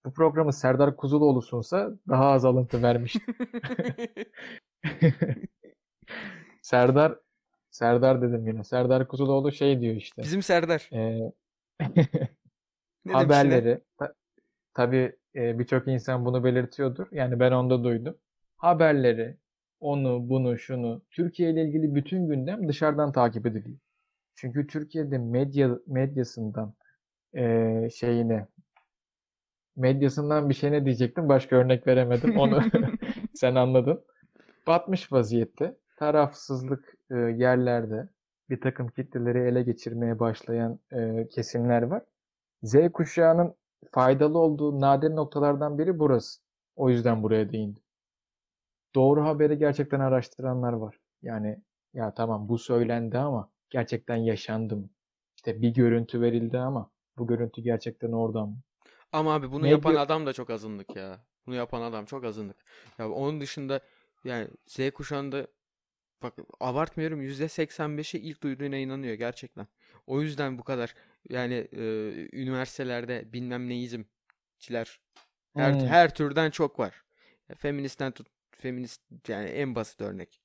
bu 0.05 0.13
programı 0.13 0.53
Serdar 0.53 0.95
Kuzuloğlu 0.95 1.41
sunsa 1.41 1.91
daha 2.09 2.25
az 2.31 2.45
alıntı 2.45 2.83
vermişti. 2.83 3.19
Serdar 6.61 7.19
Serdar 7.71 8.21
dedim 8.21 8.47
yine. 8.47 8.63
Serdar 8.63 9.07
Kuzuloğlu 9.07 9.51
şey 9.51 9.81
diyor 9.81 9.95
işte. 9.95 10.21
Bizim 10.21 10.43
Serdar. 10.43 10.89
Yine? 13.05 13.17
haberleri 13.17 13.81
ta- 13.97 14.13
tabii 14.73 15.15
e, 15.35 15.59
birçok 15.59 15.87
insan 15.87 16.25
bunu 16.25 16.43
belirtiyordur. 16.43 17.07
Yani 17.11 17.39
ben 17.39 17.51
onda 17.51 17.83
duydum. 17.83 18.17
Haberleri, 18.57 19.37
onu, 19.79 20.29
bunu, 20.29 20.57
şunu, 20.59 21.01
Türkiye 21.11 21.51
ile 21.51 21.63
ilgili 21.63 21.95
bütün 21.95 22.27
gündem 22.27 22.67
dışarıdan 22.67 23.11
takip 23.11 23.45
ediliyor. 23.45 23.79
Çünkü 24.35 24.67
Türkiye'de 24.67 25.17
medya 25.17 25.79
medyasından 25.87 26.73
e, 27.37 27.89
şeyine 27.95 28.47
medyasından 29.79 30.49
bir 30.49 30.53
şeyine 30.53 30.85
diyecektim. 30.85 31.29
Başka 31.29 31.55
örnek 31.55 31.87
veremedim. 31.87 32.37
Onu 32.37 32.61
sen 33.33 33.55
anladın. 33.55 34.03
Batmış 34.67 35.11
vaziyette. 35.11 35.77
Tarafsızlık 35.97 36.95
e, 37.11 37.15
yerlerde 37.15 38.09
bir 38.49 38.61
takım 38.61 38.87
kitleleri 38.87 39.39
ele 39.39 39.63
geçirmeye 39.63 40.19
başlayan 40.19 40.79
e, 40.93 41.27
kesimler 41.27 41.81
var. 41.81 42.03
Z 42.63 42.75
kuşağının 42.93 43.55
faydalı 43.91 44.37
olduğu 44.37 44.81
nadir 44.81 45.09
noktalardan 45.09 45.77
biri 45.77 45.99
burası. 45.99 46.41
O 46.75 46.89
yüzden 46.89 47.23
buraya 47.23 47.51
değindim. 47.51 47.83
Doğru 48.95 49.23
haberi 49.23 49.57
gerçekten 49.57 49.99
araştıranlar 49.99 50.73
var. 50.73 50.99
Yani 51.21 51.59
ya 51.93 52.13
tamam 52.13 52.49
bu 52.49 52.57
söylendi 52.57 53.17
ama 53.17 53.49
gerçekten 53.69 54.15
yaşandı 54.15 54.75
mı? 54.75 54.89
İşte 55.35 55.61
bir 55.61 55.73
görüntü 55.73 56.21
verildi 56.21 56.57
ama 56.59 56.91
bu 57.17 57.27
görüntü 57.27 57.61
gerçekten 57.61 58.11
oradan 58.11 58.49
mı? 58.49 58.57
Ama 59.11 59.33
abi 59.33 59.51
bunu 59.51 59.67
yapan 59.67 59.91
Medya 59.91 60.01
adam 60.03 60.25
da 60.25 60.33
çok 60.33 60.49
azınlık 60.49 60.95
ya. 60.95 61.25
Bunu 61.45 61.55
yapan 61.55 61.81
adam 61.81 62.05
çok 62.05 62.25
azınlık. 62.25 62.57
Ya 62.97 63.09
onun 63.09 63.41
dışında 63.41 63.81
yani 64.23 64.47
Z 64.67 64.91
kuşağında 64.91 65.47
bak 66.23 66.33
abartmıyorum 66.59 67.21
%85'i 67.21 68.19
ilk 68.19 68.43
duyduğuna 68.43 68.77
inanıyor 68.77 69.13
gerçekten. 69.13 69.67
O 70.07 70.21
yüzden 70.21 70.57
bu 70.57 70.63
kadar 70.63 70.95
yani 71.29 71.67
e, 71.71 71.81
üniversitelerde 72.33 73.33
bilmem 73.33 73.69
neizmciler 73.69 74.99
her 75.55 75.73
Hmm. 75.73 75.87
her 75.87 76.13
türden 76.15 76.51
çok 76.51 76.79
var. 76.79 77.03
Feministten 77.57 78.11
tut 78.11 78.27
feminist 78.51 79.01
yani 79.27 79.49
en 79.49 79.75
basit 79.75 80.01
örnek. 80.01 80.41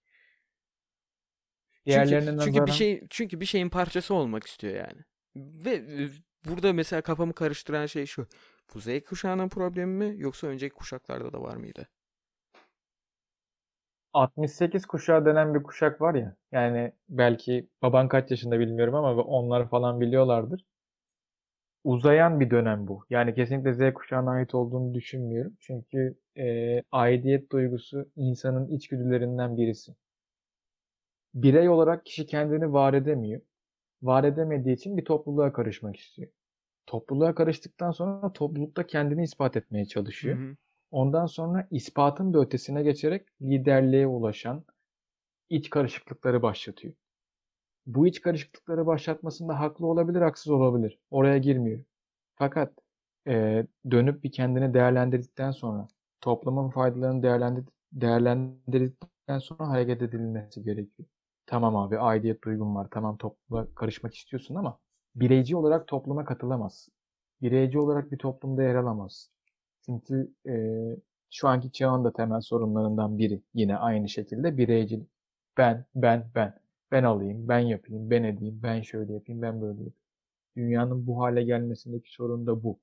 Çünkü 1.87 2.11
çünkü 2.45 2.67
bir 2.67 2.73
şey 2.73 3.07
çünkü 3.11 3.41
bir 3.41 3.47
şeyin 3.47 3.69
parçası 3.69 4.15
olmak 4.15 4.47
istiyor 4.47 4.75
yani. 4.75 5.05
Ve 5.37 6.09
burada 6.45 6.73
mesela 6.73 7.03
kafamı 7.03 7.35
karıştıran 7.35 7.87
şey 7.87 8.07
şu. 8.07 8.27
Bu 8.75 8.81
Z 8.81 8.87
kuşağının 9.05 9.49
problemi 9.49 9.93
mi 10.07 10.15
yoksa 10.23 10.47
önceki 10.47 10.75
kuşaklarda 10.75 11.33
da 11.33 11.43
var 11.43 11.57
mıydı? 11.57 11.89
68 14.13 14.87
kuşağı 14.87 15.25
denen 15.27 15.55
bir 15.55 15.63
kuşak 15.63 16.01
var 16.01 16.15
ya. 16.15 16.37
Yani 16.53 16.93
belki 17.09 17.69
baban 17.83 18.09
kaç 18.09 18.31
yaşında 18.31 18.59
bilmiyorum 18.59 18.95
ama 18.95 19.23
onlar 19.23 19.69
falan 19.69 20.01
biliyorlardır. 20.01 20.65
Uzayan 21.85 22.41
bir 22.41 22.51
dönem 22.51 22.87
bu. 22.89 23.05
Yani 23.11 23.35
kesinlikle 23.35 23.75
Z 23.75 23.95
kuşağına 23.95 24.31
ait 24.31 24.55
olduğunu 24.55 24.95
düşünmüyorum. 24.95 25.57
Çünkü 25.61 26.19
e, 26.39 26.83
aidiyet 26.93 27.53
duygusu 27.53 28.09
insanın 28.17 28.69
içgüdülerinden 28.69 29.57
birisi. 29.57 29.95
Birey 31.35 31.69
olarak 31.69 32.07
kişi 32.07 32.27
kendini 32.27 32.73
var 32.73 32.95
edemiyor. 32.95 33.41
Var 34.03 34.25
edemediği 34.25 34.77
için 34.77 34.97
bir 34.97 35.05
topluluğa 35.05 35.53
karışmak 35.53 35.97
istiyor. 35.97 36.31
Topluluğa 36.87 37.35
karıştıktan 37.35 37.91
sonra 37.91 38.33
toplulukta 38.33 38.87
kendini 38.87 39.23
ispat 39.25 39.57
etmeye 39.57 39.85
Hı 39.85 39.89
çalışıyor. 39.89 40.33
hı. 40.33 40.57
Ondan 40.91 41.27
sonra 41.27 41.69
ispatın 41.71 42.35
da 42.35 42.39
ötesine 42.41 42.83
geçerek 42.83 43.29
liderliğe 43.43 44.07
ulaşan 44.07 44.65
iç 45.51 45.71
karışıklıkları 45.71 46.43
başlatıyor. 46.43 46.95
Bu 47.87 48.07
iç 48.07 48.21
karışıklıkları 48.21 48.87
başlatmasında 48.87 49.61
haklı 49.61 49.87
olabilir, 49.87 50.21
haksız 50.23 50.53
olabilir. 50.53 50.99
Oraya 51.11 51.39
girmiyorum. 51.39 51.87
Fakat 52.37 52.73
e, 53.29 53.67
dönüp 53.91 54.25
bir 54.25 54.33
kendini 54.33 54.75
değerlendirdikten 54.75 55.51
sonra, 55.51 55.89
toplumun 56.21 56.71
faydalarını 56.71 57.23
değerlendir 57.23 57.65
değerlendirdikten 57.93 59.39
sonra 59.39 59.69
hareket 59.69 60.03
edilmesi 60.03 60.63
gerekiyor. 60.65 61.09
Tamam 61.47 61.77
abi, 61.77 61.99
aidiyet 61.99 62.45
duygun 62.45 62.75
var. 62.75 62.89
Tamam 62.91 63.17
topluma 63.19 63.75
karışmak 63.75 64.15
istiyorsun 64.15 64.55
ama 64.55 64.79
bireyci 65.17 65.57
olarak 65.57 65.89
topluma 65.89 66.25
katılamazsın. 66.25 66.95
Bireyci 67.43 67.79
olarak 67.79 68.13
bir 68.13 68.19
toplumda 68.19 68.63
yer 68.63 68.75
alamazsın. 68.75 69.33
Çünkü 69.87 70.35
e, 70.49 70.55
şu 71.31 71.49
anki 71.49 71.73
çağın 71.73 72.05
da 72.05 72.13
temel 72.13 72.41
sorunlarından 72.41 73.19
biri 73.19 73.43
yine 73.55 73.77
aynı 73.77 74.09
şekilde 74.09 74.57
bireycilik. 74.59 75.09
Ben, 75.59 75.85
ben, 75.95 76.31
ben. 76.35 76.61
Ben 76.91 77.05
alayım, 77.05 77.49
ben 77.49 77.59
yapayım, 77.59 78.11
ben 78.11 78.23
edeyim, 78.23 78.61
ben 78.63 78.83
şöyle 78.83 79.13
yapayım, 79.13 79.43
ben 79.43 79.61
böyle 79.63 79.73
yapayım. 79.73 79.95
Dünyanın 80.57 81.07
bu 81.07 81.21
hale 81.23 81.45
gelmesindeki 81.45 82.13
sorun 82.13 82.47
da 82.47 82.63
bu. 82.65 82.81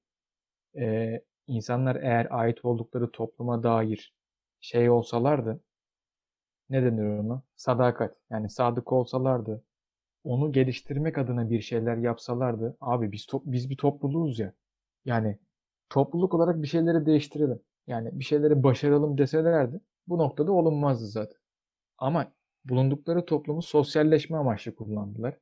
Ee, 0.77 1.21
insanlar 1.47 1.95
eğer 1.95 2.27
ait 2.31 2.65
oldukları 2.65 3.11
topluma 3.11 3.63
dair 3.63 4.15
şey 4.61 4.89
olsalardı, 4.89 5.61
ne 6.69 6.83
denir 6.83 7.03
ona? 7.19 7.41
Sadakat. 7.55 8.15
Yani 8.29 8.49
sadık 8.49 8.91
olsalardı, 8.91 9.63
onu 10.23 10.51
geliştirmek 10.51 11.17
adına 11.17 11.49
bir 11.49 11.61
şeyler 11.61 11.97
yapsalardı, 11.97 12.77
abi 12.81 13.11
biz 13.11 13.25
top- 13.25 13.43
biz 13.45 13.69
bir 13.69 13.77
topluluğuz 13.77 14.39
ya. 14.39 14.53
Yani 15.05 15.37
topluluk 15.89 16.33
olarak 16.33 16.61
bir 16.61 16.67
şeyleri 16.67 17.05
değiştirelim. 17.05 17.59
Yani 17.87 18.19
bir 18.19 18.23
şeyleri 18.23 18.63
başaralım 18.63 19.17
deselerdi, 19.17 19.81
bu 20.07 20.17
noktada 20.17 20.51
olunmazdı 20.51 21.07
zaten. 21.07 21.37
Ama 21.97 22.31
bulundukları 22.65 23.25
toplumu 23.25 23.61
sosyalleşme 23.61 24.37
amaçlı 24.37 24.75
kullandılar. 24.75 25.37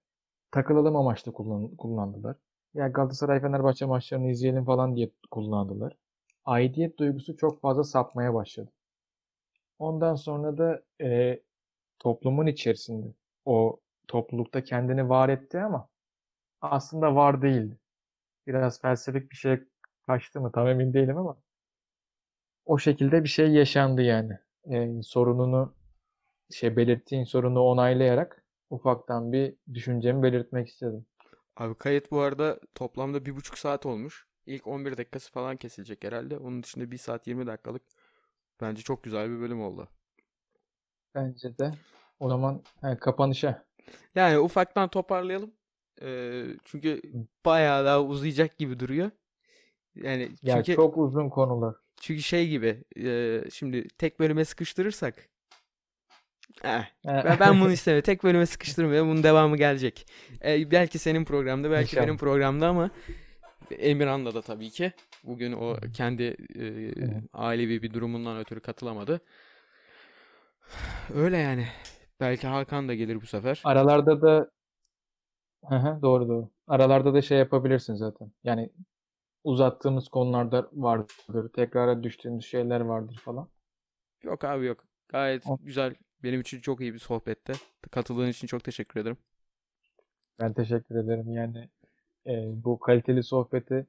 takılalım 0.51 0.95
amaçlı 0.95 1.33
kullan- 1.33 1.75
kullandılar. 1.77 2.37
Ya 2.73 2.87
Galatasaray 2.87 3.41
Fenerbahçe 3.41 3.85
maçlarını 3.85 4.31
izleyelim 4.31 4.65
falan 4.65 4.95
diye 4.95 5.11
kullandılar. 5.31 5.97
Aidiyet 6.45 6.99
duygusu 6.99 7.37
çok 7.37 7.61
fazla 7.61 7.83
sapmaya 7.83 8.33
başladı. 8.33 8.71
Ondan 9.79 10.15
sonra 10.15 10.57
da 10.57 10.83
e, 11.01 11.39
toplumun 11.99 12.47
içerisinde 12.47 13.07
o 13.45 13.79
toplulukta 14.09 14.65
kendini 14.65 15.09
var 15.09 15.29
etti 15.29 15.59
ama 15.59 15.89
aslında 16.61 17.15
var 17.15 17.43
değildi. 17.43 17.79
Biraz 18.47 18.81
felsefik 18.81 19.31
bir 19.31 19.37
şey 19.37 19.59
kaçtı 20.07 20.41
mı 20.41 20.51
tam 20.53 20.67
emin 20.67 20.93
değilim 20.93 21.17
ama 21.17 21.37
o 22.65 22.77
şekilde 22.79 23.23
bir 23.23 23.29
şey 23.29 23.51
yaşandı 23.51 24.01
yani. 24.01 24.39
E, 24.71 25.03
sorununu 25.03 25.75
şey 26.51 26.77
belirttiğin 26.77 27.23
sorunu 27.23 27.61
onaylayarak 27.61 28.43
ufaktan 28.69 29.33
bir 29.33 29.55
düşüncemi 29.73 30.23
belirtmek 30.23 30.67
istedim. 30.69 31.05
Abi 31.57 31.75
kayıt 31.75 32.11
bu 32.11 32.21
arada 32.21 32.59
toplamda 32.75 33.25
bir 33.25 33.35
buçuk 33.35 33.57
saat 33.57 33.85
olmuş. 33.85 34.27
İlk 34.45 34.67
11 34.67 34.97
dakikası 34.97 35.31
falan 35.31 35.57
kesilecek 35.57 36.03
herhalde. 36.03 36.37
Onun 36.37 36.63
dışında 36.63 36.91
1 36.91 36.97
saat 36.97 37.27
20 37.27 37.47
dakikalık. 37.47 37.83
Bence 38.61 38.81
çok 38.81 39.03
güzel 39.03 39.29
bir 39.31 39.39
bölüm 39.39 39.61
oldu. 39.61 39.89
Bence 41.15 41.57
de. 41.57 41.71
O 42.19 42.29
zaman 42.29 42.63
he, 42.81 42.97
kapanışa. 42.97 43.68
Yani 44.15 44.39
ufaktan 44.39 44.89
toparlayalım. 44.89 45.51
Ee, 46.01 46.43
çünkü 46.65 47.01
bayağı 47.45 47.85
daha 47.85 48.01
uzayacak 48.03 48.57
gibi 48.57 48.79
duruyor. 48.79 49.11
Yani 49.95 50.29
Ya 50.43 50.55
çünkü 50.55 50.75
çok 50.75 50.97
uzun 50.97 51.29
konular. 51.29 51.75
çünkü 52.01 52.21
şey 52.21 52.49
gibi 52.49 52.83
e, 53.05 53.41
şimdi 53.51 53.87
tek 53.87 54.19
bölüme 54.19 54.45
sıkıştırırsak 54.45 55.15
eh, 56.63 56.83
ben, 57.05 57.39
ben 57.39 57.61
bunu 57.61 57.71
istemiyorum. 57.77 58.05
Tek 58.05 58.23
bölüme 58.23 58.45
sıkıştırmıyorum. 58.45 59.09
Bunun 59.09 59.23
devamı 59.23 59.57
gelecek. 59.57 60.07
Ee, 60.45 60.71
belki 60.71 60.99
senin 60.99 61.25
programda, 61.25 61.71
belki 61.71 61.95
benim 61.95 62.07
İnşallah. 62.13 62.17
programda 62.19 62.67
ama 62.67 62.89
Emirhan'la 63.71 64.33
da 64.33 64.41
tabii 64.41 64.69
ki. 64.69 64.91
Bugün 65.23 65.51
o 65.53 65.77
kendi 65.93 66.23
e, 66.59 66.63
ailevi 67.33 67.81
bir 67.81 67.93
durumundan 67.93 68.37
ötürü 68.37 68.59
katılamadı. 68.59 69.21
Öyle 71.15 71.37
yani. 71.37 71.67
Belki 72.19 72.47
Hakan 72.47 72.87
da 72.89 72.95
gelir 72.95 73.21
bu 73.21 73.25
sefer. 73.25 73.67
Aralarda 73.69 74.21
da 74.21 74.51
Hı 75.69 75.75
hı, 75.75 76.01
doğru 76.01 76.27
doğru. 76.29 76.49
Aralarda 76.67 77.13
da 77.13 77.21
şey 77.21 77.37
yapabilirsin 77.37 77.95
zaten. 77.95 78.31
Yani 78.43 78.69
uzattığımız 79.43 80.09
konularda 80.09 80.69
vardır. 80.73 81.49
Tekrara 81.53 82.03
düştüğümüz 82.03 82.45
şeyler 82.45 82.81
vardır 82.81 83.21
falan. 83.25 83.49
Yok 84.23 84.43
abi 84.43 84.65
yok. 84.65 84.85
Gayet 85.09 85.43
O- 85.45 85.59
güzel. 85.59 85.95
Benim 86.23 86.41
için 86.41 86.61
çok 86.61 86.81
iyi 86.81 86.93
bir 86.93 86.99
sohbette. 86.99 87.53
Katıldığın 87.91 88.27
için 88.29 88.47
çok 88.47 88.63
teşekkür 88.63 88.99
ederim. 88.99 89.17
Ben 90.39 90.53
teşekkür 90.53 90.95
ederim. 90.95 91.33
Yani 91.33 91.69
e, 92.27 92.63
bu 92.65 92.79
kaliteli 92.79 93.23
sohbeti 93.23 93.87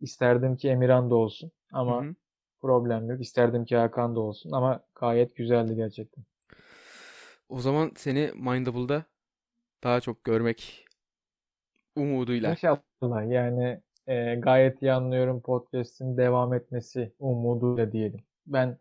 isterdim 0.00 0.56
ki 0.56 0.68
Emirhan 0.70 1.10
da 1.10 1.14
olsun. 1.14 1.52
Ama 1.72 2.06
hı. 2.06 2.14
problem 2.60 3.10
yok. 3.10 3.20
İsterdim 3.22 3.64
ki 3.64 3.76
Hakan 3.76 4.16
da 4.16 4.20
olsun. 4.20 4.52
Ama 4.52 4.84
gayet 4.94 5.36
güzeldi 5.36 5.76
gerçekten. 5.76 6.24
O 7.50 7.60
zaman 7.60 7.92
seni 7.96 8.30
Mindable'da 8.34 9.04
daha 9.84 10.00
çok 10.00 10.24
görmek 10.24 10.86
umuduyla. 11.96 12.50
İnşallah 12.50 13.30
yani 13.30 13.80
e, 14.06 14.34
gayet 14.34 14.82
iyi 14.82 14.92
anlıyorum 14.92 15.40
podcast'in 15.40 16.16
devam 16.16 16.54
etmesi 16.54 17.12
umuduyla 17.18 17.92
diyelim. 17.92 18.20
Ben 18.46 18.78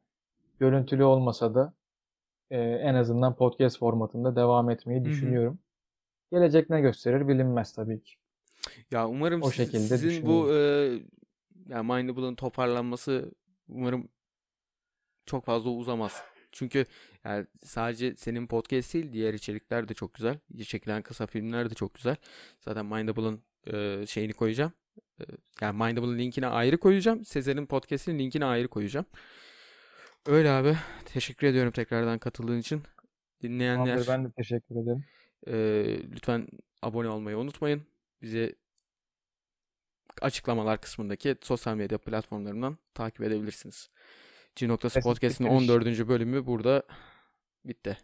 görüntülü 0.60 1.04
olmasa 1.04 1.56
da 1.56 1.74
e, 2.52 2.58
en 2.60 2.94
azından 2.96 3.36
podcast 3.36 3.80
formatında 3.80 4.36
devam 4.36 4.70
etmeyi 4.70 5.00
Hı 5.00 5.04
hı. 5.04 5.10
düşünüyorum. 5.10 5.60
Gelecek 6.32 6.70
ne 6.70 6.82
gösterir 6.82 7.28
bilinmez 7.28 7.74
tabii 7.74 8.04
ki. 8.04 8.14
Ya 8.92 9.08
umarım 9.08 9.42
O 9.42 9.46
siz- 9.52 9.56
şekilde 9.56 9.98
sizin 9.98 10.26
bu 10.26 10.54
e, 10.54 10.58
ya 11.70 11.84
Mindable'ın 11.84 12.36
toparlanması 12.36 13.32
umarım 13.70 14.10
çok 15.26 15.46
fazla 15.46 15.70
uzamaz. 15.70 16.24
Çünkü 16.52 16.86
yani 17.26 17.46
sadece 17.64 18.16
senin 18.16 18.48
podcast 18.48 18.94
değil, 18.94 19.14
diğer 19.14 19.34
içerikler 19.34 19.88
de 19.88 19.94
çok 19.94 20.14
güzel. 20.14 20.40
Çekilen 20.68 21.02
kısa 21.02 21.26
filmler 21.28 21.70
de 21.70 21.74
çok 21.74 21.94
güzel. 21.94 22.16
Zaten 22.60 22.86
Mindable'ın 22.86 23.42
e, 23.74 24.06
şeyini 24.08 24.34
koyacağım. 24.34 24.74
E, 25.20 25.24
yani 25.62 25.84
Mindable'ın 25.84 26.18
linkini 26.18 26.48
ayrı 26.48 26.78
koyacağım. 26.78 27.26
Sezer'in 27.26 27.66
podcast'inin 27.66 28.20
linkini 28.20 28.46
ayrı 28.46 28.68
koyacağım. 28.68 29.06
Öyle 30.26 30.50
abi. 30.50 30.78
Teşekkür 31.06 31.48
ediyorum 31.48 31.72
tekrardan 31.72 32.20
katıldığın 32.20 32.60
için. 32.60 32.84
Dinleyenler 33.42 33.86
Tamamdır, 33.86 34.08
ben 34.08 34.26
de 34.26 34.32
teşekkür 34.32 34.76
ederim. 34.76 35.06
e, 35.48 35.54
lütfen 36.12 36.48
abone 36.82 37.08
olmayı 37.10 37.38
unutmayın. 37.38 37.82
Bizi 38.22 38.56
açıklamalar 40.22 40.82
kısmındaki 40.82 41.36
sosyal 41.42 41.76
medya 41.76 41.98
platformlarından 41.98 42.78
takip 42.94 43.22
edebilirsiniz. 43.22 43.90
G 44.60 44.68
noktası 44.68 45.00
Podcast'in 45.00 45.46
bitiriş. 45.46 45.70
14. 45.70 46.08
bölümü 46.08 46.46
burada 46.46 46.84
bitti. 47.66 47.98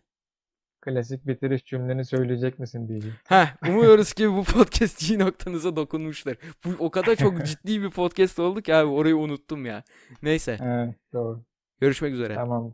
Klasik 0.82 1.28
bitiriş 1.28 1.66
cümleni 1.66 2.06
söyleyecek 2.06 2.60
misin 2.60 2.88
diyeceğim. 2.88 3.16
Heh, 3.28 3.70
umuyoruz 3.70 4.14
ki 4.14 4.32
bu 4.32 4.44
podcast 4.44 5.10
G 5.10 5.20
noktanıza 5.20 5.76
dokunmuştur. 5.76 6.36
Bu 6.66 6.70
o 6.80 6.92
kadar 6.92 7.16
çok 7.16 7.46
ciddi 7.46 7.82
bir 7.82 7.90
podcast 7.90 8.40
oldu 8.40 8.62
ki 8.62 8.76
abi 8.76 8.88
orayı 8.90 9.18
unuttum 9.18 9.66
ya. 9.66 9.84
Neyse, 10.24 10.58
He, 10.58 10.96
doğru. 11.14 11.44
görüşmek 11.80 12.14
üzere. 12.14 12.36
Tamam. 12.36 12.74